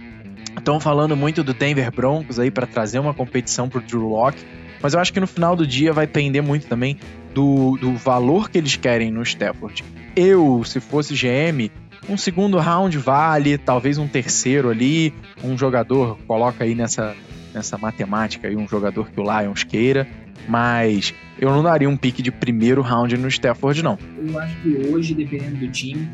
Estão 0.56 0.78
falando 0.78 1.16
muito 1.16 1.42
do 1.42 1.52
Denver 1.52 1.90
Broncos 1.90 2.38
aí 2.38 2.50
para 2.50 2.66
trazer 2.66 2.98
uma 2.98 3.12
competição 3.12 3.68
pro 3.68 3.80
Drew 3.80 4.08
Locke. 4.08 4.44
Mas 4.80 4.94
eu 4.94 5.00
acho 5.00 5.12
que 5.12 5.20
no 5.20 5.26
final 5.26 5.56
do 5.56 5.66
dia 5.66 5.92
vai 5.92 6.06
pender 6.06 6.42
muito 6.42 6.66
também 6.66 6.98
do, 7.32 7.76
do 7.78 7.94
valor 7.94 8.50
que 8.50 8.58
eles 8.58 8.76
querem 8.76 9.10
no 9.10 9.22
Stafford. 9.22 9.82
Eu, 10.14 10.62
se 10.64 10.78
fosse 10.78 11.14
GM, 11.14 11.70
um 12.08 12.16
segundo 12.16 12.58
round 12.58 12.96
vale, 12.98 13.58
talvez 13.58 13.98
um 13.98 14.06
terceiro 14.06 14.70
ali, 14.70 15.12
um 15.42 15.56
jogador 15.56 16.18
coloca 16.26 16.64
aí 16.64 16.74
nessa 16.74 17.14
nessa 17.54 17.78
matemática 17.78 18.48
aí, 18.48 18.56
um 18.56 18.66
jogador 18.66 19.08
que 19.08 19.20
o 19.20 19.22
Lions 19.22 19.62
queira, 19.62 20.06
mas 20.48 21.14
eu 21.38 21.50
não 21.50 21.62
daria 21.62 21.88
um 21.88 21.96
pique 21.96 22.22
de 22.22 22.30
primeiro 22.30 22.82
round 22.82 23.16
no 23.16 23.28
Stafford, 23.28 23.82
não. 23.82 23.98
Eu 24.26 24.38
acho 24.38 24.56
que 24.62 24.68
hoje, 24.88 25.14
dependendo 25.14 25.56
do 25.56 25.68
time, 25.68 26.08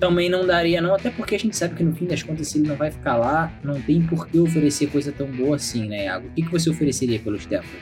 também 0.00 0.28
não 0.28 0.46
daria, 0.46 0.80
não, 0.80 0.94
até 0.94 1.10
porque 1.10 1.34
a 1.34 1.38
gente 1.38 1.56
sabe 1.56 1.76
que 1.76 1.84
no 1.84 1.94
fim 1.94 2.06
das 2.06 2.22
contas, 2.22 2.48
se 2.48 2.58
ele 2.58 2.68
não 2.68 2.76
vai 2.76 2.90
ficar 2.90 3.16
lá, 3.16 3.52
não 3.62 3.80
tem 3.80 4.02
por 4.02 4.26
que 4.26 4.38
oferecer 4.38 4.88
coisa 4.88 5.12
tão 5.12 5.28
boa 5.28 5.56
assim, 5.56 5.86
né, 5.86 6.06
Iago? 6.06 6.26
O 6.26 6.30
que, 6.30 6.42
que 6.42 6.50
você 6.50 6.68
ofereceria 6.70 7.20
pelo 7.20 7.36
Stafford? 7.36 7.78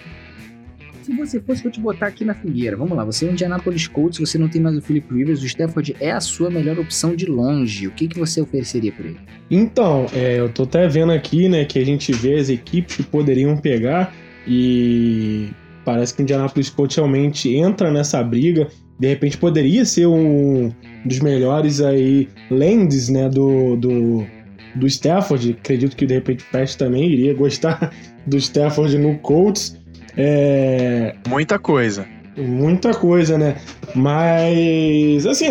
Se 1.02 1.16
você 1.16 1.40
fosse, 1.40 1.62
vou 1.62 1.72
te 1.72 1.80
botar 1.80 2.08
aqui 2.08 2.24
na 2.24 2.34
fogueira. 2.34 2.76
Vamos 2.76 2.94
lá, 2.96 3.04
você 3.04 3.24
é 3.24 3.28
um 3.28 3.32
Indianapolis 3.32 3.88
Colts, 3.88 4.18
você 4.18 4.36
não 4.36 4.48
tem 4.48 4.60
mais 4.60 4.76
o 4.76 4.82
Philip 4.82 5.12
Rivers, 5.12 5.42
o 5.42 5.46
Stafford 5.46 5.96
é 5.98 6.10
a 6.12 6.20
sua 6.20 6.50
melhor 6.50 6.78
opção 6.78 7.16
de 7.16 7.24
longe. 7.24 7.86
O 7.86 7.90
que, 7.90 8.06
que 8.06 8.18
você 8.18 8.40
ofereceria 8.40 8.92
por 8.92 9.06
ele? 9.06 9.18
Então, 9.50 10.06
é, 10.12 10.38
eu 10.38 10.50
tô 10.50 10.64
até 10.64 10.86
vendo 10.86 11.12
aqui, 11.12 11.48
né, 11.48 11.64
que 11.64 11.78
a 11.78 11.84
gente 11.86 12.12
vê 12.12 12.34
as 12.34 12.50
equipes 12.50 12.96
que 12.96 13.02
poderiam 13.02 13.56
pegar 13.56 14.14
e 14.46 15.48
parece 15.84 16.14
que 16.14 16.20
o 16.20 16.22
Indianapolis 16.22 16.70
Colts 16.70 16.96
realmente 16.96 17.54
entra 17.54 17.90
nessa 17.90 18.22
briga. 18.22 18.68
De 18.98 19.08
repente 19.08 19.38
poderia 19.38 19.84
ser 19.84 20.06
um 20.06 20.72
dos 21.04 21.20
melhores 21.20 21.80
aí 21.80 22.28
lands, 22.50 23.08
né, 23.08 23.28
do, 23.28 23.76
do, 23.76 24.26
do 24.74 24.86
Stafford. 24.86 25.56
Acredito 25.58 25.96
que 25.96 26.06
de 26.06 26.14
repente 26.14 26.44
o 26.44 26.50
Pest 26.50 26.78
também 26.78 27.08
iria 27.10 27.34
gostar 27.34 27.92
do 28.26 28.36
Stafford 28.36 28.98
no 28.98 29.18
Colts. 29.18 29.78
É... 30.16 31.14
Muita 31.28 31.58
coisa. 31.58 32.06
Muita 32.36 32.92
coisa, 32.92 33.36
né? 33.36 33.56
Mas, 33.94 35.26
assim, 35.26 35.48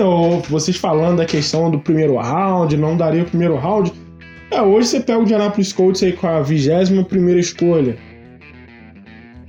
vocês 0.49 0.77
falando 0.77 1.17
da 1.17 1.25
questão 1.25 1.69
do 1.69 1.79
primeiro 1.79 2.15
round, 2.17 2.75
não 2.77 2.95
daria 2.95 3.23
o 3.23 3.25
primeiro 3.25 3.55
round. 3.55 3.91
É, 4.51 4.61
hoje 4.61 4.87
você 4.87 4.99
pega 4.99 5.19
o 5.19 5.23
Indianapolis 5.23 5.71
Colts 5.71 6.01
aí 6.01 6.13
com 6.13 6.27
a 6.27 6.41
21 6.41 7.03
primeira 7.03 7.39
escolha. 7.39 7.97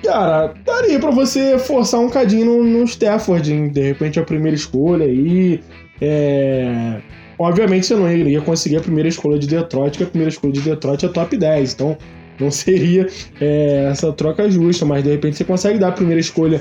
Cara, 0.03 0.55
daria 0.65 0.99
para 0.99 1.11
você 1.11 1.59
forçar 1.59 2.01
um 2.01 2.09
cadinho 2.09 2.47
no, 2.47 2.65
no 2.65 2.85
Stafford, 2.85 3.53
hein? 3.53 3.69
de 3.69 3.83
repente 3.83 4.19
a 4.19 4.25
primeira 4.25 4.57
escolha 4.57 5.05
aí. 5.05 5.61
É... 6.01 7.01
Obviamente 7.39 7.87
você 7.87 7.95
não 7.95 8.11
iria 8.11 8.41
conseguir 8.41 8.77
a 8.77 8.81
primeira 8.81 9.09
escolha 9.09 9.39
de 9.39 9.47
Detroit, 9.47 9.97
que 9.97 10.05
a 10.05 10.07
primeira 10.07 10.31
escolha 10.31 10.53
de 10.53 10.61
Detroit 10.61 11.05
é 11.05 11.09
top 11.09 11.37
10. 11.37 11.73
Então 11.75 11.97
não 12.39 12.51
seria 12.53 13.07
é, 13.41 13.89
essa 13.91 14.13
troca 14.13 14.51
justa, 14.51 14.85
mas 14.85 15.05
de 15.05 15.11
repente 15.11 15.37
você 15.37 15.45
consegue 15.45 15.79
dar 15.79 15.89
a 15.89 15.93
primeira 15.93 16.21
escolha 16.21 16.61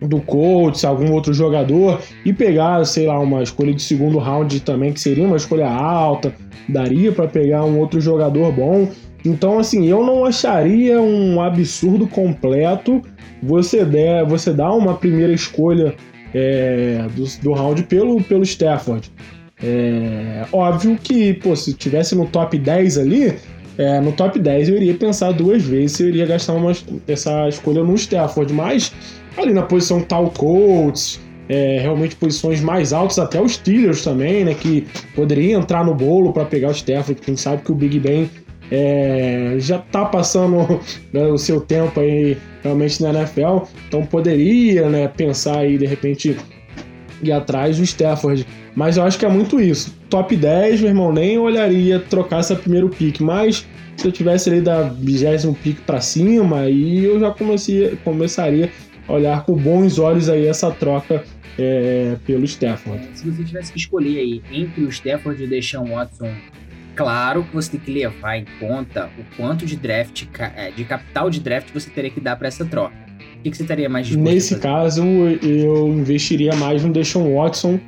do 0.00 0.20
Colts, 0.20 0.84
algum 0.84 1.12
outro 1.12 1.32
jogador 1.32 2.00
e 2.24 2.32
pegar, 2.32 2.84
sei 2.84 3.06
lá, 3.06 3.18
uma 3.18 3.42
escolha 3.42 3.74
de 3.74 3.82
segundo 3.82 4.18
round 4.18 4.60
também, 4.60 4.92
que 4.92 5.00
seria 5.00 5.26
uma 5.26 5.36
escolha 5.36 5.68
alta, 5.68 6.34
daria 6.68 7.12
para 7.12 7.28
pegar 7.28 7.64
um 7.64 7.78
outro 7.78 8.00
jogador 8.00 8.50
bom. 8.52 8.88
Então, 9.24 9.58
assim, 9.58 9.86
eu 9.86 10.04
não 10.04 10.24
acharia 10.24 11.00
um 11.00 11.40
absurdo 11.40 12.06
completo 12.06 13.02
você 13.42 13.84
der, 13.84 14.24
você 14.24 14.52
dar 14.52 14.72
uma 14.72 14.94
primeira 14.94 15.32
escolha 15.32 15.94
é, 16.34 17.06
do, 17.14 17.24
do 17.42 17.52
round 17.52 17.82
pelo, 17.84 18.22
pelo 18.22 18.42
Stafford. 18.42 19.10
É, 19.62 20.46
óbvio 20.52 20.96
que, 21.02 21.34
pô, 21.34 21.54
se 21.54 21.74
tivesse 21.74 22.14
no 22.14 22.26
top 22.26 22.58
10 22.58 22.98
ali, 22.98 23.34
é, 23.76 24.00
no 24.00 24.12
top 24.12 24.38
10 24.38 24.68
eu 24.68 24.76
iria 24.76 24.94
pensar 24.94 25.32
duas 25.32 25.62
vezes 25.62 25.92
se 25.92 26.02
eu 26.02 26.08
iria 26.08 26.26
gastar 26.26 26.54
uma, 26.54 26.72
essa 27.06 27.48
escolha 27.48 27.82
no 27.82 27.94
Stafford, 27.94 28.52
mas 28.52 28.92
ali 29.36 29.52
na 29.52 29.62
posição 29.62 30.00
tal 30.00 30.30
Colts, 30.30 31.20
é, 31.48 31.78
realmente 31.80 32.16
posições 32.16 32.60
mais 32.60 32.92
altas, 32.92 33.18
até 33.18 33.40
os 33.40 33.52
Steelers 33.52 34.02
também, 34.02 34.44
né, 34.44 34.54
que 34.54 34.86
poderia 35.14 35.56
entrar 35.56 35.84
no 35.84 35.94
bolo 35.94 36.32
para 36.32 36.44
pegar 36.44 36.68
o 36.68 36.72
Stafford, 36.72 37.20
quem 37.20 37.36
sabe 37.36 37.62
que 37.62 37.72
o 37.72 37.74
Big 37.74 37.98
Ben 37.98 38.30
é, 38.70 39.56
já 39.58 39.78
tá 39.78 40.04
passando 40.04 40.80
né, 41.12 41.26
o 41.26 41.38
seu 41.38 41.60
tempo 41.60 42.00
aí 42.00 42.36
realmente 42.62 43.02
na 43.02 43.10
NFL, 43.10 43.64
então 43.88 44.04
poderia 44.04 44.88
né, 44.88 45.08
pensar 45.08 45.58
aí 45.58 45.76
de 45.76 45.86
repente 45.86 46.36
ir 47.22 47.32
atrás 47.32 47.78
do 47.78 47.84
Stafford. 47.84 48.46
Mas 48.74 48.96
eu 48.96 49.02
acho 49.02 49.18
que 49.18 49.26
é 49.26 49.28
muito 49.28 49.60
isso. 49.60 49.94
Top 50.08 50.34
10, 50.34 50.80
meu 50.80 50.90
irmão, 50.90 51.12
nem 51.12 51.38
olharia 51.38 51.98
trocar 51.98 52.40
essa 52.40 52.54
primeiro 52.54 52.88
pick, 52.88 53.20
mas 53.20 53.66
se 53.96 54.06
eu 54.06 54.12
tivesse 54.12 54.48
ali 54.48 54.60
da 54.60 54.84
vigésimo 54.84 55.54
pick 55.54 55.80
para 55.80 56.00
cima, 56.00 56.60
aí 56.60 57.04
eu 57.04 57.18
já 57.18 57.30
comecei, 57.30 57.98
começaria 58.04 58.70
a 59.08 59.12
olhar 59.12 59.44
com 59.44 59.54
bons 59.54 59.98
olhos 59.98 60.28
aí 60.28 60.46
essa 60.46 60.70
troca 60.70 61.24
é, 61.58 62.16
pelo 62.24 62.44
Stafford. 62.44 63.06
Se 63.14 63.28
você 63.28 63.44
tivesse 63.44 63.72
que 63.72 63.78
escolher 63.78 64.18
aí 64.18 64.42
entre 64.52 64.84
o 64.84 64.88
Stafford 64.88 65.42
e 65.42 65.46
o 65.46 65.48
Deshaun 65.48 65.90
Watson, 65.90 66.30
claro 66.94 67.44
que 67.44 67.54
você 67.54 67.72
tem 67.72 67.80
que 67.80 67.92
levar 67.92 68.36
em 68.36 68.44
conta 68.58 69.10
o 69.18 69.36
quanto 69.36 69.64
de 69.66 69.76
draft, 69.76 70.24
é, 70.56 70.70
de 70.70 70.84
capital 70.84 71.30
de 71.30 71.40
draft 71.40 71.72
você 71.72 71.90
teria 71.90 72.10
que 72.10 72.20
dar 72.20 72.36
para 72.36 72.48
essa 72.48 72.64
troca. 72.64 72.94
O 73.38 73.42
que, 73.42 73.50
que 73.50 73.56
você 73.56 73.62
estaria 73.62 73.88
mais 73.88 74.06
disposto 74.06 74.32
Nesse 74.32 74.58
caso, 74.58 75.02
eu 75.02 75.88
investiria 75.88 76.54
mais 76.56 76.84
no 76.84 76.92
Deshaun 76.92 77.36
Watson 77.36 77.80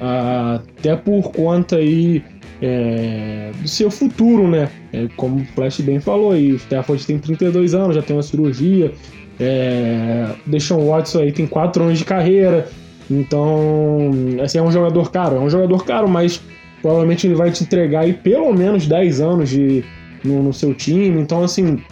até 0.00 0.96
por 0.96 1.32
conta 1.32 1.76
aí 1.76 2.22
é, 2.62 3.50
do 3.60 3.68
seu 3.68 3.90
futuro, 3.90 4.48
né? 4.48 4.68
É, 4.92 5.08
como 5.16 5.40
o 5.40 5.44
Flash 5.46 5.80
bem 5.80 6.00
falou 6.00 6.32
aí, 6.32 6.52
o 6.52 6.56
Stafford 6.56 7.06
tem 7.06 7.18
32 7.18 7.74
anos, 7.74 7.96
já 7.96 8.02
tem 8.02 8.16
uma 8.16 8.22
cirurgia, 8.22 8.92
é, 9.38 10.28
Deshaun 10.46 10.88
Watson 10.88 11.20
aí 11.20 11.32
tem 11.32 11.46
4 11.46 11.82
anos 11.82 11.98
de 11.98 12.04
carreira, 12.04 12.68
então, 13.10 14.10
assim, 14.42 14.58
é 14.58 14.62
um 14.62 14.70
jogador 14.70 15.10
caro, 15.10 15.36
é 15.36 15.40
um 15.40 15.48
jogador 15.48 15.84
caro, 15.84 16.08
mas 16.08 16.40
provavelmente 16.82 17.26
ele 17.26 17.34
vai 17.34 17.50
te 17.50 17.62
entregar 17.62 18.00
aí 18.00 18.12
pelo 18.12 18.52
menos 18.52 18.86
10 18.86 19.20
anos 19.20 19.48
de, 19.48 19.84
no, 20.24 20.42
no 20.42 20.52
seu 20.52 20.74
time, 20.74 21.20
então, 21.20 21.42
assim, 21.42 21.82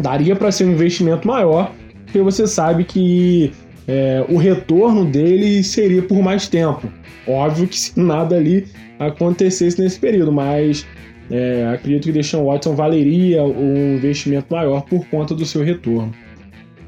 daria 0.00 0.36
para 0.36 0.50
ser 0.50 0.64
um 0.64 0.72
investimento 0.72 1.26
maior, 1.26 1.72
porque 2.04 2.20
você 2.20 2.46
sabe 2.46 2.84
que 2.84 3.52
é, 3.86 4.24
o 4.28 4.36
retorno 4.36 5.04
dele 5.04 5.62
seria 5.62 6.02
por 6.02 6.22
mais 6.22 6.48
tempo. 6.48 6.92
Óbvio 7.26 7.68
que 7.68 7.78
se 7.78 7.98
nada 7.98 8.36
ali 8.36 8.66
acontecesse 8.98 9.80
nesse 9.80 9.98
período, 9.98 10.32
mas 10.32 10.86
é, 11.30 11.66
acredito 11.66 12.04
que 12.04 12.12
Deshaun 12.12 12.44
Watson 12.44 12.74
valeria 12.74 13.42
um 13.42 13.96
investimento 13.96 14.52
maior 14.52 14.82
por 14.82 15.06
conta 15.06 15.34
do 15.34 15.44
seu 15.44 15.62
retorno. 15.62 16.12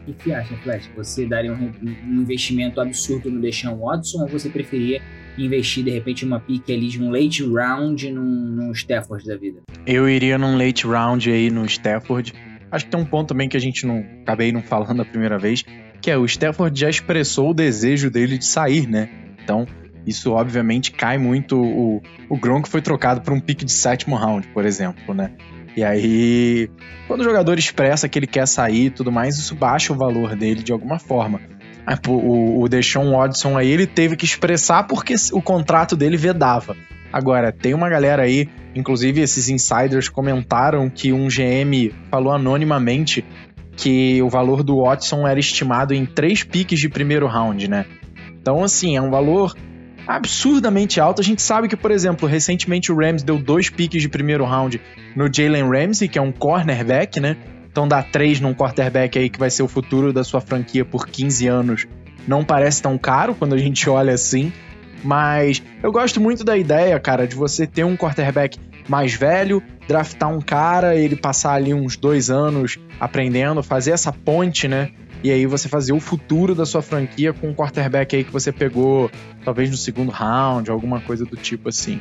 O 0.08 0.12
que 0.14 0.24
você 0.24 0.32
acha, 0.32 0.56
Flash? 0.56 0.90
Você 0.96 1.26
daria 1.26 1.52
um, 1.52 1.70
um 1.82 2.22
investimento 2.22 2.80
absurdo 2.80 3.30
no 3.30 3.40
Deshaun 3.40 3.78
Watson 3.78 4.22
ou 4.22 4.28
você 4.28 4.48
preferia 4.48 5.00
investir 5.44 5.84
de 5.84 5.90
repente 5.90 6.24
uma 6.24 6.40
pique 6.40 6.72
ali 6.72 6.88
de 6.88 7.02
um 7.02 7.10
late 7.10 7.42
round 7.44 8.10
num, 8.10 8.22
num 8.22 8.72
Stafford 8.72 9.26
da 9.26 9.36
vida? 9.36 9.60
Eu 9.86 10.08
iria 10.08 10.38
num 10.38 10.56
late 10.56 10.86
round 10.86 11.30
aí 11.30 11.50
no 11.50 11.64
Stafford. 11.66 12.32
Acho 12.70 12.84
que 12.84 12.90
tem 12.90 13.00
um 13.00 13.04
ponto 13.04 13.28
também 13.28 13.48
que 13.48 13.56
a 13.56 13.60
gente 13.60 13.86
não 13.86 14.04
acabei 14.22 14.52
não 14.52 14.62
falando 14.62 15.02
a 15.02 15.04
primeira 15.04 15.38
vez, 15.38 15.64
que 16.00 16.10
é 16.10 16.16
o 16.16 16.24
Stafford 16.24 16.78
já 16.78 16.88
expressou 16.88 17.50
o 17.50 17.54
desejo 17.54 18.10
dele 18.10 18.38
de 18.38 18.46
sair, 18.46 18.86
né? 18.88 19.08
Então, 19.42 19.66
isso 20.06 20.32
obviamente 20.32 20.92
cai 20.92 21.18
muito. 21.18 21.60
O, 21.60 22.02
o 22.28 22.36
Gronk 22.36 22.68
foi 22.68 22.80
trocado 22.80 23.20
por 23.20 23.32
um 23.32 23.40
pique 23.40 23.64
de 23.64 23.72
sétimo 23.72 24.16
round, 24.16 24.46
por 24.48 24.64
exemplo, 24.64 25.14
né? 25.14 25.32
E 25.76 25.84
aí, 25.84 26.68
quando 27.06 27.20
o 27.20 27.24
jogador 27.24 27.58
expressa 27.58 28.08
que 28.08 28.18
ele 28.18 28.26
quer 28.26 28.46
sair 28.46 28.86
e 28.86 28.90
tudo 28.90 29.12
mais, 29.12 29.38
isso 29.38 29.54
baixa 29.54 29.92
o 29.92 29.96
valor 29.96 30.34
dele 30.34 30.62
de 30.62 30.72
alguma 30.72 30.98
forma. 30.98 31.40
O, 32.06 32.62
o 32.62 32.68
Deshaun 32.68 33.10
Watson 33.12 33.56
aí, 33.56 33.70
ele 33.70 33.86
teve 33.86 34.16
que 34.16 34.24
expressar 34.24 34.84
porque 34.84 35.14
o 35.32 35.42
contrato 35.42 35.96
dele 35.96 36.16
vedava. 36.16 36.76
Agora, 37.12 37.50
tem 37.50 37.74
uma 37.74 37.88
galera 37.88 38.22
aí, 38.22 38.48
inclusive 38.74 39.20
esses 39.20 39.48
insiders 39.48 40.08
comentaram 40.08 40.88
que 40.88 41.12
um 41.12 41.26
GM 41.26 41.92
falou 42.10 42.32
anonimamente 42.32 43.24
que 43.76 44.22
o 44.22 44.28
valor 44.28 44.62
do 44.62 44.82
Watson 44.82 45.26
era 45.26 45.40
estimado 45.40 45.94
em 45.94 46.04
três 46.04 46.44
piques 46.44 46.78
de 46.78 46.88
primeiro 46.88 47.26
round, 47.26 47.68
né? 47.68 47.86
Então, 48.40 48.62
assim, 48.62 48.96
é 48.96 49.02
um 49.02 49.10
valor 49.10 49.54
absurdamente 50.06 51.00
alto. 51.00 51.20
A 51.20 51.24
gente 51.24 51.42
sabe 51.42 51.68
que, 51.68 51.76
por 51.76 51.90
exemplo, 51.90 52.28
recentemente 52.28 52.92
o 52.92 52.96
Rams 52.96 53.22
deu 53.22 53.38
dois 53.38 53.70
piques 53.70 54.02
de 54.02 54.08
primeiro 54.08 54.44
round 54.44 54.80
no 55.16 55.32
Jalen 55.32 55.68
Ramsey, 55.68 56.08
que 56.08 56.18
é 56.18 56.22
um 56.22 56.32
cornerback, 56.32 57.20
né? 57.20 57.36
Então 57.70 57.86
dá 57.86 58.02
três 58.02 58.40
num 58.40 58.54
quarterback 58.54 59.18
aí 59.18 59.28
que 59.28 59.38
vai 59.38 59.50
ser 59.50 59.62
o 59.62 59.68
futuro 59.68 60.12
da 60.12 60.24
sua 60.24 60.40
franquia 60.40 60.84
por 60.84 61.06
15 61.06 61.46
anos. 61.46 61.86
Não 62.26 62.44
parece 62.44 62.82
tão 62.82 62.98
caro 62.98 63.34
quando 63.34 63.54
a 63.54 63.58
gente 63.58 63.88
olha 63.90 64.12
assim. 64.12 64.52
Mas 65.02 65.62
eu 65.82 65.90
gosto 65.90 66.20
muito 66.20 66.44
da 66.44 66.58
ideia, 66.58 66.98
cara, 67.00 67.26
de 67.26 67.34
você 67.34 67.66
ter 67.66 67.84
um 67.84 67.96
quarterback 67.96 68.58
mais 68.86 69.14
velho, 69.14 69.62
draftar 69.88 70.28
um 70.28 70.40
cara, 70.40 70.94
ele 70.94 71.16
passar 71.16 71.54
ali 71.54 71.72
uns 71.72 71.96
dois 71.96 72.28
anos 72.28 72.78
aprendendo, 72.98 73.62
fazer 73.62 73.92
essa 73.92 74.12
ponte, 74.12 74.68
né? 74.68 74.90
E 75.22 75.30
aí 75.30 75.46
você 75.46 75.68
fazer 75.68 75.92
o 75.92 76.00
futuro 76.00 76.54
da 76.54 76.64
sua 76.64 76.82
franquia 76.82 77.32
com 77.32 77.48
um 77.48 77.54
quarterback 77.54 78.16
aí 78.16 78.24
que 78.24 78.32
você 78.32 78.50
pegou, 78.50 79.10
talvez 79.44 79.70
no 79.70 79.76
segundo 79.76 80.10
round, 80.10 80.70
alguma 80.70 81.00
coisa 81.00 81.24
do 81.24 81.36
tipo 81.36 81.68
assim. 81.68 82.00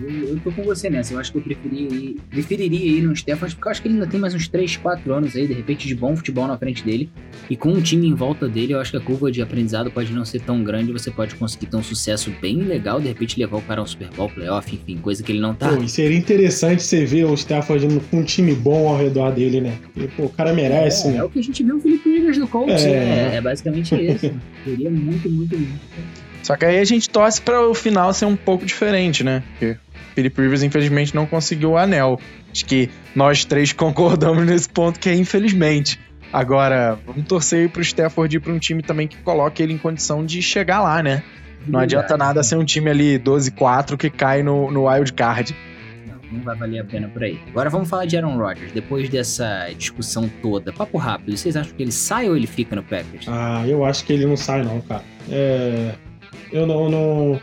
Eu, 0.00 0.28
eu 0.28 0.40
tô 0.40 0.50
com 0.52 0.62
você 0.62 0.88
nessa. 0.88 1.12
Eu 1.14 1.18
acho 1.18 1.32
que 1.32 1.38
eu 1.38 1.42
preferiria 1.42 1.88
ir, 1.88 2.16
preferiria 2.30 2.98
ir 2.98 3.02
no 3.02 3.14
Stephens, 3.14 3.54
porque 3.54 3.68
eu 3.68 3.70
acho 3.70 3.82
que 3.82 3.88
ele 3.88 3.94
ainda 3.94 4.06
tem 4.06 4.18
mais 4.18 4.34
uns 4.34 4.48
3, 4.48 4.76
4 4.76 5.12
anos 5.12 5.36
aí, 5.36 5.46
de 5.46 5.52
repente, 5.52 5.86
de 5.86 5.94
bom 5.94 6.16
futebol 6.16 6.46
na 6.46 6.56
frente 6.56 6.84
dele. 6.84 7.10
E 7.48 7.56
com 7.56 7.70
um 7.70 7.80
time 7.80 8.06
em 8.06 8.14
volta 8.14 8.48
dele, 8.48 8.72
eu 8.74 8.80
acho 8.80 8.92
que 8.92 8.96
a 8.96 9.00
curva 9.00 9.30
de 9.30 9.42
aprendizado 9.42 9.90
pode 9.90 10.12
não 10.12 10.24
ser 10.24 10.40
tão 10.40 10.62
grande. 10.62 10.92
Você 10.92 11.10
pode 11.10 11.34
conseguir 11.34 11.66
ter 11.66 11.76
um 11.76 11.82
sucesso 11.82 12.32
bem 12.40 12.60
legal, 12.62 13.00
de 13.00 13.08
repente 13.08 13.38
levar 13.38 13.58
o 13.58 13.62
cara 13.62 13.80
ao 13.80 13.86
Super 13.86 14.08
Bowl, 14.10 14.28
playoff, 14.28 14.74
enfim, 14.74 14.98
coisa 14.98 15.22
que 15.22 15.32
ele 15.32 15.40
não 15.40 15.54
tá. 15.54 15.68
Pô, 15.68 15.82
e 15.82 15.88
seria 15.88 16.16
interessante 16.16 16.82
você 16.82 17.04
ver 17.04 17.24
o 17.24 17.34
Stafford 17.34 17.86
com 18.10 18.18
um 18.18 18.24
time 18.24 18.54
bom 18.54 18.88
ao 18.88 18.96
redor 18.96 19.32
dele, 19.32 19.60
né? 19.60 19.78
E, 19.96 20.06
pô, 20.08 20.24
o 20.24 20.30
cara 20.30 20.52
merece, 20.52 21.08
é, 21.08 21.12
né? 21.12 21.18
É 21.18 21.24
o 21.24 21.28
que 21.28 21.38
a 21.38 21.42
gente 21.42 21.62
viu 21.62 21.76
o 21.76 21.80
Felipe 21.80 22.08
Rivers 22.08 22.38
do 22.38 22.46
Colts, 22.46 22.84
é, 22.84 23.32
é, 23.32 23.36
é 23.36 23.40
basicamente 23.40 23.94
isso. 23.94 24.32
Seria 24.64 24.90
muito, 24.90 25.28
muito, 25.28 25.56
muito. 25.56 26.19
Só 26.42 26.56
que 26.56 26.64
aí 26.64 26.78
a 26.78 26.84
gente 26.84 27.08
torce 27.08 27.40
para 27.40 27.60
o 27.60 27.74
final 27.74 28.12
ser 28.12 28.24
um 28.24 28.36
pouco 28.36 28.64
diferente, 28.64 29.22
né? 29.22 29.42
Porque 29.50 29.76
Philip 30.14 30.40
Rivers, 30.40 30.62
infelizmente, 30.62 31.14
não 31.14 31.26
conseguiu 31.26 31.72
o 31.72 31.76
anel. 31.78 32.18
Acho 32.50 32.64
que 32.64 32.90
nós 33.14 33.44
três 33.44 33.72
concordamos 33.74 34.44
nesse 34.46 34.68
ponto 34.68 34.98
que 34.98 35.08
é 35.08 35.14
infelizmente. 35.14 35.98
Agora, 36.32 36.98
vamos 37.04 37.26
torcer 37.26 37.68
pro 37.70 37.82
Stafford 37.82 38.36
ir 38.36 38.40
pra 38.40 38.52
um 38.52 38.58
time 38.58 38.82
também 38.82 39.08
que 39.08 39.16
coloque 39.18 39.62
ele 39.62 39.72
em 39.72 39.78
condição 39.78 40.24
de 40.24 40.40
chegar 40.40 40.80
lá, 40.80 41.02
né? 41.02 41.22
Não 41.66 41.80
adianta 41.80 42.16
nada 42.16 42.42
ser 42.42 42.56
um 42.56 42.64
time 42.64 42.88
ali 42.88 43.18
12-4 43.18 43.96
que 43.96 44.08
cai 44.08 44.42
no, 44.42 44.70
no 44.70 44.88
wild 44.88 45.12
card. 45.12 45.54
Não, 46.06 46.38
não 46.38 46.44
vai 46.44 46.56
valer 46.56 46.80
a 46.80 46.84
pena 46.84 47.08
por 47.08 47.22
aí. 47.22 47.38
Agora 47.48 47.68
vamos 47.68 47.88
falar 47.88 48.06
de 48.06 48.16
Aaron 48.16 48.38
Rodgers. 48.38 48.72
Depois 48.72 49.08
dessa 49.08 49.68
discussão 49.76 50.30
toda, 50.40 50.72
papo 50.72 50.96
rápido, 50.96 51.36
vocês 51.36 51.56
acham 51.56 51.74
que 51.74 51.82
ele 51.82 51.92
sai 51.92 52.28
ou 52.28 52.36
ele 52.36 52.46
fica 52.46 52.74
no 52.76 52.82
Packers? 52.82 53.26
Ah, 53.28 53.64
eu 53.66 53.84
acho 53.84 54.04
que 54.04 54.12
ele 54.12 54.24
não 54.24 54.36
sai 54.36 54.62
não, 54.62 54.80
cara. 54.80 55.02
É... 55.28 55.94
Eu 56.52 56.66
não, 56.66 56.88
não... 56.88 57.40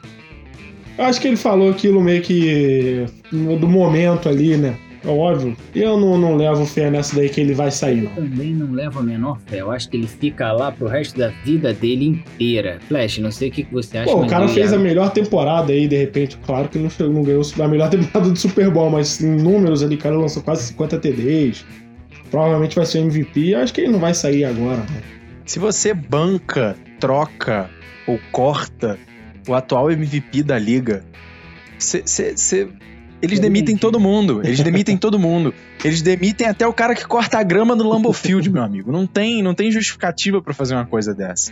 Eu 0.98 1.06
acho 1.06 1.22
que 1.22 1.28
ele 1.28 1.38
falou 1.38 1.70
aquilo 1.70 2.02
meio 2.02 2.22
que 2.22 3.06
do 3.32 3.68
momento 3.68 4.28
ali, 4.28 4.58
né? 4.58 4.76
É 5.08 5.10
óbvio. 5.10 5.56
Eu 5.74 5.98
não, 5.98 6.18
não 6.18 6.36
levo 6.36 6.66
fé 6.66 6.90
nessa 6.90 7.16
daí 7.16 7.30
que 7.30 7.40
ele 7.40 7.54
vai 7.54 7.72
sair, 7.72 8.02
não. 8.02 8.12
Eu 8.12 8.30
também 8.30 8.54
não 8.54 8.72
levo 8.72 9.00
a 9.00 9.04
menor 9.04 9.40
fé. 9.46 9.62
Eu 9.62 9.72
acho 9.72 9.90
que 9.90 9.96
ele 9.96 10.08
fica 10.08 10.52
lá 10.52 10.72
pro 10.72 10.88
resto 10.88 11.18
da 11.18 11.30
vida 11.46 11.74
dele 11.74 12.06
inteira. 12.08 12.80
Flash, 12.90 13.20
não 13.20 13.32
sei 13.32 13.50
o 13.50 13.52
que, 13.52 13.64
você 13.72 14.00
acha. 14.00 14.12
Pô, 14.12 14.24
o 14.24 14.28
cara 14.28 14.48
fez 14.50 14.74
a 14.74 14.78
melhor 14.78 15.12
temporada 15.12 15.72
aí, 15.72 15.88
de 15.88 15.96
repente. 15.96 16.38
Claro 16.46 16.68
que 16.68 16.78
não, 16.78 16.90
não 17.10 17.24
ganhou 17.24 17.42
a 17.58 17.68
melhor 17.68 17.88
temporada 17.92 18.30
do 18.30 18.38
Super 18.38 18.70
Bowl, 18.70 18.90
mas 18.90 19.22
em 19.22 19.38
números 19.38 19.82
ali, 19.82 19.96
o 19.96 20.00
cara 20.00 20.18
lançou 20.18 20.44
quase 20.44 20.64
50 20.64 20.98
TDs. 20.98 21.66
Provavelmente 22.30 22.76
vai 22.76 22.86
ser 22.86 23.00
MVP. 23.00 23.54
Eu 23.54 23.60
acho 23.60 23.74
que 23.74 23.82
ele 23.82 23.92
não 23.92 24.00
vai 24.00 24.14
sair 24.14 24.44
agora. 24.44 24.78
Né? 24.78 25.02
Se 25.46 25.60
você 25.60 25.94
banca, 25.94 26.76
troca 27.00 27.70
ou 28.08 28.20
corta 28.32 28.98
o 29.48 29.54
atual 29.54 29.92
MVP 29.92 30.44
da 30.44 30.58
liga, 30.58 31.04
você. 31.78 32.70
Eles 33.20 33.40
demitem 33.40 33.76
todo 33.76 34.00
mundo. 34.00 34.42
Eles 34.44 34.62
demitem 34.62 34.96
todo 34.96 35.18
mundo. 35.18 35.54
Eles 35.84 36.02
demitem 36.02 36.48
até 36.48 36.68
o 36.68 36.74
cara 36.74 36.94
que 36.94 37.06
corta 37.06 37.40
a 37.40 37.44
grama 37.44 37.76
no 37.76 37.88
Lambeau 37.88 38.14
Field, 38.14 38.48
meu 38.50 38.62
amigo. 38.62 38.92
Não 38.92 39.08
tem, 39.08 39.42
não 39.42 39.56
tem 39.56 39.72
justificativa 39.72 40.40
para 40.40 40.54
fazer 40.54 40.76
uma 40.76 40.86
coisa 40.86 41.16
dessa. 41.16 41.52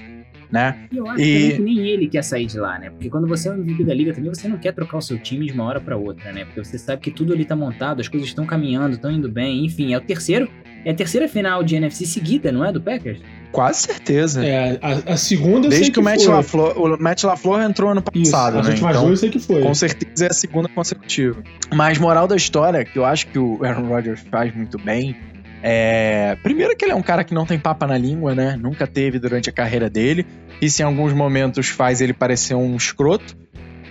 Né? 0.52 0.88
E 0.92 0.98
eu 0.98 1.08
acho 1.10 1.22
e... 1.22 1.54
que 1.54 1.62
nem 1.62 1.80
ele 1.88 2.08
quer 2.08 2.24
sair 2.24 2.46
de 2.46 2.60
lá, 2.60 2.78
né? 2.78 2.92
Porque 2.92 3.10
quando 3.10 3.28
você 3.28 3.50
é 3.50 3.52
um 3.52 3.56
MVP 3.56 3.84
da 3.84 3.96
liga 3.96 4.14
também, 4.14 4.30
você 4.30 4.48
não 4.48 4.58
quer 4.58 4.74
trocar 4.74 4.98
o 4.98 5.02
seu 5.02 5.18
time 5.18 5.48
de 5.48 5.54
uma 5.54 5.64
hora 5.64 5.82
para 5.82 5.98
outra, 5.98 6.32
né? 6.32 6.46
Porque 6.46 6.64
você 6.64 6.78
sabe 6.78 7.02
que 7.02 7.10
tudo 7.10 7.34
ali 7.34 7.46
tá 7.46 7.56
montado, 7.56 8.00
as 8.00 8.08
coisas 8.08 8.30
estão 8.30 8.46
caminhando, 8.46 8.94
estão 8.94 9.10
indo 9.10 9.28
bem, 9.28 9.66
enfim, 9.66 9.92
é 9.92 9.98
o 9.98 10.02
terceiro, 10.02 10.48
é 10.86 10.92
a 10.92 10.94
terceira 10.94 11.28
final 11.28 11.64
de 11.64 11.76
NFC 11.76 12.06
seguida, 12.06 12.52
não 12.52 12.64
é, 12.64 12.72
do 12.72 12.80
Packers? 12.80 13.20
Quase 13.56 13.84
certeza. 13.84 14.46
É, 14.46 14.78
a, 14.82 15.14
a 15.14 15.18
segunda 15.18 15.70
Desde 15.70 15.88
que, 15.88 15.94
que, 15.94 16.00
o 16.00 16.04
Matt 16.04 16.26
LaFleur, 16.26 16.78
o 16.78 17.02
Matt 17.02 17.24
LaFleur 17.24 17.62
entrou 17.62 17.90
ano 17.90 18.02
passado, 18.02 18.60
Isso, 18.60 18.70
né? 18.70 18.76
Então, 18.78 19.10
eu 19.10 19.16
sei 19.16 19.30
que 19.30 19.40
foi. 19.40 19.62
Com 19.62 19.74
certeza 19.74 20.26
é 20.26 20.30
a 20.30 20.34
segunda 20.34 20.68
consecutiva. 20.68 21.42
Mas 21.74 21.98
moral 21.98 22.28
da 22.28 22.36
história, 22.36 22.84
que 22.84 23.00
eu 23.00 23.06
acho 23.06 23.28
que 23.28 23.40
o 23.40 23.64
Aaron 23.64 23.88
Rodgers 23.88 24.20
faz 24.30 24.54
muito 24.54 24.78
bem, 24.78 25.16
é... 25.64 26.38
Primeiro 26.44 26.76
que 26.76 26.86
ele 26.86 26.92
é 26.92 26.96
um 26.96 27.02
cara 27.02 27.24
que 27.24 27.34
não 27.34 27.46
tem 27.46 27.58
papa 27.58 27.88
na 27.88 27.98
língua, 27.98 28.36
né? 28.36 28.56
Nunca 28.56 28.86
teve 28.86 29.18
durante 29.18 29.50
a 29.50 29.54
carreira 29.54 29.90
dele. 29.90 30.26
Isso 30.62 30.82
em 30.82 30.86
alguns 30.86 31.14
momentos 31.14 31.70
faz 31.70 32.02
ele 32.02 32.14
parecer 32.14 32.56
um 32.56 32.76
escroto, 32.76 33.36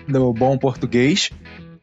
do 0.06 0.32
bom 0.32 0.58
português. 0.58 1.30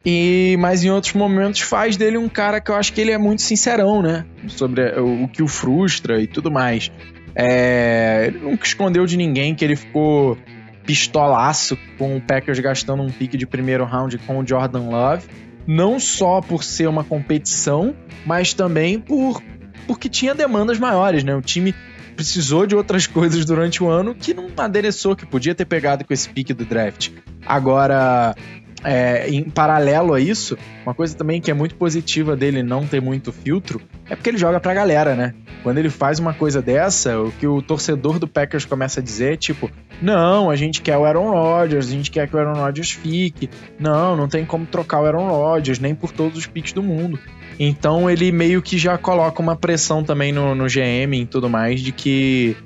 E 0.04 0.56
mas 0.58 0.82
em 0.82 0.90
outros 0.90 1.12
momentos 1.12 1.60
faz 1.60 1.96
dele 1.96 2.16
um 2.16 2.28
cara 2.28 2.60
que 2.60 2.70
eu 2.70 2.74
acho 2.74 2.92
que 2.92 3.00
ele 3.00 3.10
é 3.10 3.18
muito 3.18 3.42
sincerão, 3.42 4.00
né? 4.00 4.24
Sobre 4.48 4.98
o, 4.98 5.24
o 5.24 5.28
que 5.28 5.42
o 5.42 5.48
frustra 5.48 6.20
e 6.20 6.26
tudo 6.26 6.50
mais. 6.50 6.90
É, 7.34 8.24
ele 8.26 8.38
nunca 8.38 8.66
escondeu 8.66 9.06
de 9.06 9.16
ninguém 9.16 9.54
que 9.54 9.64
ele 9.64 9.76
ficou 9.76 10.36
pistolaço 10.84 11.78
com 11.96 12.16
o 12.16 12.20
Packers 12.20 12.58
gastando 12.58 13.02
um 13.02 13.10
pique 13.10 13.36
de 13.36 13.46
primeiro 13.46 13.84
round 13.84 14.18
com 14.18 14.38
o 14.38 14.46
Jordan 14.46 14.88
Love. 14.88 15.26
Não 15.66 16.00
só 16.00 16.40
por 16.40 16.64
ser 16.64 16.88
uma 16.88 17.04
competição, 17.04 17.94
mas 18.26 18.52
também 18.52 18.98
por 18.98 19.42
porque 19.86 20.08
tinha 20.08 20.34
demandas 20.34 20.78
maiores, 20.78 21.24
né? 21.24 21.34
O 21.34 21.42
time 21.42 21.74
precisou 22.14 22.66
de 22.66 22.74
outras 22.74 23.06
coisas 23.06 23.44
durante 23.44 23.82
o 23.82 23.88
ano 23.88 24.14
que 24.14 24.34
não 24.34 24.48
adereçou, 24.56 25.16
que 25.16 25.26
podia 25.26 25.54
ter 25.54 25.64
pegado 25.64 26.04
com 26.04 26.12
esse 26.12 26.28
pique 26.28 26.52
do 26.52 26.64
draft. 26.64 27.10
Agora, 27.44 28.34
é, 28.84 29.28
em 29.28 29.44
paralelo 29.44 30.14
a 30.14 30.20
isso, 30.20 30.56
uma 30.84 30.94
coisa 30.94 31.16
também 31.16 31.40
que 31.40 31.50
é 31.50 31.54
muito 31.54 31.74
positiva 31.74 32.36
dele 32.36 32.62
não 32.62 32.86
ter 32.86 33.00
muito 33.00 33.32
filtro 33.32 33.80
é 34.08 34.16
porque 34.16 34.30
ele 34.30 34.38
joga 34.38 34.60
pra 34.60 34.74
galera, 34.74 35.14
né? 35.14 35.34
Quando 35.62 35.78
ele 35.78 35.90
faz 35.90 36.18
uma 36.18 36.34
coisa 36.34 36.60
dessa, 36.60 37.20
o 37.20 37.30
que 37.32 37.46
o 37.46 37.62
torcedor 37.62 38.18
do 38.18 38.26
Packers 38.26 38.64
começa 38.64 39.00
a 39.00 39.02
dizer 39.02 39.34
é 39.34 39.36
tipo: 39.36 39.70
não, 40.00 40.50
a 40.50 40.56
gente 40.56 40.82
quer 40.82 40.96
o 40.96 41.04
Aaron 41.04 41.30
Rodgers, 41.30 41.88
a 41.88 41.90
gente 41.90 42.10
quer 42.10 42.28
que 42.28 42.34
o 42.34 42.38
Aaron 42.38 42.60
Rodgers 42.60 42.90
fique. 42.90 43.48
Não, 43.78 44.16
não 44.16 44.28
tem 44.28 44.44
como 44.44 44.66
trocar 44.66 45.00
o 45.00 45.06
Aaron 45.06 45.28
Rodgers, 45.28 45.78
nem 45.78 45.94
por 45.94 46.10
todos 46.10 46.36
os 46.36 46.46
picks 46.46 46.72
do 46.72 46.82
mundo. 46.82 47.18
Então 47.58 48.10
ele 48.10 48.32
meio 48.32 48.60
que 48.60 48.76
já 48.76 48.98
coloca 48.98 49.40
uma 49.40 49.54
pressão 49.54 50.02
também 50.02 50.32
no, 50.32 50.54
no 50.54 50.66
GM 50.66 51.14
e 51.14 51.26
tudo 51.26 51.48
mais 51.48 51.80
de 51.80 51.92
que 51.92 52.56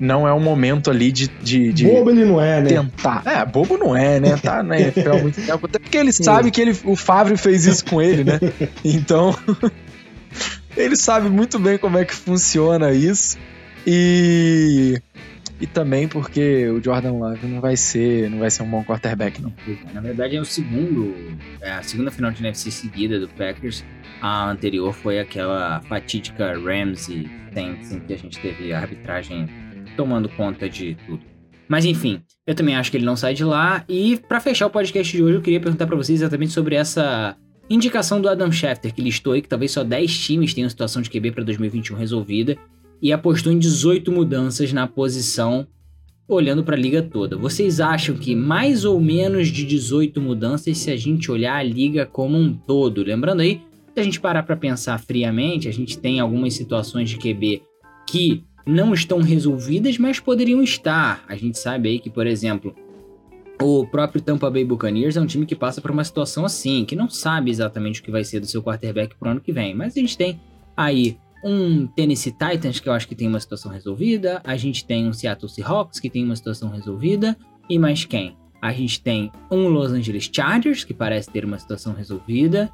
não 0.00 0.26
é 0.26 0.32
o 0.32 0.40
momento 0.40 0.90
ali 0.90 1.12
de, 1.12 1.28
de, 1.28 1.72
de 1.74 1.86
bobo 1.86 2.10
ele 2.10 2.24
não 2.24 2.40
é, 2.40 2.62
né? 2.62 2.68
Tentar. 2.68 3.22
É, 3.26 3.44
bobo 3.44 3.76
não 3.76 3.94
é, 3.94 4.18
né? 4.18 4.36
Tá 4.42 4.64
tempo. 4.64 5.66
Até 5.66 5.78
porque 5.78 5.98
ele 5.98 6.10
sabe 6.12 6.50
que 6.50 6.60
ele, 6.60 6.74
o 6.84 6.96
Favre 6.96 7.36
fez 7.36 7.66
isso 7.66 7.84
com 7.84 8.00
ele, 8.00 8.24
né? 8.24 8.40
Então, 8.82 9.36
ele 10.84 10.96
sabe 10.96 11.28
muito 11.28 11.58
bem 11.58 11.78
como 11.78 11.98
é 11.98 12.04
que 12.04 12.14
funciona 12.14 12.92
isso. 12.92 13.38
E 13.86 15.00
e 15.60 15.66
também 15.66 16.08
porque 16.08 16.68
o 16.68 16.82
Jordan 16.82 17.12
Love 17.12 17.46
não 17.46 17.60
vai 17.60 17.76
ser, 17.76 18.30
não 18.30 18.38
vai 18.38 18.50
ser 18.50 18.62
um 18.62 18.70
bom 18.70 18.82
quarterback 18.82 19.42
não. 19.42 19.52
Na 19.92 20.00
verdade 20.00 20.34
é 20.34 20.40
o 20.40 20.44
segundo, 20.44 21.14
é 21.60 21.70
a 21.70 21.82
segunda 21.82 22.10
final 22.10 22.30
de 22.30 22.42
NFC 22.42 22.70
seguida 22.70 23.20
do 23.20 23.28
Packers. 23.28 23.84
A 24.22 24.50
anterior 24.50 24.94
foi 24.94 25.18
aquela 25.18 25.82
fatídica 25.82 26.58
Rams 26.58 27.08
e 27.08 27.30
Saints 27.52 27.92
em 27.92 28.00
que 28.00 28.14
a 28.14 28.16
gente 28.16 28.40
teve 28.40 28.72
a 28.72 28.78
arbitragem 28.78 29.46
tomando 29.96 30.30
conta 30.30 30.66
de 30.66 30.96
tudo. 31.06 31.22
Mas 31.68 31.84
enfim, 31.84 32.22
eu 32.46 32.54
também 32.54 32.74
acho 32.74 32.90
que 32.90 32.96
ele 32.96 33.04
não 33.04 33.14
sai 33.14 33.34
de 33.34 33.44
lá. 33.44 33.84
E 33.86 34.16
para 34.16 34.40
fechar 34.40 34.66
o 34.66 34.70
podcast 34.70 35.14
de 35.14 35.22
hoje, 35.22 35.36
eu 35.36 35.42
queria 35.42 35.60
perguntar 35.60 35.86
para 35.86 35.96
vocês 35.96 36.20
exatamente 36.20 36.52
sobre 36.52 36.74
essa 36.74 37.36
indicação 37.70 38.20
do 38.20 38.28
Adam 38.28 38.50
Schefter, 38.50 38.92
que 38.92 39.00
listou 39.00 39.32
aí 39.32 39.40
que 39.40 39.48
talvez 39.48 39.70
só 39.70 39.84
10 39.84 40.18
times 40.18 40.52
tenham 40.52 40.68
situação 40.68 41.00
de 41.00 41.08
QB 41.08 41.30
para 41.30 41.44
2021 41.44 41.96
resolvida 41.96 42.58
e 43.00 43.12
apostou 43.12 43.52
em 43.52 43.58
18 43.58 44.10
mudanças 44.10 44.72
na 44.72 44.86
posição, 44.86 45.66
olhando 46.28 46.64
para 46.64 46.74
a 46.74 46.78
liga 46.78 47.00
toda. 47.00 47.36
Vocês 47.36 47.80
acham 47.80 48.16
que 48.16 48.34
mais 48.34 48.84
ou 48.84 49.00
menos 49.00 49.48
de 49.48 49.64
18 49.64 50.20
mudanças 50.20 50.76
se 50.78 50.90
a 50.90 50.96
gente 50.96 51.30
olhar 51.30 51.54
a 51.54 51.62
liga 51.62 52.04
como 52.04 52.36
um 52.36 52.52
todo? 52.52 53.02
Lembrando 53.02 53.40
aí, 53.40 53.62
se 53.94 54.00
a 54.00 54.02
gente 54.02 54.20
parar 54.20 54.42
para 54.42 54.56
pensar 54.56 54.98
friamente, 54.98 55.68
a 55.68 55.72
gente 55.72 55.98
tem 55.98 56.20
algumas 56.20 56.54
situações 56.54 57.08
de 57.08 57.16
QB 57.16 57.62
que 58.06 58.44
não 58.66 58.92
estão 58.92 59.20
resolvidas, 59.20 59.96
mas 59.96 60.20
poderiam 60.20 60.62
estar. 60.62 61.24
A 61.28 61.36
gente 61.36 61.58
sabe 61.58 61.88
aí 61.88 61.98
que, 61.98 62.10
por 62.10 62.26
exemplo, 62.26 62.74
o 63.60 63.86
próprio 63.86 64.22
Tampa 64.22 64.50
Bay 64.50 64.64
Buccaneers 64.64 65.16
é 65.16 65.20
um 65.20 65.26
time 65.26 65.44
que 65.44 65.54
passa 65.54 65.80
por 65.80 65.90
uma 65.90 66.04
situação 66.04 66.44
assim, 66.44 66.84
que 66.84 66.96
não 66.96 67.08
sabe 67.08 67.50
exatamente 67.50 68.00
o 68.00 68.02
que 68.02 68.10
vai 68.10 68.24
ser 68.24 68.40
do 68.40 68.46
seu 68.46 68.62
quarterback 68.62 69.14
pro 69.16 69.30
ano 69.30 69.40
que 69.40 69.52
vem. 69.52 69.74
Mas 69.74 69.96
a 69.96 70.00
gente 70.00 70.16
tem 70.16 70.40
aí 70.76 71.18
um 71.44 71.86
Tennessee 71.86 72.32
Titans 72.32 72.80
que 72.80 72.88
eu 72.88 72.92
acho 72.92 73.06
que 73.06 73.14
tem 73.14 73.28
uma 73.28 73.40
situação 73.40 73.70
resolvida, 73.70 74.40
a 74.44 74.56
gente 74.56 74.84
tem 74.84 75.06
um 75.06 75.12
Seattle 75.12 75.48
Seahawks 75.48 76.00
que 76.00 76.10
tem 76.10 76.24
uma 76.24 76.36
situação 76.36 76.70
resolvida, 76.70 77.36
e 77.68 77.78
mais 77.78 78.04
quem? 78.04 78.36
A 78.60 78.72
gente 78.72 79.00
tem 79.02 79.32
um 79.50 79.68
Los 79.68 79.90
Angeles 79.90 80.28
Chargers 80.30 80.84
que 80.84 80.92
parece 80.92 81.30
ter 81.30 81.44
uma 81.44 81.58
situação 81.58 81.94
resolvida, 81.94 82.70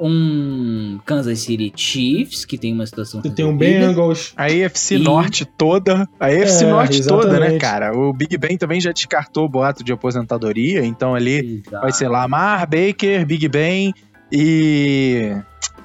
um 0.00 0.98
Kansas 1.04 1.40
City 1.40 1.72
Chiefs, 1.76 2.44
que 2.44 2.56
tem 2.56 2.72
uma 2.72 2.86
situação 2.86 3.20
Você 3.20 3.30
tem 3.30 3.44
um 3.44 3.56
Bengals. 3.56 4.32
A 4.36 4.46
AFC 4.46 4.96
e... 4.96 4.98
Norte 4.98 5.44
toda. 5.44 6.08
A 6.18 6.26
AFC 6.26 6.64
é, 6.64 6.70
Norte 6.70 6.98
exatamente. 7.00 7.26
toda, 7.28 7.40
né, 7.40 7.58
cara? 7.58 7.96
O 7.96 8.12
Big 8.12 8.36
Ben 8.38 8.56
também 8.56 8.80
já 8.80 8.92
descartou 8.92 9.44
o 9.44 9.48
boato 9.48 9.84
de 9.84 9.92
aposentadoria, 9.92 10.84
então 10.84 11.14
ali 11.14 11.62
Exato. 11.66 11.82
vai 11.82 11.92
ser 11.92 12.08
Lamar, 12.08 12.60
Baker, 12.68 13.26
Big 13.26 13.46
Ben 13.48 13.92
e 14.32 15.36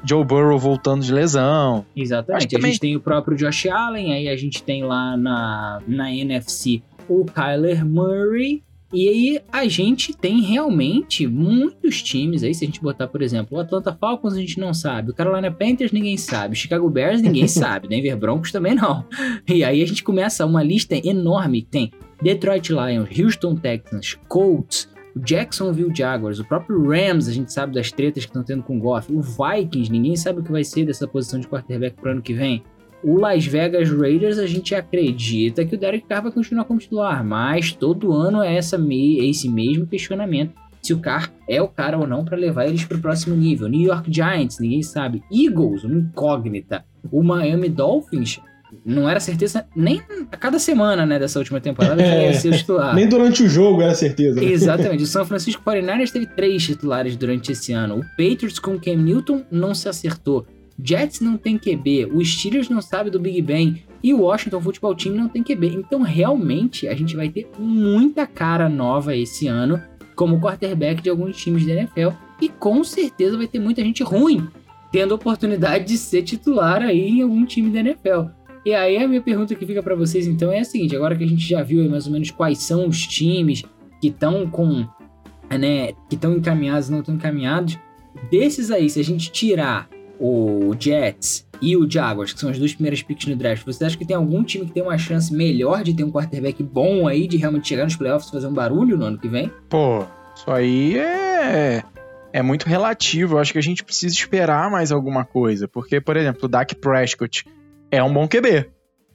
Joe 0.08 0.23
Burrow 0.23 0.58
voltando 0.58 1.04
de 1.04 1.13
lesão. 1.13 1.86
Exatamente. 1.95 2.45
A 2.45 2.49
também... 2.49 2.71
gente 2.71 2.80
tem 2.80 2.95
o 2.95 2.99
próprio 2.99 3.36
Josh 3.36 3.65
Allen, 3.67 4.13
aí 4.13 4.30
a 4.30 4.36
gente 4.38 4.63
tem 4.63 4.84
lá 4.84 5.17
na, 5.17 5.82
na 5.88 6.13
NFC 6.13 6.82
o 7.10 7.25
Kyler 7.25 7.86
Murray 7.86 8.63
E 8.93 9.10
aí 9.10 9.41
a 9.52 9.67
gente 9.67 10.15
tem 10.15 10.41
realmente 10.41 11.28
muitos 11.28 12.02
times 12.02 12.43
aí, 12.43 12.54
se 12.54 12.63
a 12.63 12.67
gente 12.67 12.82
botar, 12.82 13.08
por 13.08 13.21
exemplo, 13.21 13.58
o 13.58 13.62
Atlanta 13.62 13.93
Falcons 13.93 14.34
a 14.34 14.39
gente 14.39 14.60
não 14.60 14.74
sabe, 14.74 15.12
o 15.12 15.13
Carolina 15.13 15.52
Panthers 15.52 15.91
ninguém 15.91 16.17
sabe, 16.17 16.54
o 16.54 16.58
Chicago 16.58 16.89
Bears 16.89 17.21
ninguém 17.21 17.48
sabe, 17.50 17.88
Denver 17.88 18.17
Broncos 18.17 18.52
também 18.52 18.76
não. 18.76 19.06
E 19.48 19.63
aí 19.63 19.82
a 19.82 19.88
gente 19.88 20.04
começa 20.04 20.45
uma 20.45 20.63
lista 20.63 20.95
enorme, 20.95 21.63
tem 21.63 21.91
Detroit 22.21 22.69
Lions, 22.69 23.10
Houston 23.19 23.56
Texans, 23.56 24.17
Colts, 24.28 24.88
Jacksonville 25.15 25.95
Jaguars, 25.95 26.39
o 26.39 26.45
próprio 26.45 26.89
Rams, 26.89 27.28
a 27.28 27.34
gente 27.34 27.52
sabe 27.52 27.74
das 27.74 27.91
tretas 27.91 28.26
que 28.26 28.30
estão 28.30 28.43
tendo 28.43 28.63
com 28.63 28.78
o 28.78 28.80
Goff, 28.80 29.12
o 29.12 29.21
Vikings, 29.21 29.91
ninguém 29.91 30.15
sabe 30.15 30.39
o 30.39 30.43
que 30.43 30.52
vai 30.52 30.63
ser 30.63 30.86
dessa 30.86 31.08
posição 31.08 31.39
de 31.39 31.48
quarterback 31.48 31.95
pro 31.95 32.12
ano 32.12 32.21
que 32.21 32.34
vem. 32.34 32.63
O 33.07 33.19
Las 33.19 33.45
Vegas 33.45 33.87
Raiders, 33.91 34.39
a 34.39 34.47
gente 34.47 34.73
acredita 34.73 35.63
que 35.63 35.75
o 35.75 35.77
Derek 35.77 36.07
Carr 36.07 36.23
vai 36.23 36.31
continuar 36.31 36.65
como 36.65 36.79
titular, 36.79 37.23
mas 37.23 37.71
todo 37.71 38.11
ano 38.11 38.41
é 38.41 38.55
essa 38.57 38.79
me 38.79 39.29
esse 39.29 39.47
mesmo 39.47 39.85
questionamento 39.85 40.53
se 40.81 40.91
o 40.91 40.99
Carr 40.99 41.31
é 41.47 41.61
o 41.61 41.67
cara 41.67 41.99
ou 41.99 42.07
não 42.07 42.25
para 42.25 42.35
levar 42.35 42.67
eles 42.67 42.83
para 42.83 42.97
o 42.97 43.01
próximo 43.01 43.35
nível. 43.35 43.67
New 43.67 43.81
York 43.81 44.11
Giants, 44.11 44.59
ninguém 44.59 44.81
sabe. 44.81 45.23
Eagles, 45.31 45.83
uma 45.83 45.99
incógnita. 45.99 46.83
O 47.11 47.23
Miami 47.23 47.69
Dolphins, 47.69 48.39
não 48.83 49.09
era 49.09 49.19
certeza 49.19 49.65
nem 49.75 50.01
a 50.31 50.37
cada 50.37 50.59
semana, 50.59 51.05
né, 51.05 51.19
dessa 51.19 51.39
última 51.39 51.61
temporada 51.61 52.01
que 52.01 52.09
ia 52.09 52.33
ser 52.33 52.49
o 52.49 52.57
titular. 52.57 52.93
Nem 52.95 53.07
durante 53.07 53.43
o 53.43 53.49
jogo 53.49 53.81
era 53.81 53.93
certeza. 53.93 54.39
Né? 54.39 54.47
Exatamente. 54.47 55.03
O 55.03 55.07
São 55.07 55.25
Francisco 55.25 55.63
49ers 55.63 56.11
teve 56.11 56.25
três 56.27 56.63
titulares 56.63 57.15
durante 57.15 57.51
esse 57.51 57.71
ano. 57.71 57.99
O 57.99 58.01
Patriots 58.01 58.59
com 58.59 58.79
Cam 58.79 58.97
Newton 58.97 59.43
não 59.51 59.73
se 59.73 59.87
acertou. 59.87 60.45
Jets 60.81 61.21
não 61.21 61.38
tem 61.38 61.57
QB, 61.57 62.11
o 62.13 62.23
Steelers 62.23 62.69
não 62.69 62.81
sabe 62.81 63.09
do 63.09 63.19
Big 63.19 63.41
Ben 63.41 63.83
e 64.03 64.13
o 64.13 64.21
Washington 64.21 64.61
Football 64.61 64.95
Team 64.95 65.15
não 65.15 65.29
tem 65.29 65.41
QB. 65.41 65.67
Então, 65.67 66.01
realmente, 66.01 66.88
a 66.88 66.93
gente 66.93 67.15
vai 67.15 67.29
ter 67.29 67.47
muita 67.57 68.27
cara 68.27 68.67
nova 68.67 69.15
esse 69.15 69.47
ano 69.47 69.81
como 70.15 70.39
quarterback 70.39 71.01
de 71.01 71.09
alguns 71.09 71.38
times 71.38 71.65
da 71.65 71.73
NFL 71.73 72.09
e 72.41 72.49
com 72.49 72.83
certeza 72.83 73.38
vai 73.38 73.47
ter 73.47 73.59
muita 73.59 73.81
gente 73.81 74.03
ruim 74.03 74.47
tendo 74.91 75.13
a 75.13 75.15
oportunidade 75.15 75.85
de 75.85 75.97
ser 75.97 76.23
titular 76.23 76.81
aí 76.81 77.09
em 77.09 77.21
algum 77.21 77.45
time 77.45 77.69
da 77.69 77.79
NFL. 77.79 78.29
E 78.65 78.73
aí 78.73 78.97
a 78.97 79.07
minha 79.07 79.21
pergunta 79.21 79.53
que 79.53 79.65
fica 79.65 79.83
para 79.83 79.95
vocês 79.95 80.25
então 80.25 80.51
é 80.51 80.59
a 80.59 80.63
seguinte, 80.63 80.95
agora 80.95 81.15
que 81.15 81.23
a 81.23 81.27
gente 81.27 81.47
já 81.47 81.61
viu 81.61 81.88
mais 81.89 82.07
ou 82.07 82.13
menos 82.13 82.31
quais 82.31 82.59
são 82.59 82.88
os 82.88 83.05
times 83.05 83.63
que 84.01 84.07
estão 84.07 84.49
com, 84.49 84.88
né, 85.49 85.93
que 86.09 86.15
estão 86.15 86.33
encaminhados, 86.33 86.89
não 86.89 86.99
estão 86.99 87.15
encaminhados, 87.15 87.77
desses 88.31 88.71
aí, 88.71 88.89
se 88.89 88.99
a 88.99 89.03
gente 89.03 89.31
tirar 89.31 89.89
o 90.19 90.73
Jets 90.80 91.45
e 91.62 91.75
o 91.78 91.89
Jaguars, 91.89 92.34
que 92.34 92.39
são 92.39 92.49
as 92.49 92.58
duas 92.58 92.73
primeiras 92.73 93.01
picks 93.01 93.28
no 93.28 93.36
draft, 93.36 93.65
você 93.65 93.86
acha 93.86 93.97
que 93.97 94.06
tem 94.06 94.15
algum 94.15 94.43
time 94.43 94.65
que 94.65 94.71
tem 94.71 94.84
uma 94.84 94.97
chance 94.97 95.34
melhor 95.34 95.84
de 95.84 95.93
ter 95.93 96.04
um 96.04 96.12
quarterback 96.12 96.62
bom 96.62 97.08
aí, 97.08 97.28
de 97.28 97.38
realmente 97.38 97.67
chegar 97.67 97.86
nos 97.86 97.95
playoffs 97.95 98.30
e 98.30 98.32
fazer 98.32 98.47
um 98.47 98.54
barulho 98.54 98.97
no 98.97 99.06
ano 99.06 99.17
que 99.17 99.28
vem? 99.28 99.51
Pô, 99.69 100.06
isso 100.36 100.51
aí 100.51 100.97
é. 100.97 101.84
É 102.34 102.41
muito 102.41 102.67
relativo. 102.67 103.36
Eu 103.36 103.39
acho 103.39 103.54
que 103.54 103.60
a 103.60 103.63
gente 103.63 103.84
precisa 103.84 104.13
esperar 104.13 104.69
mais 104.69 104.91
alguma 104.91 105.23
coisa. 105.23 105.69
Porque, 105.69 106.01
por 106.01 106.17
exemplo, 106.17 106.41
o 106.43 106.47
Dak 106.49 106.75
Prescott 106.75 107.45
é 107.89 108.04
um 108.04 108.13
bom 108.13 108.28
QB. 108.28 108.69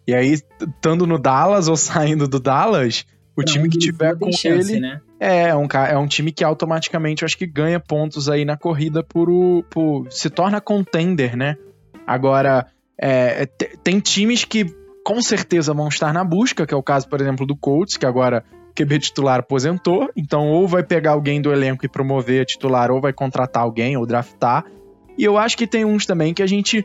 E 0.06 0.14
aí, 0.14 0.32
estando 0.32 1.06
no 1.06 1.18
Dallas 1.18 1.68
ou 1.68 1.76
saindo 1.78 2.26
do 2.26 2.40
Dallas, 2.40 3.04
o 3.40 3.44
time 3.44 3.68
que 3.68 3.78
tiver 3.78 4.16
com 4.16 4.30
chance, 4.32 4.72
ele. 4.72 4.80
Né? 4.80 5.00
É, 5.18 5.48
é, 5.48 5.56
um, 5.56 5.66
é 5.66 5.98
um 5.98 6.06
time 6.06 6.32
que 6.32 6.44
automaticamente 6.44 7.22
eu 7.22 7.26
acho 7.26 7.36
que 7.36 7.46
ganha 7.46 7.80
pontos 7.80 8.28
aí 8.28 8.44
na 8.44 8.56
corrida 8.56 9.02
por, 9.02 9.28
o, 9.28 9.62
por 9.68 10.06
se 10.10 10.30
torna 10.30 10.60
contender, 10.60 11.36
né? 11.36 11.56
Agora, 12.06 12.66
é, 13.00 13.46
tem 13.82 14.00
times 14.00 14.44
que 14.44 14.66
com 15.04 15.20
certeza 15.22 15.72
vão 15.72 15.88
estar 15.88 16.12
na 16.12 16.24
busca, 16.24 16.66
que 16.66 16.74
é 16.74 16.76
o 16.76 16.82
caso, 16.82 17.08
por 17.08 17.20
exemplo, 17.20 17.46
do 17.46 17.56
Colts, 17.56 17.96
que 17.96 18.06
agora 18.06 18.44
QB 18.74 18.98
titular 18.98 19.40
aposentou, 19.40 20.10
então 20.16 20.48
ou 20.48 20.66
vai 20.66 20.82
pegar 20.82 21.12
alguém 21.12 21.40
do 21.40 21.52
elenco 21.52 21.84
e 21.84 21.88
promover 21.88 22.42
a 22.42 22.44
titular, 22.44 22.90
ou 22.90 23.00
vai 23.00 23.12
contratar 23.12 23.62
alguém, 23.62 23.96
ou 23.96 24.06
draftar. 24.06 24.64
E 25.18 25.24
eu 25.24 25.36
acho 25.36 25.56
que 25.56 25.66
tem 25.66 25.84
uns 25.84 26.06
também 26.06 26.32
que 26.32 26.42
a 26.42 26.46
gente, 26.46 26.84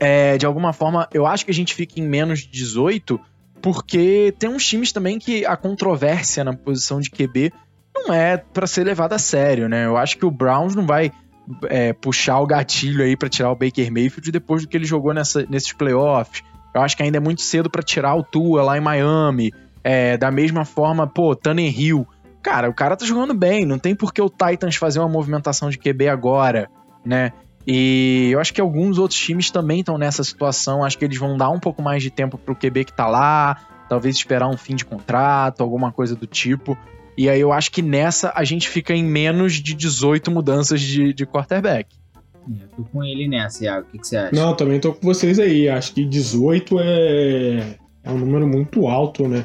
é, 0.00 0.36
de 0.36 0.44
alguma 0.44 0.72
forma, 0.72 1.08
eu 1.12 1.26
acho 1.26 1.44
que 1.44 1.50
a 1.50 1.54
gente 1.54 1.74
fica 1.74 2.00
em 2.00 2.06
menos 2.06 2.40
de 2.40 2.48
18 2.48 3.20
porque 3.62 4.34
tem 4.38 4.50
uns 4.50 4.66
times 4.66 4.92
também 4.92 5.18
que 5.18 5.46
a 5.46 5.56
controvérsia 5.56 6.42
na 6.42 6.52
posição 6.52 7.00
de 7.00 7.08
QB 7.08 7.52
não 7.94 8.12
é 8.12 8.36
para 8.36 8.66
ser 8.66 8.84
levada 8.84 9.14
a 9.14 9.18
sério, 9.18 9.68
né? 9.68 9.86
Eu 9.86 9.96
acho 9.96 10.18
que 10.18 10.26
o 10.26 10.30
Browns 10.30 10.74
não 10.74 10.84
vai 10.84 11.12
é, 11.64 11.92
puxar 11.92 12.40
o 12.40 12.46
gatilho 12.46 13.04
aí 13.04 13.16
para 13.16 13.28
tirar 13.28 13.52
o 13.52 13.56
Baker 13.56 13.90
Mayfield 13.92 14.32
depois 14.32 14.62
do 14.62 14.68
que 14.68 14.76
ele 14.76 14.84
jogou 14.84 15.14
nessa, 15.14 15.46
nesses 15.48 15.72
playoffs. 15.72 16.42
Eu 16.74 16.80
acho 16.80 16.96
que 16.96 17.02
ainda 17.02 17.18
é 17.18 17.20
muito 17.20 17.42
cedo 17.42 17.70
para 17.70 17.82
tirar 17.82 18.14
o 18.16 18.22
Tua 18.22 18.62
lá 18.62 18.76
em 18.76 18.80
Miami. 18.80 19.52
É, 19.84 20.16
da 20.16 20.30
mesma 20.30 20.64
forma, 20.64 21.06
pô, 21.06 21.34
Tanner 21.36 21.78
Hill. 21.78 22.06
Cara, 22.42 22.68
o 22.68 22.74
cara 22.74 22.96
tá 22.96 23.04
jogando 23.04 23.34
bem, 23.34 23.64
não 23.64 23.78
tem 23.78 23.94
por 23.94 24.12
que 24.12 24.20
o 24.20 24.30
Titans 24.30 24.74
fazer 24.74 24.98
uma 24.98 25.08
movimentação 25.08 25.70
de 25.70 25.78
QB 25.78 26.08
agora, 26.08 26.68
né? 27.04 27.32
E 27.66 28.30
eu 28.32 28.40
acho 28.40 28.52
que 28.52 28.60
alguns 28.60 28.98
outros 28.98 29.18
times 29.18 29.50
também 29.50 29.80
estão 29.80 29.96
nessa 29.96 30.24
situação. 30.24 30.84
Acho 30.84 30.98
que 30.98 31.04
eles 31.04 31.18
vão 31.18 31.36
dar 31.36 31.50
um 31.50 31.60
pouco 31.60 31.80
mais 31.80 32.02
de 32.02 32.10
tempo 32.10 32.36
pro 32.36 32.56
QB 32.56 32.86
que 32.86 32.92
tá 32.92 33.06
lá, 33.06 33.56
talvez 33.88 34.16
esperar 34.16 34.48
um 34.48 34.56
fim 34.56 34.74
de 34.74 34.84
contrato, 34.84 35.62
alguma 35.62 35.92
coisa 35.92 36.16
do 36.16 36.26
tipo. 36.26 36.76
E 37.16 37.28
aí 37.28 37.40
eu 37.40 37.52
acho 37.52 37.70
que 37.70 37.82
nessa 37.82 38.32
a 38.34 38.42
gente 38.42 38.68
fica 38.68 38.94
em 38.94 39.04
menos 39.04 39.54
de 39.54 39.74
18 39.74 40.30
mudanças 40.30 40.80
de, 40.80 41.12
de 41.12 41.26
quarterback. 41.26 41.94
É, 42.50 42.66
tô 42.76 42.82
com 42.84 43.04
ele 43.04 43.28
nessa, 43.28 43.64
Iago. 43.64 43.86
O 43.86 43.90
que, 43.92 43.98
que, 43.98 44.06
você 44.06 44.16
acha? 44.16 44.34
Não, 44.34 44.54
também 44.56 44.80
tô 44.80 44.92
com 44.92 45.06
vocês 45.06 45.38
aí. 45.38 45.68
Acho 45.68 45.94
que 45.94 46.04
18 46.04 46.80
é, 46.80 47.76
é 48.02 48.10
um 48.10 48.18
número 48.18 48.46
muito 48.46 48.88
alto, 48.88 49.28
né? 49.28 49.44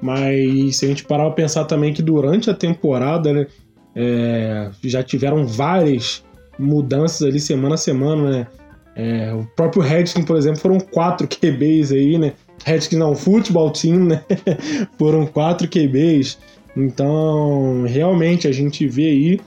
Mas 0.00 0.76
se 0.76 0.86
a 0.86 0.88
gente 0.88 1.04
parar 1.04 1.24
pra 1.24 1.32
pensar 1.32 1.64
também 1.66 1.92
que 1.92 2.02
durante 2.02 2.48
a 2.48 2.54
temporada, 2.54 3.32
né? 3.32 3.46
É, 3.94 4.70
já 4.84 5.02
tiveram 5.02 5.44
várias 5.44 6.24
mudanças 6.60 7.22
ali 7.26 7.40
semana 7.40 7.74
a 7.74 7.78
semana, 7.78 8.30
né? 8.30 8.46
É, 8.94 9.32
o 9.32 9.46
próprio 9.56 9.82
Redskins, 9.82 10.24
por 10.24 10.36
exemplo, 10.36 10.60
foram 10.60 10.78
quatro 10.78 11.26
QBs 11.26 11.92
aí, 11.92 12.18
né? 12.18 12.32
Redskins 12.64 12.98
não, 12.98 13.14
futebol 13.14 13.70
team, 13.70 14.04
né? 14.04 14.22
foram 14.98 15.26
quatro 15.26 15.68
QBs. 15.68 16.38
Então, 16.76 17.84
realmente, 17.86 18.46
a 18.46 18.52
gente 18.52 18.86
vê 18.86 19.10
aí. 19.10 19.40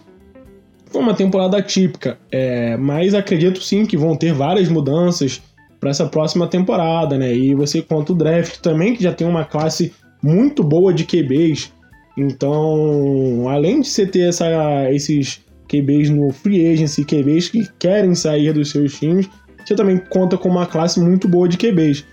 Foi 0.88 1.02
uma 1.02 1.13
temporada 1.13 1.60
típica, 1.62 2.19
é, 2.32 2.78
mas 2.78 3.15
acredito 3.15 3.62
sim 3.63 3.84
que 3.84 3.97
vão 3.97 4.15
ter 4.15 4.32
várias 4.32 4.69
mudanças 4.69 5.41
para 5.80 5.89
essa 5.89 6.06
próxima 6.06 6.47
temporada, 6.47 7.17
né? 7.17 7.36
E 7.36 7.56
você 7.56 7.82
conta 7.82 8.13
o 8.13 8.15
draft 8.15 8.58
também, 8.60 8.95
que 8.95 9.04
já 9.04 9.12
tem 9.12 9.28
uma 9.28 9.43
classe 9.43 9.91
muito 10.21 10.63
boa 10.63 10.93
de 10.93 11.04
QBs. 11.04 11.73
Então, 12.15 13.49
além 13.49 13.82
de 13.82 13.88
você 13.88 14.06
ter 14.06 14.30
essa, 14.30 14.47
esses 14.91 15.41
QBs 15.67 16.10
no 16.10 16.32
free 16.32 16.71
agency, 16.71 17.04
QBs 17.04 17.49
que 17.49 17.67
querem 17.80 18.13
sair 18.15 18.54
dos 18.54 18.71
seus 18.71 18.97
times, 18.97 19.30
você 19.65 19.76
também 19.76 19.97
conta 19.97 20.38
com 20.38 20.49
uma 20.49 20.65
classe 20.65 20.99
muito 20.99 21.28
boa 21.28 21.47
de 21.47 21.58
QBs. 21.58 22.06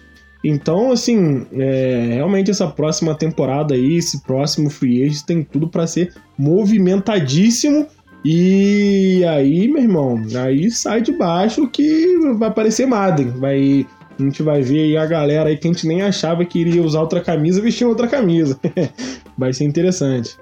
Então, 0.42 0.90
assim, 0.90 1.46
é, 1.52 2.12
realmente 2.14 2.50
essa 2.50 2.66
próxima 2.66 3.14
temporada 3.14 3.74
aí, 3.74 3.96
esse 3.96 4.22
próximo 4.22 4.70
free 4.70 5.04
agent 5.04 5.24
tem 5.24 5.42
tudo 5.42 5.68
para 5.68 5.86
ser 5.86 6.14
movimentadíssimo. 6.38 7.86
E 8.24 9.24
aí, 9.24 9.68
meu 9.68 9.82
irmão, 9.82 10.22
aí 10.42 10.70
sai 10.70 11.02
de 11.02 11.12
baixo 11.12 11.68
que 11.68 12.18
vai 12.38 12.48
aparecer 12.48 12.86
Madden. 12.86 13.30
Vai, 13.30 13.86
a 14.18 14.22
gente 14.22 14.42
vai 14.42 14.62
ver 14.62 14.80
aí 14.80 14.96
a 14.96 15.06
galera 15.06 15.50
aí 15.50 15.56
que 15.56 15.68
a 15.68 15.72
gente 15.72 15.86
nem 15.86 16.02
achava 16.02 16.44
que 16.44 16.58
iria 16.58 16.82
usar 16.82 17.00
outra 17.00 17.20
camisa 17.20 17.60
vestir 17.60 17.86
outra 17.86 18.08
camisa. 18.08 18.58
vai 19.36 19.52
ser 19.52 19.64
interessante. 19.64 20.38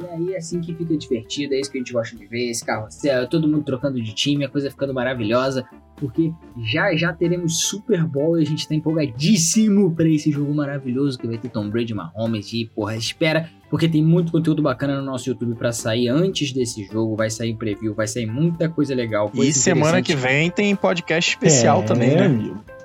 E 0.00 0.06
aí 0.06 0.34
é 0.34 0.38
assim 0.38 0.60
que 0.60 0.74
fica 0.74 0.96
divertido, 0.96 1.54
é 1.54 1.60
isso 1.60 1.70
que 1.70 1.76
a 1.76 1.80
gente 1.80 1.92
gosta 1.92 2.16
de 2.16 2.26
ver, 2.26 2.50
esse 2.50 2.64
carrossel, 2.64 3.28
todo 3.28 3.46
mundo 3.46 3.62
trocando 3.64 4.00
de 4.00 4.14
time, 4.14 4.44
a 4.44 4.48
coisa 4.48 4.70
ficando 4.70 4.94
maravilhosa, 4.94 5.66
porque 5.96 6.32
já 6.56 6.96
já 6.96 7.12
teremos 7.12 7.60
Super 7.60 8.02
Bowl 8.04 8.38
e 8.38 8.42
a 8.42 8.46
gente 8.46 8.66
tá 8.66 8.74
empolgadíssimo 8.74 9.94
para 9.94 10.08
esse 10.08 10.30
jogo 10.30 10.54
maravilhoso 10.54 11.18
que 11.18 11.26
vai 11.26 11.36
ter 11.36 11.50
Tom 11.50 11.68
Brady, 11.68 11.92
Mahomes 11.92 12.50
e 12.54 12.64
porra, 12.74 12.96
espera, 12.96 13.50
porque 13.68 13.86
tem 13.88 14.02
muito 14.02 14.32
conteúdo 14.32 14.62
bacana 14.62 14.96
no 14.96 15.04
nosso 15.04 15.28
YouTube 15.28 15.54
para 15.54 15.70
sair 15.70 16.08
antes 16.08 16.50
desse 16.52 16.84
jogo, 16.84 17.14
vai 17.14 17.28
sair 17.28 17.54
preview, 17.54 17.94
vai 17.94 18.08
sair 18.08 18.26
muita 18.26 18.70
coisa 18.70 18.94
legal. 18.94 19.28
Coisa 19.28 19.50
e 19.50 19.52
semana 19.52 20.00
que 20.00 20.16
vem 20.16 20.50
tem 20.50 20.74
podcast 20.74 21.30
especial 21.30 21.82
é, 21.82 21.84
também, 21.84 22.16
né? 22.16 22.28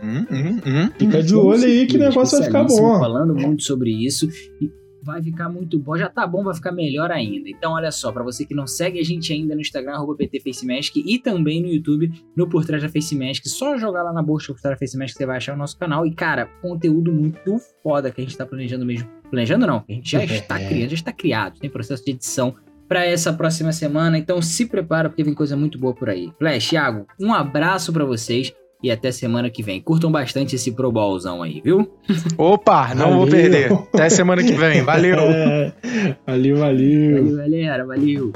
Hum, 0.03 0.25
hum, 0.29 0.61
hum. 0.65 0.89
Fica 0.99 1.23
de 1.23 1.33
olho 1.33 1.63
aí 1.63 1.87
que 1.87 1.95
o 1.95 1.99
negócio 1.99 2.37
vai 2.37 2.47
ficar 2.47 2.63
bom. 2.65 2.99
Falando 2.99 3.33
muito 3.33 3.63
sobre 3.63 3.89
isso. 3.89 4.27
E 4.61 4.84
vai 5.05 5.21
ficar 5.21 5.47
muito 5.47 5.77
bom. 5.77 5.95
Já 5.95 6.09
tá 6.09 6.25
bom, 6.25 6.43
vai 6.43 6.55
ficar 6.55 6.71
melhor 6.71 7.11
ainda. 7.11 7.47
Então, 7.47 7.73
olha 7.73 7.91
só, 7.91 8.11
para 8.11 8.23
você 8.23 8.43
que 8.43 8.55
não 8.55 8.65
segue 8.65 8.99
a 8.99 9.03
gente 9.03 9.31
ainda 9.31 9.53
no 9.53 9.61
Instagram, 9.61 10.03
PTFaceMask 10.17 10.95
e 10.95 11.19
também 11.19 11.61
no 11.61 11.67
YouTube, 11.67 12.11
no 12.35 12.49
Por 12.49 12.65
Trás 12.65 12.81
da 12.81 12.89
FaceMask, 12.89 13.45
só 13.45 13.77
jogar 13.77 14.01
lá 14.01 14.11
na 14.11 14.23
busca 14.23 14.51
Por 14.51 14.61
Trás 14.61 14.75
da 14.75 14.79
FaceMask 14.79 15.13
que 15.13 15.17
você 15.19 15.25
vai 15.25 15.37
achar 15.37 15.53
o 15.53 15.57
nosso 15.57 15.77
canal. 15.77 16.05
E, 16.05 16.13
cara, 16.13 16.47
conteúdo 16.61 17.13
muito 17.13 17.57
foda 17.83 18.09
que 18.09 18.19
a 18.19 18.23
gente 18.23 18.35
tá 18.35 18.45
planejando 18.45 18.85
mesmo. 18.85 19.07
Planejando 19.29 19.67
não, 19.67 19.83
a 19.87 19.91
gente 19.91 20.11
já 20.11 20.23
está 20.25 20.57
criando, 20.57 20.89
já 20.89 20.95
está 20.95 21.13
criado, 21.13 21.59
tem 21.59 21.69
processo 21.69 22.03
de 22.03 22.11
edição 22.11 22.55
para 22.87 23.05
essa 23.05 23.31
próxima 23.31 23.71
semana. 23.71 24.17
Então, 24.17 24.41
se 24.41 24.65
prepara 24.65 25.09
porque 25.09 25.23
vem 25.23 25.33
coisa 25.35 25.55
muito 25.55 25.77
boa 25.77 25.93
por 25.93 26.09
aí. 26.09 26.33
Flash, 26.39 26.69
Thiago, 26.69 27.05
um 27.19 27.33
abraço 27.33 27.93
para 27.93 28.05
vocês. 28.05 28.53
E 28.85 28.91
até 28.91 29.11
semana 29.11 29.49
que 29.49 29.63
vem. 29.63 29.81
Curtam 29.81 30.11
bastante 30.11 30.55
esse 30.55 30.71
Pro 30.71 30.91
Bowlzão 30.91 31.41
aí, 31.41 31.59
viu? 31.59 31.89
Opa, 32.37 32.93
não 32.93 33.05
valeu. 33.05 33.17
vou 33.17 33.27
perder. 33.27 33.71
Até 33.71 34.09
semana 34.09 34.43
que 34.43 34.53
vem. 34.53 34.83
Valeu. 34.83 35.15
É, 35.25 36.15
valeu, 36.27 36.57
valeu. 36.57 37.23
Valeu, 37.23 37.37
galera. 37.37 37.85
Valeu. 37.85 38.31